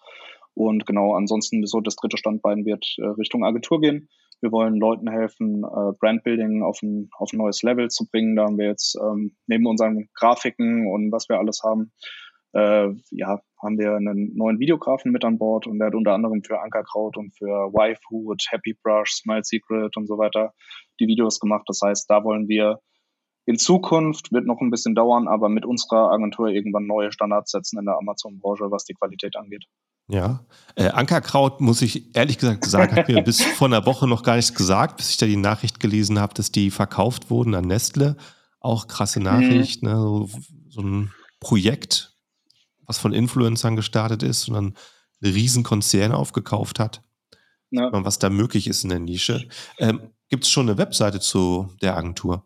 Und 0.53 0.85
genau, 0.85 1.13
ansonsten 1.13 1.65
so 1.65 1.81
das 1.81 1.97
dritte 1.97 2.17
Standbein 2.17 2.65
wird 2.65 2.95
äh, 2.99 3.05
Richtung 3.05 3.43
Agentur 3.43 3.81
gehen. 3.81 4.07
Wir 4.39 4.51
wollen 4.51 4.75
Leuten 4.75 5.09
helfen, 5.09 5.63
äh, 5.63 5.93
Brandbuilding 5.99 6.63
auf 6.63 6.81
ein, 6.81 7.09
auf 7.17 7.33
ein 7.33 7.37
neues 7.37 7.63
Level 7.63 7.89
zu 7.89 8.07
bringen. 8.07 8.35
Da 8.37 8.45
haben 8.45 8.57
wir 8.57 8.67
jetzt 8.67 8.95
ähm, 8.95 9.35
neben 9.47 9.65
unseren 9.65 10.07
Grafiken 10.13 10.87
und 10.87 11.11
was 11.11 11.27
wir 11.27 11.37
alles 11.37 11.63
haben, 11.63 11.91
äh, 12.53 12.89
ja, 13.11 13.41
haben 13.61 13.77
wir 13.77 13.95
einen 13.95 14.35
neuen 14.35 14.59
Videografen 14.59 15.11
mit 15.11 15.25
an 15.25 15.37
Bord 15.37 15.67
und 15.67 15.79
der 15.79 15.87
hat 15.87 15.95
unter 15.95 16.13
anderem 16.13 16.43
für 16.43 16.61
Ankerkraut 16.61 17.17
und 17.17 17.35
für 17.35 17.73
Waifu 17.73 18.31
und 18.31 18.43
Happy 18.49 18.75
Brush, 18.81 19.13
Smile 19.13 19.43
Secret 19.43 19.97
und 19.97 20.07
so 20.07 20.17
weiter 20.17 20.53
die 20.99 21.07
Videos 21.07 21.39
gemacht. 21.39 21.63
Das 21.67 21.81
heißt, 21.83 22.09
da 22.09 22.23
wollen 22.23 22.47
wir 22.47 22.79
in 23.45 23.57
Zukunft, 23.57 24.31
wird 24.33 24.45
noch 24.45 24.59
ein 24.59 24.69
bisschen 24.69 24.93
dauern, 24.93 25.27
aber 25.27 25.47
mit 25.47 25.65
unserer 25.65 26.11
Agentur 26.11 26.49
irgendwann 26.49 26.85
neue 26.85 27.11
Standards 27.11 27.51
setzen 27.51 27.79
in 27.79 27.85
der 27.85 27.97
Amazon-Branche, 27.97 28.65
was 28.69 28.83
die 28.83 28.93
Qualität 28.93 29.37
angeht. 29.37 29.65
Ja, 30.09 30.45
äh, 30.75 30.89
Ankerkraut, 30.89 31.61
muss 31.61 31.81
ich 31.81 32.15
ehrlich 32.15 32.37
gesagt 32.37 32.65
sagen, 32.65 32.95
hat 32.95 33.07
mir 33.07 33.21
bis 33.23 33.43
vor 33.43 33.67
einer 33.67 33.85
Woche 33.85 34.07
noch 34.07 34.23
gar 34.23 34.35
nichts 34.35 34.53
gesagt, 34.53 34.97
bis 34.97 35.11
ich 35.11 35.17
da 35.17 35.25
die 35.25 35.37
Nachricht 35.37 35.79
gelesen 35.79 36.19
habe, 36.19 36.33
dass 36.33 36.51
die 36.51 36.71
verkauft 36.71 37.29
wurden 37.29 37.55
an 37.55 37.65
Nestle. 37.65 38.17
Auch 38.59 38.87
krasse 38.87 39.21
Nachricht, 39.21 39.81
mhm. 39.83 39.89
ne? 39.89 39.95
so, 39.95 40.29
so 40.69 40.81
ein 40.81 41.11
Projekt, 41.39 42.16
was 42.87 42.97
von 42.97 43.13
Influencern 43.13 43.75
gestartet 43.75 44.23
ist 44.23 44.47
und 44.47 44.55
dann 44.55 44.73
eine 45.21 45.33
riesen 45.33 45.63
Konzern 45.63 46.11
aufgekauft 46.11 46.79
hat. 46.79 47.03
ja. 47.69 47.89
was 47.91 48.17
da 48.17 48.29
möglich 48.29 48.67
ist 48.67 48.83
in 48.83 48.89
der 48.89 48.99
Nische. 48.99 49.47
Ähm, 49.77 50.13
Gibt 50.29 50.43
es 50.43 50.49
schon 50.49 50.67
eine 50.67 50.77
Webseite 50.77 51.19
zu 51.19 51.69
der 51.81 51.95
Agentur? 51.95 52.43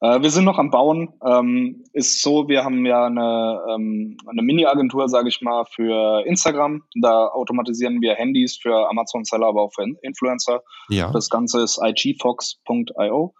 Äh, 0.00 0.22
wir 0.22 0.30
sind 0.30 0.44
noch 0.44 0.58
am 0.58 0.70
Bauen. 0.70 1.08
Ähm, 1.24 1.84
ist 1.92 2.22
so, 2.22 2.48
wir 2.48 2.64
haben 2.64 2.86
ja 2.86 3.06
eine, 3.06 3.60
ähm, 3.74 4.16
eine 4.26 4.42
Mini-Agentur, 4.42 5.08
sage 5.08 5.28
ich 5.28 5.40
mal, 5.40 5.64
für 5.64 6.24
Instagram. 6.26 6.84
Da 7.00 7.26
automatisieren 7.26 8.00
wir 8.00 8.14
Handys 8.14 8.56
für 8.56 8.88
Amazon-Seller, 8.88 9.46
aber 9.46 9.62
auch 9.62 9.72
für 9.74 9.84
Influencer. 10.02 10.62
Ja. 10.88 11.10
Das 11.10 11.28
Ganze 11.28 11.62
ist 11.62 11.80
igfox.io. 11.82 13.34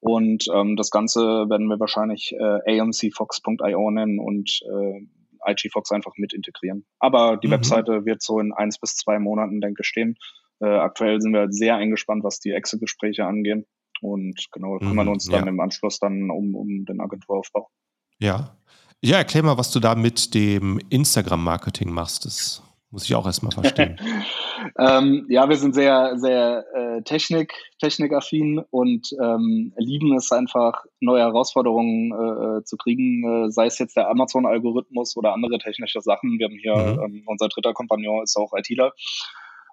Und 0.00 0.44
ähm, 0.52 0.76
das 0.76 0.90
Ganze 0.90 1.48
werden 1.48 1.68
wir 1.68 1.80
wahrscheinlich 1.80 2.34
äh, 2.38 2.80
amcfox.io 2.80 3.90
nennen 3.90 4.18
und 4.18 4.60
äh, 4.70 5.06
IGFox 5.46 5.92
einfach 5.92 6.12
mit 6.16 6.32
integrieren. 6.32 6.84
Aber 6.98 7.36
die 7.36 7.48
mhm. 7.48 7.52
Webseite 7.52 8.04
wird 8.04 8.22
so 8.22 8.38
in 8.38 8.52
eins 8.52 8.78
bis 8.78 8.96
zwei 8.96 9.18
Monaten, 9.18 9.60
denke 9.60 9.82
ich, 9.82 9.88
stehen. 9.88 10.16
Äh, 10.60 10.66
aktuell 10.66 11.20
sind 11.20 11.32
wir 11.32 11.48
sehr 11.50 11.76
eingespannt, 11.76 12.24
was 12.24 12.40
die 12.40 12.52
Excel-Gespräche 12.52 13.24
angehen. 13.24 13.66
Und 14.00 14.46
genau, 14.52 14.78
kümmern 14.78 15.06
mhm, 15.06 15.12
uns 15.12 15.26
dann 15.26 15.44
ja. 15.44 15.50
im 15.50 15.60
Anschluss 15.60 15.98
dann 15.98 16.30
um, 16.30 16.54
um 16.54 16.84
den 16.84 17.00
Agenturaufbau. 17.00 17.68
Ja. 18.18 18.56
Ja, 19.02 19.18
erklär 19.18 19.42
mal, 19.42 19.58
was 19.58 19.70
du 19.70 19.80
da 19.80 19.94
mit 19.94 20.34
dem 20.34 20.80
Instagram-Marketing 20.88 21.90
machst. 21.90 22.24
Das 22.24 22.62
muss 22.90 23.04
ich 23.04 23.14
auch 23.14 23.26
erstmal 23.26 23.52
verstehen. 23.52 24.00
ähm, 24.78 25.26
ja, 25.28 25.48
wir 25.48 25.56
sind 25.56 25.74
sehr, 25.74 26.16
sehr 26.16 26.64
äh, 26.74 27.02
Technik, 27.02 27.54
technikaffin 27.80 28.62
und 28.70 29.08
ähm, 29.20 29.72
lieben 29.76 30.14
es 30.16 30.32
einfach, 30.32 30.84
neue 31.00 31.22
Herausforderungen 31.22 32.12
äh, 32.12 32.58
äh, 32.58 32.64
zu 32.64 32.76
kriegen, 32.76 33.46
äh, 33.46 33.50
sei 33.50 33.66
es 33.66 33.78
jetzt 33.78 33.96
der 33.96 34.08
Amazon-Algorithmus 34.08 35.16
oder 35.16 35.32
andere 35.32 35.58
technische 35.58 36.00
Sachen. 36.00 36.38
Wir 36.38 36.46
haben 36.46 36.58
hier, 36.60 36.76
mhm. 36.76 37.02
ähm, 37.02 37.22
unser 37.26 37.48
dritter 37.48 37.72
Kompagnon 37.72 38.22
ist 38.22 38.36
auch 38.36 38.52
ITler. 38.56 38.92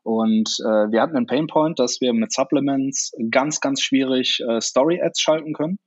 Und 0.04 0.50
äh, 0.62 0.92
wir 0.92 1.02
hatten 1.02 1.16
einen 1.16 1.28
Painpoint, 1.28 1.78
dass 1.80 2.02
wir 2.02 2.14
mit 2.14 2.32
Supplements 2.32 3.14
ganz, 3.30 3.60
ganz 3.60 3.82
schwierig 3.82 4.42
äh, 4.48 4.60
Story-Ads 4.60 5.22
schalten 5.22 5.54
können. 5.54 5.78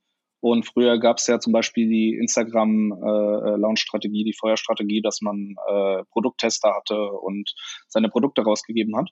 Und 0.45 0.63
früher 0.63 0.99
gab 0.99 1.17
es 1.17 1.25
ja 1.25 1.39
zum 1.39 1.53
Beispiel 1.53 1.89
die 1.89 2.15
Instagram-Launch-Strategie, 2.21 4.21
äh, 4.21 4.25
die 4.25 4.37
Feuerstrategie, 4.39 5.01
dass 5.01 5.21
man 5.21 5.55
äh, 5.67 6.03
Produkttester 6.11 6.75
hatte 6.75 7.13
und 7.13 7.51
seine 7.87 8.09
Produkte 8.09 8.43
rausgegeben 8.43 8.95
hat. 8.95 9.09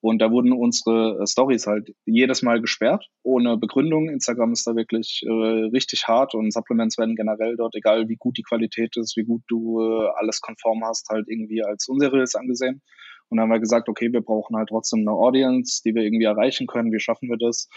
Und 0.00 0.22
da 0.22 0.30
wurden 0.30 0.54
unsere 0.54 1.22
Stories 1.26 1.66
halt 1.66 1.94
jedes 2.06 2.40
Mal 2.40 2.62
gesperrt, 2.62 3.04
ohne 3.22 3.58
Begründung. 3.58 4.08
Instagram 4.08 4.52
ist 4.52 4.66
da 4.66 4.74
wirklich 4.74 5.22
äh, 5.26 5.30
richtig 5.30 6.08
hart 6.08 6.34
und 6.34 6.50
Supplements 6.50 6.96
werden 6.96 7.14
generell 7.14 7.56
dort, 7.56 7.74
egal 7.74 8.08
wie 8.08 8.16
gut 8.16 8.38
die 8.38 8.42
Qualität 8.42 8.96
ist, 8.96 9.18
wie 9.18 9.24
gut 9.24 9.42
du 9.48 9.82
äh, 9.82 10.08
alles 10.16 10.40
konform 10.40 10.82
hast, 10.82 11.10
halt 11.10 11.26
irgendwie 11.28 11.62
als 11.62 11.88
unseriös 11.88 12.34
angesehen. 12.34 12.80
Und 13.28 13.36
dann 13.36 13.44
haben 13.44 13.52
wir 13.52 13.60
gesagt, 13.60 13.90
okay, 13.90 14.10
wir 14.12 14.22
brauchen 14.22 14.56
halt 14.56 14.70
trotzdem 14.70 15.00
eine 15.00 15.12
Audience, 15.12 15.82
die 15.84 15.94
wir 15.94 16.04
irgendwie 16.04 16.24
erreichen 16.24 16.66
können. 16.66 16.90
Wie 16.90 17.00
schaffen 17.00 17.28
wir 17.28 17.36
das? 17.36 17.68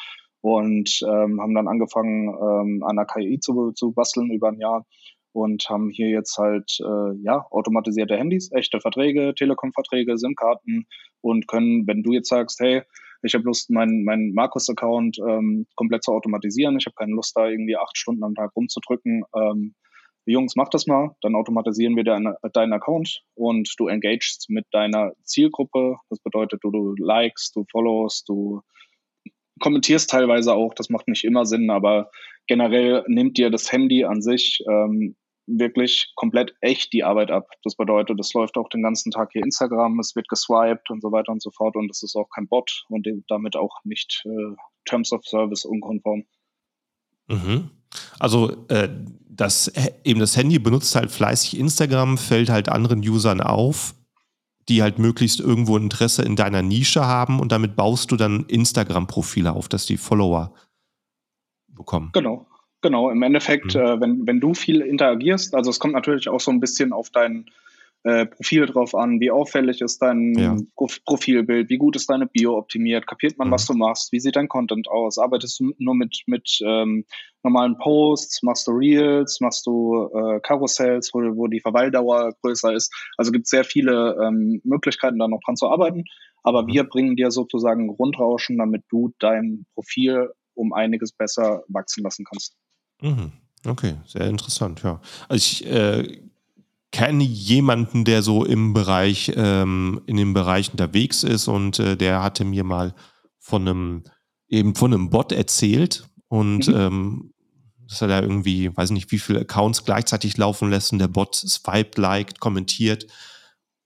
Und 0.44 1.00
ähm, 1.08 1.40
haben 1.40 1.56
dann 1.56 1.70
angefangen, 1.70 2.28
ähm, 2.28 2.84
an 2.84 2.98
der 2.98 3.06
KI 3.06 3.40
zu, 3.40 3.72
zu 3.72 3.94
basteln 3.94 4.30
über 4.30 4.50
ein 4.50 4.60
Jahr 4.60 4.86
und 5.32 5.70
haben 5.70 5.90
hier 5.90 6.10
jetzt 6.10 6.38
halt 6.38 6.78
äh, 6.82 7.16
ja 7.24 7.46
automatisierte 7.50 8.18
Handys, 8.18 8.52
echte 8.52 8.82
Verträge, 8.82 9.34
Telekom-Verträge, 9.36 10.18
SIM-Karten 10.18 10.86
und 11.22 11.48
können, 11.48 11.88
wenn 11.88 12.04
du 12.04 12.12
jetzt 12.12 12.28
sagst, 12.28 12.60
hey, 12.60 12.82
ich 13.22 13.34
habe 13.34 13.46
Lust, 13.46 13.70
meinen 13.70 14.04
mein 14.04 14.34
Markus-Account 14.34 15.18
ähm, 15.26 15.66
komplett 15.76 16.04
zu 16.04 16.12
automatisieren, 16.12 16.78
ich 16.78 16.88
habe 16.88 16.96
keine 16.96 17.14
Lust, 17.14 17.38
da 17.38 17.48
irgendwie 17.48 17.78
acht 17.78 17.98
Stunden 17.98 18.26
am 18.26 18.36
Tag 18.36 18.52
rumzudrücken, 18.54 19.24
ähm, 19.34 19.76
Jungs, 20.26 20.56
mach 20.56 20.70
das 20.70 20.88
mal, 20.88 21.16
dann 21.22 21.36
automatisieren 21.36 21.96
wir 21.98 22.06
deine, 22.06 22.38
deinen 22.54 22.74
Account 22.74 23.24
und 23.36 23.74
du 23.78 23.88
engagest 23.88 24.50
mit 24.50 24.66
deiner 24.72 25.12
Zielgruppe. 25.24 25.98
Das 26.10 26.20
bedeutet, 26.20 26.64
du, 26.64 26.72
du 26.72 26.96
likest, 26.98 27.56
du 27.58 27.66
followst, 27.70 28.30
du 28.30 28.62
kommentierst 29.60 30.10
teilweise 30.10 30.54
auch. 30.54 30.74
Das 30.74 30.90
macht 30.90 31.08
nicht 31.08 31.24
immer 31.24 31.46
Sinn, 31.46 31.70
aber 31.70 32.10
generell 32.48 33.04
nimmt 33.08 33.38
dir 33.38 33.50
das 33.50 33.72
Handy 33.72 34.06
an 34.06 34.22
sich 34.22 34.64
ähm, 34.70 35.16
wirklich 35.46 36.12
komplett 36.16 36.56
echt 36.62 36.94
die 36.94 37.04
Arbeit 37.04 37.32
ab. 37.32 37.48
Das 37.64 37.76
bedeutet, 37.76 38.20
es 38.20 38.34
läuft 38.34 38.58
auch 38.58 38.70
den 38.70 38.84
ganzen 38.84 39.12
Tag 39.12 39.30
hier 39.34 39.44
Instagram, 39.44 40.00
es 40.00 40.16
wird 40.16 40.30
geswiped 40.30 40.90
und 40.90 41.02
so 41.02 41.12
weiter 41.12 41.32
und 41.32 41.42
so 41.42 41.52
fort 41.52 41.76
und 41.76 41.90
es 41.92 42.02
ist 42.04 42.16
auch 42.16 42.30
kein 42.34 42.48
Bot 42.48 42.86
und 42.90 43.08
damit 43.28 43.56
auch 43.56 43.84
nicht 43.84 44.24
äh, 44.26 44.56
Terms 44.86 45.12
of 45.12 45.26
Service 45.26 45.66
unkonform. 45.66 46.24
Mhm. 47.28 47.70
Also 48.20 48.66
äh, 48.70 48.90
das, 49.30 49.72
eben 50.04 50.20
das 50.20 50.38
Handy 50.38 50.60
benutzt 50.60 50.96
halt 50.96 51.12
fleißig 51.12 51.60
Instagram, 51.60 52.18
fällt 52.18 52.50
halt 52.50 52.70
anderen 52.70 53.00
Usern 53.00 53.42
auf, 53.42 53.96
die 54.70 54.82
halt 54.82 55.00
möglichst 55.00 55.40
irgendwo 55.40 55.78
Interesse 55.78 56.24
in 56.24 56.36
deiner 56.36 56.62
Nische 56.62 57.06
haben 57.06 57.40
und 57.40 57.52
damit 57.52 57.76
baust 57.76 58.12
du 58.12 58.16
dann 58.16 58.46
Instagram-Profile 58.48 59.54
auf, 59.54 59.68
dass 59.68 59.86
die 59.86 59.98
Follower 59.98 60.54
bekommen. 61.68 62.12
Genau, 62.14 62.48
genau. 62.82 63.10
Im 63.10 63.22
Endeffekt, 63.24 63.76
mhm. 63.76 63.82
äh, 63.82 64.02
wenn, 64.02 64.28
wenn 64.28 64.40
du 64.40 64.54
viel 64.54 64.82
interagierst, 64.82 65.56
also 65.56 65.70
es 65.70 65.80
kommt 65.80 65.94
natürlich 65.94 66.30
auch 66.30 66.40
so 66.40 66.52
ein 66.52 66.60
bisschen 66.60 66.94
auf 66.94 67.10
deinen 67.10 67.50
äh, 68.04 68.26
Profil 68.26 68.66
drauf 68.66 68.96
an, 68.96 69.20
wie 69.20 69.32
auffällig 69.32 69.82
ist 69.82 70.02
dein 70.02 70.34
ja. 70.38 70.58
Profilbild, 71.06 71.70
wie 71.70 71.78
gut 71.78 71.96
ist 71.96 72.10
deine 72.10 72.28
Bio 72.28 72.58
optimiert, 72.58 73.08
kapiert 73.08 73.38
man, 73.38 73.48
mhm. 73.48 73.54
was 73.54 73.66
du 73.66 73.74
machst, 73.74 74.12
wie 74.12 74.20
sieht 74.20 74.36
dein 74.36 74.50
Content 74.50 74.90
aus, 74.90 75.18
arbeitest 75.18 75.60
du 75.60 75.74
nur 75.78 75.96
mit, 75.96 76.24
mit 76.26 76.60
ähm, 76.66 77.06
normalen 77.44 77.78
Posts, 77.78 78.44
machst 78.44 78.68
du 78.68 78.72
Reels, 78.72 79.40
machst 79.40 79.66
du 79.66 80.10
äh, 80.14 80.40
Karussells, 80.42 81.12
wo, 81.14 81.20
wo 81.36 81.48
die 81.48 81.62
Verweildauer 81.62 82.34
größer 82.42 82.74
ist. 82.74 82.94
Also 83.18 83.32
gibt 83.32 83.46
es 83.46 83.52
sehr 83.52 83.64
viele 83.64 84.18
ähm, 84.22 84.62
Möglichkeiten, 84.64 85.20
da 85.20 85.28
noch 85.28 85.42
dran 85.46 85.56
zu 85.56 85.70
arbeiten, 85.70 86.04
aber 86.44 86.64
mhm. 86.64 86.68
wir 86.68 86.84
bringen 86.84 87.16
dir 87.16 87.32
sozusagen 87.32 87.88
Grundrauschen, 87.88 88.58
damit 88.58 88.84
du 88.90 89.14
dein 89.20 89.66
Profil 89.76 90.30
um 90.56 90.74
einiges 90.74 91.12
besser 91.14 91.64
wachsen 91.68 92.04
lassen 92.04 92.26
kannst. 92.26 92.56
Mhm. 93.02 93.32
Okay, 93.66 93.96
sehr 94.06 94.28
interessant, 94.28 94.84
ja. 94.84 95.00
Also 95.30 95.38
ich 95.38 95.66
äh, 95.66 96.22
kenne 96.94 97.24
jemanden, 97.24 98.06
der 98.06 98.22
so 98.22 98.46
im 98.46 98.74
Bereich, 98.74 99.34
ähm, 99.36 100.00
in 100.06 100.16
dem 100.16 100.34
Bereich 100.34 100.72
unterwegs 100.72 101.24
ist 101.24 101.48
und 101.48 101.80
äh, 101.80 101.98
der 101.98 102.22
hatte 102.22 102.46
mir 102.46 102.64
mal 102.64 102.94
von 103.40 103.68
einem, 103.68 104.04
eben 104.48 104.76
von 104.76 104.94
einem 104.94 105.10
Bot 105.10 105.32
erzählt 105.32 106.08
und 106.28 106.68
mhm. 106.68 106.76
ähm, 106.76 107.34
dass 107.88 108.02
er 108.02 108.08
da 108.08 108.22
irgendwie, 108.22 108.76
weiß 108.76 108.92
nicht, 108.92 109.12
wie 109.12 109.20
viele 109.20 109.42
Accounts 109.42 109.84
gleichzeitig 109.86 110.38
laufen 110.38 110.70
lässt 110.70 110.94
und 110.94 111.00
der 111.00 111.08
Bot 111.08 111.36
swiped, 111.36 111.98
liked, 111.98 112.40
kommentiert. 112.40 113.08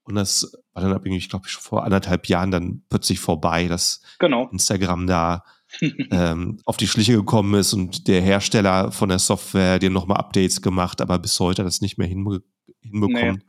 Und 0.04 0.14
das 0.14 0.52
war 0.72 0.82
dann 0.82 0.92
irgendwie, 0.92 1.16
ich 1.16 1.28
glaube, 1.28 1.48
vor 1.48 1.84
anderthalb 1.84 2.26
Jahren 2.26 2.50
dann 2.50 2.82
plötzlich 2.88 3.20
vorbei, 3.20 3.68
dass 3.68 4.00
genau. 4.18 4.48
Instagram 4.52 5.06
da 5.06 5.44
ähm, 6.10 6.60
auf 6.64 6.76
die 6.76 6.86
Schliche 6.86 7.14
gekommen 7.14 7.54
ist 7.54 7.72
und 7.72 8.06
der 8.06 8.20
Hersteller 8.20 8.92
von 8.92 9.08
der 9.08 9.18
Software 9.18 9.78
dir 9.78 9.90
nochmal 9.90 10.18
Updates 10.18 10.62
gemacht, 10.62 11.00
aber 11.00 11.18
bis 11.18 11.40
heute 11.40 11.64
das 11.64 11.80
nicht 11.80 11.98
mehr 11.98 12.06
hinbekommen 12.06 12.57
hinbekommen. 12.82 13.36
Nee. 13.36 13.42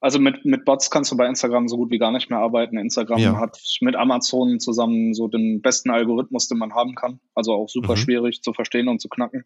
Also 0.00 0.20
mit, 0.20 0.44
mit 0.44 0.64
Bots 0.64 0.90
kannst 0.90 1.10
du 1.10 1.16
bei 1.16 1.26
Instagram 1.26 1.66
so 1.66 1.76
gut 1.76 1.90
wie 1.90 1.98
gar 1.98 2.12
nicht 2.12 2.30
mehr 2.30 2.38
arbeiten. 2.38 2.78
Instagram 2.78 3.18
ja. 3.18 3.36
hat 3.36 3.58
mit 3.80 3.96
Amazon 3.96 4.60
zusammen 4.60 5.12
so 5.12 5.26
den 5.26 5.60
besten 5.60 5.90
Algorithmus, 5.90 6.46
den 6.46 6.58
man 6.58 6.74
haben 6.74 6.94
kann. 6.94 7.18
Also 7.34 7.52
auch 7.52 7.68
super 7.68 7.92
mhm. 7.92 7.96
schwierig 7.96 8.42
zu 8.42 8.52
verstehen 8.52 8.86
und 8.88 9.00
zu 9.00 9.08
knacken. 9.08 9.44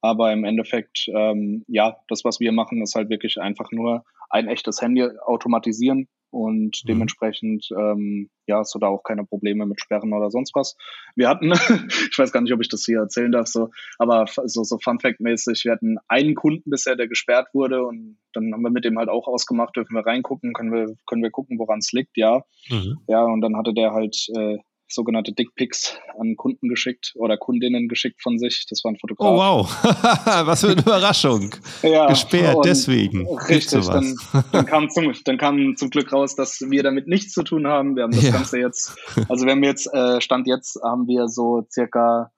Aber 0.00 0.32
im 0.32 0.44
Endeffekt, 0.44 1.06
ähm, 1.14 1.64
ja, 1.68 1.98
das, 2.08 2.24
was 2.24 2.40
wir 2.40 2.52
machen, 2.52 2.80
ist 2.80 2.94
halt 2.94 3.10
wirklich 3.10 3.38
einfach 3.38 3.70
nur 3.72 4.04
ein 4.30 4.48
echtes 4.48 4.80
Handy 4.80 5.02
automatisieren 5.02 6.08
und 6.30 6.82
mhm. 6.84 6.86
dementsprechend 6.86 7.68
ähm, 7.76 8.30
ja, 8.46 8.58
hast 8.58 8.74
du 8.74 8.78
da 8.78 8.86
auch 8.86 9.02
keine 9.02 9.24
Probleme 9.24 9.66
mit 9.66 9.80
Sperren 9.80 10.12
oder 10.12 10.30
sonst 10.30 10.54
was. 10.54 10.76
Wir 11.16 11.28
hatten, 11.28 11.52
ich 12.10 12.16
weiß 12.16 12.32
gar 12.32 12.40
nicht, 12.40 12.52
ob 12.52 12.60
ich 12.60 12.68
das 12.68 12.84
hier 12.84 13.00
erzählen 13.00 13.32
darf, 13.32 13.48
so, 13.48 13.70
aber 13.98 14.26
so, 14.44 14.62
so 14.62 14.78
Fun 14.78 15.00
Fact-mäßig, 15.00 15.64
wir 15.64 15.72
hatten 15.72 15.98
einen 16.08 16.34
Kunden 16.34 16.70
bisher, 16.70 16.96
der 16.96 17.08
gesperrt 17.08 17.48
wurde 17.52 17.84
und 17.84 18.18
dann 18.32 18.52
haben 18.52 18.62
wir 18.62 18.70
mit 18.70 18.84
dem 18.84 18.98
halt 18.98 19.08
auch 19.08 19.26
ausgemacht, 19.26 19.76
dürfen 19.76 19.94
wir 19.94 20.06
reingucken, 20.06 20.52
können 20.52 20.72
wir, 20.72 20.94
können 21.06 21.22
wir 21.22 21.30
gucken, 21.30 21.58
woran 21.58 21.80
es 21.80 21.92
liegt, 21.92 22.16
ja. 22.16 22.44
Mhm. 22.68 22.98
Ja, 23.08 23.24
und 23.24 23.40
dann 23.40 23.56
hatte 23.56 23.74
der 23.74 23.92
halt 23.92 24.16
äh, 24.36 24.58
sogenannte 24.92 25.32
Dickpics 25.32 25.98
an 26.18 26.36
Kunden 26.36 26.68
geschickt 26.68 27.12
oder 27.16 27.36
Kundinnen 27.36 27.88
geschickt 27.88 28.22
von 28.22 28.38
sich. 28.38 28.66
Das 28.68 28.84
war 28.84 28.92
ein 28.92 28.98
Fotograf. 28.98 29.30
Oh 29.30 29.36
wow, 29.36 29.84
was 30.46 30.60
für 30.60 30.70
eine 30.70 30.80
Überraschung. 30.80 31.54
ja, 31.82 32.08
Gesperrt 32.08 32.64
deswegen. 32.64 33.26
Richtig, 33.48 33.86
dann, 33.86 34.16
dann, 34.52 34.66
kam 34.66 34.90
zum, 34.90 35.12
dann 35.24 35.38
kam 35.38 35.76
zum 35.76 35.90
Glück 35.90 36.12
raus, 36.12 36.36
dass 36.36 36.60
wir 36.60 36.82
damit 36.82 37.06
nichts 37.06 37.32
zu 37.32 37.42
tun 37.42 37.66
haben. 37.66 37.96
Wir 37.96 38.04
haben 38.04 38.12
das 38.12 38.24
ja. 38.24 38.32
Ganze 38.32 38.58
jetzt, 38.58 38.96
also 39.28 39.46
wir 39.46 39.52
haben 39.52 39.64
jetzt, 39.64 39.92
äh, 39.92 40.20
Stand 40.20 40.46
jetzt 40.46 40.78
haben 40.82 41.06
wir 41.06 41.28
so 41.28 41.66
circa 41.70 42.30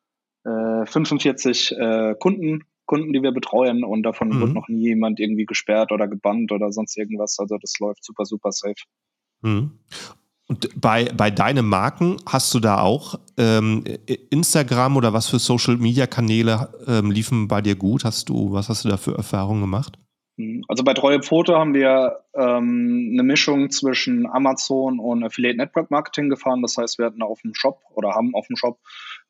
äh, 0.45 0.87
45 0.87 1.73
äh, 1.73 2.15
Kunden, 2.19 2.65
Kunden, 2.87 3.13
die 3.13 3.23
wir 3.23 3.33
betreuen 3.33 3.85
und 3.85 4.03
davon 4.03 4.29
mhm. 4.29 4.41
wird 4.41 4.53
noch 4.55 4.69
nie 4.69 4.89
jemand 4.89 5.21
irgendwie 5.21 5.47
gesperrt 5.47 5.93
oder 5.93 6.09
gebannt 6.09 6.53
oder 6.53 6.73
sonst 6.73 6.97
irgendwas. 6.99 7.39
Also 7.39 7.57
das 7.59 7.79
läuft 7.79 8.05
super, 8.05 8.25
super 8.25 8.53
safe. 8.53 8.75
Mhm. 9.43 9.79
Und 10.49 10.69
bei, 10.81 11.05
bei 11.17 11.31
deinen 11.31 11.67
Marken 11.67 12.17
hast 12.27 12.53
du 12.53 12.61
da 12.61 12.81
auch 12.81 13.19
ähm, 13.39 13.85
Instagram 14.31 14.97
oder 14.97 15.13
was 15.13 15.29
für 15.29 15.39
Social 15.39 15.77
Media 15.77 16.07
Kanäle 16.07 16.73
ähm, 16.87 17.11
liefen 17.11 17.49
bei 17.49 17.63
dir 17.63 17.77
gut? 17.77 18.05
Hast 18.05 18.29
du, 18.29 18.53
was 18.53 18.69
hast 18.69 18.85
du 18.85 18.89
da 18.89 18.97
für 18.97 19.17
Erfahrungen 19.17 19.63
gemacht? 19.63 19.99
Hm, 20.39 20.65
also 20.69 20.83
bei 20.83 20.95
Treue 20.95 21.23
Pfote 21.23 21.57
haben 21.57 21.75
wir 21.75 22.21
ähm, 22.35 23.11
eine 23.13 23.23
Mischung 23.23 23.71
zwischen 23.71 24.27
Amazon 24.27 24.99
und 24.99 25.23
Affiliate 25.23 25.57
Network 25.57 25.91
Marketing 25.91 26.29
gefahren. 26.29 26.63
Das 26.63 26.77
heißt, 26.77 26.99
wir 26.99 27.07
hatten 27.07 27.23
auf 27.23 27.41
dem 27.43 27.55
Shop 27.55 27.81
oder 27.95 28.11
haben 28.11 28.35
auf 28.35 28.47
dem 28.47 28.57
Shop 28.57 28.79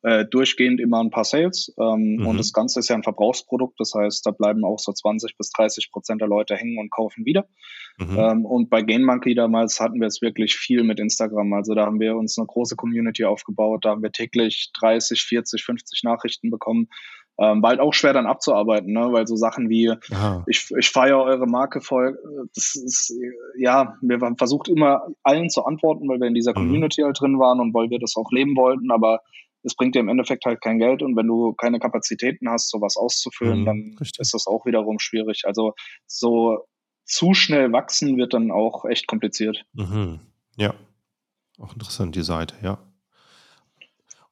äh, 0.01 0.25
durchgehend 0.25 0.79
immer 0.79 1.01
ein 1.01 1.09
paar 1.09 1.25
Sales. 1.25 1.73
Ähm, 1.79 2.17
mhm. 2.17 2.27
Und 2.27 2.37
das 2.37 2.53
Ganze 2.53 2.79
ist 2.79 2.89
ja 2.89 2.95
ein 2.95 3.03
Verbrauchsprodukt. 3.03 3.79
Das 3.79 3.93
heißt, 3.93 4.25
da 4.25 4.31
bleiben 4.31 4.63
auch 4.63 4.79
so 4.79 4.93
20 4.93 5.37
bis 5.37 5.51
30 5.51 5.91
Prozent 5.91 6.21
der 6.21 6.27
Leute 6.27 6.55
hängen 6.55 6.77
und 6.77 6.91
kaufen 6.91 7.25
wieder. 7.25 7.47
Mhm. 7.97 8.17
Ähm, 8.17 8.45
und 8.45 8.69
bei 8.69 8.81
Gain 8.81 9.03
Monkey 9.03 9.35
damals 9.35 9.79
hatten 9.79 9.99
wir 9.99 10.07
es 10.07 10.21
wirklich 10.21 10.55
viel 10.55 10.83
mit 10.83 10.99
Instagram. 10.99 11.53
Also 11.53 11.75
da 11.75 11.85
haben 11.85 11.99
wir 11.99 12.15
uns 12.15 12.37
eine 12.37 12.47
große 12.47 12.75
Community 12.75 13.25
aufgebaut. 13.25 13.85
Da 13.85 13.89
haben 13.89 14.03
wir 14.03 14.11
täglich 14.11 14.71
30, 14.79 15.21
40, 15.21 15.63
50 15.63 16.03
Nachrichten 16.03 16.49
bekommen 16.49 16.87
ähm, 17.39 17.63
war 17.63 17.71
halt 17.71 17.79
auch 17.79 17.93
schwer 17.93 18.13
dann 18.13 18.27
abzuarbeiten, 18.27 18.93
ne? 18.93 19.11
weil 19.11 19.25
so 19.25 19.35
Sachen 19.35 19.69
wie, 19.69 19.91
Aha. 20.11 20.43
ich, 20.47 20.71
ich 20.77 20.89
feiere 20.89 21.23
eure 21.23 21.47
Marke 21.47 21.81
voll, 21.81 22.17
das 22.53 22.75
ist, 22.75 23.13
ja, 23.57 23.97
wir 24.01 24.19
haben 24.19 24.37
versucht 24.37 24.69
immer 24.69 25.07
allen 25.23 25.49
zu 25.49 25.65
antworten, 25.65 26.07
weil 26.07 26.19
wir 26.19 26.27
in 26.27 26.35
dieser 26.35 26.51
mhm. 26.51 26.55
Community 26.55 27.01
halt 27.01 27.19
drin 27.19 27.39
waren 27.39 27.59
und 27.59 27.73
weil 27.73 27.89
wir 27.89 27.99
das 27.99 28.15
auch 28.15 28.31
leben 28.31 28.55
wollten, 28.55 28.91
aber 28.91 29.21
es 29.63 29.75
bringt 29.75 29.95
dir 29.95 30.01
im 30.01 30.09
Endeffekt 30.09 30.45
halt 30.45 30.61
kein 30.61 30.77
Geld 30.77 31.01
und 31.01 31.15
wenn 31.15 31.25
du 31.25 31.53
keine 31.53 31.79
Kapazitäten 31.79 32.49
hast, 32.49 32.69
sowas 32.69 32.97
auszufüllen, 32.97 33.61
mhm, 33.61 33.65
dann 33.65 33.95
richtig. 33.99 34.19
ist 34.19 34.33
das 34.33 34.45
auch 34.45 34.65
wiederum 34.65 34.99
schwierig. 34.99 35.43
Also 35.45 35.73
so 36.05 36.65
zu 37.05 37.33
schnell 37.33 37.71
wachsen 37.71 38.17
wird 38.17 38.33
dann 38.33 38.51
auch 38.51 38.85
echt 38.85 39.07
kompliziert. 39.07 39.65
Mhm. 39.73 40.19
Ja, 40.55 40.73
auch 41.59 41.73
interessant 41.73 42.15
die 42.15 42.23
Seite, 42.23 42.55
ja. 42.61 42.79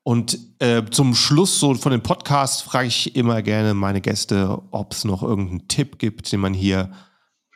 Und 0.03 0.39
äh, 0.59 0.83
zum 0.89 1.13
Schluss 1.13 1.59
so 1.59 1.75
von 1.75 1.91
dem 1.91 2.01
Podcast 2.01 2.63
frage 2.63 2.87
ich 2.87 3.15
immer 3.15 3.43
gerne 3.43 3.75
meine 3.75 4.01
Gäste, 4.01 4.61
ob 4.71 4.93
es 4.93 5.05
noch 5.05 5.21
irgendeinen 5.21 5.67
Tipp 5.67 5.99
gibt, 5.99 6.31
den 6.31 6.39
man 6.39 6.55
hier 6.55 6.91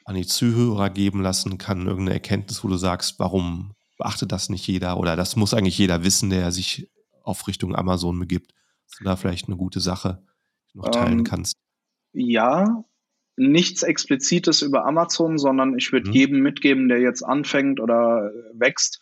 an 0.03 0.15
die 0.15 0.27
Zuhörer 0.27 0.91
geben 0.91 1.23
lassen 1.23 1.57
kann, 1.57 1.87
irgendeine 1.87 2.13
Erkenntnis, 2.13 2.63
wo 2.63 2.67
du 2.67 2.77
sagst, 2.77 3.17
warum 3.17 3.73
beachtet 3.97 4.31
das 4.31 4.49
nicht 4.49 4.67
jeder 4.67 4.97
oder 4.97 5.15
das 5.15 5.35
muss 5.35 5.55
eigentlich 5.55 5.77
jeder 5.77 6.03
wissen, 6.03 6.29
der 6.29 6.51
sich 6.51 6.91
auf 7.23 7.47
Richtung 7.47 7.75
Amazon 7.75 8.19
begibt. 8.19 8.53
Du 8.99 9.03
da 9.03 9.15
vielleicht 9.15 9.47
eine 9.47 9.57
gute 9.57 9.79
Sache 9.79 10.23
noch 10.73 10.89
teilen 10.89 11.19
ähm, 11.19 11.23
kannst? 11.23 11.57
Ja, 12.13 12.85
nichts 13.37 13.83
Explizites 13.83 14.61
über 14.61 14.85
Amazon, 14.85 15.37
sondern 15.37 15.77
ich 15.77 15.91
würde 15.91 16.09
mhm. 16.09 16.13
jedem 16.13 16.39
mitgeben, 16.39 16.87
der 16.87 16.99
jetzt 16.99 17.23
anfängt 17.23 17.79
oder 17.79 18.31
wächst, 18.53 19.01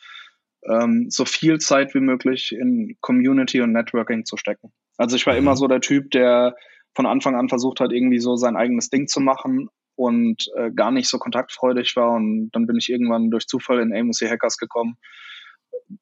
ähm, 0.68 1.10
so 1.10 1.26
viel 1.26 1.60
Zeit 1.60 1.94
wie 1.94 2.00
möglich 2.00 2.52
in 2.52 2.98
Community 3.02 3.62
und 3.62 3.72
Networking 3.72 4.26
zu 4.26 4.38
stecken. 4.38 4.72
Also 4.98 5.16
ich 5.16 5.26
war 5.26 5.34
mhm. 5.34 5.40
immer 5.40 5.56
so 5.56 5.68
der 5.68 5.82
Typ, 5.82 6.12
der 6.12 6.56
von 6.96 7.06
Anfang 7.06 7.36
an 7.36 7.50
versucht 7.50 7.80
hat, 7.80 7.92
irgendwie 7.92 8.20
so 8.20 8.36
sein 8.36 8.56
eigenes 8.56 8.90
Ding 8.90 9.08
zu 9.08 9.20
machen 9.20 9.70
und 9.96 10.50
äh, 10.56 10.72
gar 10.72 10.92
nicht 10.92 11.10
so 11.10 11.18
kontaktfreudig 11.18 11.96
war. 11.96 12.12
Und 12.12 12.50
dann 12.52 12.68
bin 12.68 12.78
ich 12.78 12.90
irgendwann 12.90 13.30
durch 13.30 13.48
Zufall 13.48 13.80
in 13.80 13.94
AMC 13.94 14.30
Hackers 14.30 14.58
gekommen. 14.58 14.98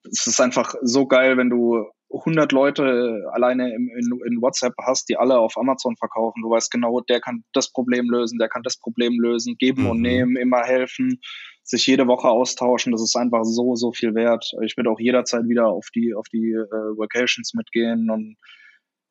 Es 0.10 0.28
ist 0.28 0.40
einfach 0.40 0.76
so 0.82 1.08
geil, 1.08 1.38
wenn 1.38 1.50
du 1.50 1.86
100 2.14 2.52
Leute 2.52 3.26
alleine 3.32 3.74
in, 3.74 3.90
in, 3.90 4.20
in, 4.26 4.42
WhatsApp 4.42 4.74
hast, 4.82 5.10
die 5.10 5.18
alle 5.18 5.40
auf 5.40 5.58
Amazon 5.58 5.96
verkaufen. 5.96 6.42
Du 6.42 6.50
weißt 6.50 6.72
genau, 6.72 7.00
der 7.02 7.22
kann 7.22 7.44
das 7.54 7.72
Problem 7.72 8.10
lösen, 8.10 8.38
der 8.38 8.50
kann 8.50 8.64
das 8.64 8.78
Problem 8.78 9.20
lösen, 9.20 9.58
geben 9.58 9.84
mhm. 9.84 9.90
und 9.90 10.02
nehmen, 10.02 10.36
immer 10.36 10.64
helfen 10.64 11.22
sich 11.64 11.88
jede 11.88 12.08
Woche 12.08 12.28
austauschen. 12.28 12.92
Das 12.92 13.02
ist 13.02 13.16
einfach 13.16 13.44
so, 13.44 13.76
so 13.76 13.92
viel 13.92 14.16
wert. 14.16 14.52
Ich 14.64 14.78
würde 14.78 14.90
auch 14.90 15.00
jederzeit 15.00 15.48
wieder 15.48 15.68
auf 15.68 15.88
die, 15.94 16.14
auf 16.14 16.28
die 16.32 16.52
äh, 16.52 16.98
Vacations 16.98 17.54
mitgehen 17.54 18.10
und 18.10 18.38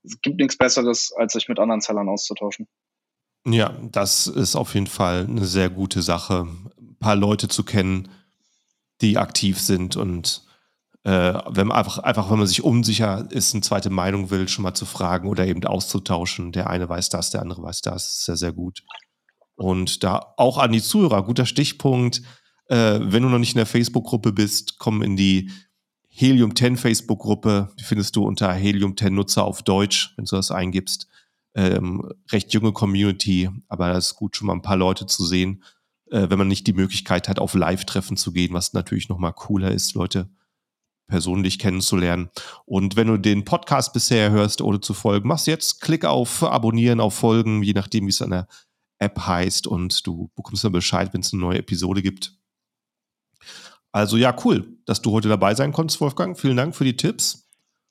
es 0.03 0.21
gibt 0.21 0.39
nichts 0.39 0.57
Besseres, 0.57 1.13
als 1.17 1.35
sich 1.35 1.49
mit 1.49 1.59
anderen 1.59 1.81
Sellern 1.81 2.09
auszutauschen. 2.09 2.67
Ja, 3.47 3.77
das 3.91 4.27
ist 4.27 4.57
auf 4.57 4.75
jeden 4.75 4.87
Fall 4.87 5.27
eine 5.29 5.45
sehr 5.45 5.71
gute 5.71 6.03
Sache, 6.03 6.47
ein 6.79 6.97
paar 6.99 7.17
Leute 7.17 7.49
zu 7.49 7.65
kennen, 7.65 8.09
die 9.01 9.17
aktiv 9.17 9.59
sind 9.59 9.97
und 9.97 10.47
äh, 11.05 11.35
wenn 11.49 11.69
man 11.69 11.79
einfach, 11.79 11.99
einfach, 11.99 12.31
wenn 12.31 12.39
man 12.39 12.47
sich 12.47 12.63
unsicher 12.63 13.27
ist, 13.31 13.55
eine 13.55 13.63
zweite 13.63 13.91
Meinung 13.91 14.31
will, 14.31 14.49
schon 14.49 14.65
mal 14.65 14.75
zu 14.75 14.85
fragen 14.85 15.29
oder 15.29 15.47
eben 15.47 15.65
auszutauschen. 15.65 16.53
Der 16.53 16.69
eine 16.69 16.89
weiß 16.89 17.09
das, 17.09 17.31
der 17.31 17.41
andere 17.43 17.63
weiß 17.63 17.81
das, 17.81 18.09
ist 18.09 18.25
sehr, 18.27 18.37
sehr 18.37 18.53
gut. 18.53 18.85
Und 19.57 20.05
da 20.05 20.35
auch 20.37 20.59
an 20.59 20.73
die 20.73 20.83
Zuhörer, 20.83 21.25
guter 21.25 21.47
Stichpunkt, 21.47 22.23
äh, 22.67 23.01
wenn 23.03 23.23
du 23.23 23.29
noch 23.29 23.39
nicht 23.39 23.55
in 23.55 23.59
der 23.59 23.67
Facebook-Gruppe 23.67 24.33
bist, 24.33 24.79
komm 24.79 25.03
in 25.03 25.17
die 25.17 25.51
Helium 26.09 26.55
10 26.55 26.77
Facebook-Gruppe. 26.77 27.71
Die 27.79 27.85
findest 27.85 28.17
du 28.17 28.25
unter 28.25 28.53
Helium 28.53 28.97
10 28.97 29.15
Nutzer 29.15 29.45
auf 29.45 29.63
Deutsch, 29.63 30.13
wenn 30.17 30.27
du 30.27 30.37
das 30.37 30.51
eingibst. 30.51 31.09
Ähm, 31.55 32.09
recht 32.31 32.53
junge 32.53 32.73
Community, 32.73 33.51
aber 33.69 33.93
das 33.93 34.09
ist 34.09 34.17
gut, 34.17 34.37
schon 34.37 34.47
mal 34.47 34.53
ein 34.53 34.63
paar 34.63 34.77
Leute 34.77 35.07
zu 35.07 35.25
sehen, 35.25 35.65
äh, 36.11 36.29
wenn 36.29 36.39
man 36.39 36.47
nicht 36.47 36.67
die 36.67 36.73
Möglichkeit 36.73 37.29
hat, 37.29 37.39
auf 37.39 37.55
Live-Treffen 37.55 38.17
zu 38.17 38.33
gehen, 38.33 38.53
was 38.53 38.73
natürlich 38.73 39.09
noch 39.09 39.19
mal 39.19 39.33
cooler 39.33 39.73
ist, 39.73 39.95
Leute 39.95 40.29
persönlich 41.11 41.59
kennenzulernen. 41.59 42.31
Und 42.65 42.97
wenn 42.97 43.09
du 43.09 43.19
den 43.19 43.45
Podcast 43.45 43.93
bisher 43.93 44.31
hörst, 44.31 44.63
ohne 44.63 44.81
zu 44.81 44.95
folgen, 44.95 45.29
machst 45.29 45.47
jetzt 45.47 45.81
Klick 45.81 46.05
auf 46.05 46.43
Abonnieren, 46.43 47.01
auf 47.01 47.15
Folgen, 47.15 47.63
je 47.63 47.75
nachdem, 47.75 48.07
wie 48.07 48.11
es 48.11 48.23
an 48.23 48.31
der 48.31 48.49
App 48.99 49.19
heißt 49.19 49.67
und 49.67 50.07
du 50.07 50.31
bekommst 50.37 50.65
dann 50.65 50.73
Bescheid, 50.73 51.13
wenn 51.13 51.21
es 51.21 51.33
eine 51.33 51.43
neue 51.43 51.59
Episode 51.59 52.03
gibt. 52.03 52.35
Also 53.93 54.17
ja, 54.17 54.35
cool, 54.45 54.79
dass 54.87 55.03
du 55.03 55.11
heute 55.11 55.29
dabei 55.29 55.55
sein 55.55 55.73
konntest, 55.73 56.01
Wolfgang. 56.01 56.39
Vielen 56.39 56.57
Dank 56.57 56.77
für 56.77 56.85
die 56.85 56.97
Tipps. 56.97 57.49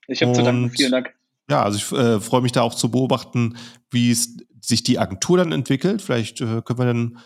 Ich 0.07 0.21
habe 0.21 0.33
zu 0.33 0.41
danken. 0.41 0.71
Vielen 0.71 0.91
Dank. 0.91 1.13
Ja, 1.49 1.63
also 1.63 1.77
ich 1.77 1.91
äh, 1.91 2.19
freue 2.19 2.41
mich 2.41 2.51
da 2.51 2.61
auch 2.61 2.75
zu 2.75 2.89
beobachten, 2.89 3.57
wie 3.89 4.11
es 4.11 4.37
sich 4.61 4.83
die 4.83 4.99
Agentur 4.99 5.37
dann 5.37 5.51
entwickelt. 5.51 6.01
Vielleicht 6.01 6.41
äh, 6.41 6.61
können 6.61 6.79
wir 6.79 6.85
dann 6.85 7.17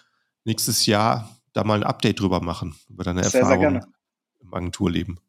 nächstes 0.46 0.86
Jahr 0.86 1.30
da 1.52 1.64
mal 1.64 1.76
ein 1.76 1.84
Update 1.84 2.20
drüber 2.20 2.42
machen, 2.42 2.76
über 2.90 3.04
deine 3.04 3.24
sehr, 3.24 3.42
Erfahrungen 3.42 3.82
sehr 3.82 3.90
im 4.42 4.54
Agenturleben. 4.54 5.20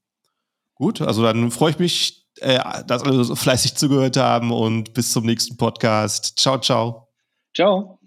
Gut, 0.75 1.01
also 1.01 1.23
dann 1.23 1.51
freue 1.51 1.71
ich 1.71 1.79
mich, 1.79 2.27
äh, 2.41 2.59
dass 2.87 3.03
alle 3.03 3.23
so 3.25 3.35
fleißig 3.37 3.77
zugehört 3.77 4.17
haben 4.17 4.53
und 4.53 4.93
bis 4.95 5.13
zum 5.13 5.25
nächsten 5.25 5.57
Podcast. 5.57 6.39
Ciao, 6.39 6.59
ciao. 6.59 7.09
Ciao. 7.55 8.01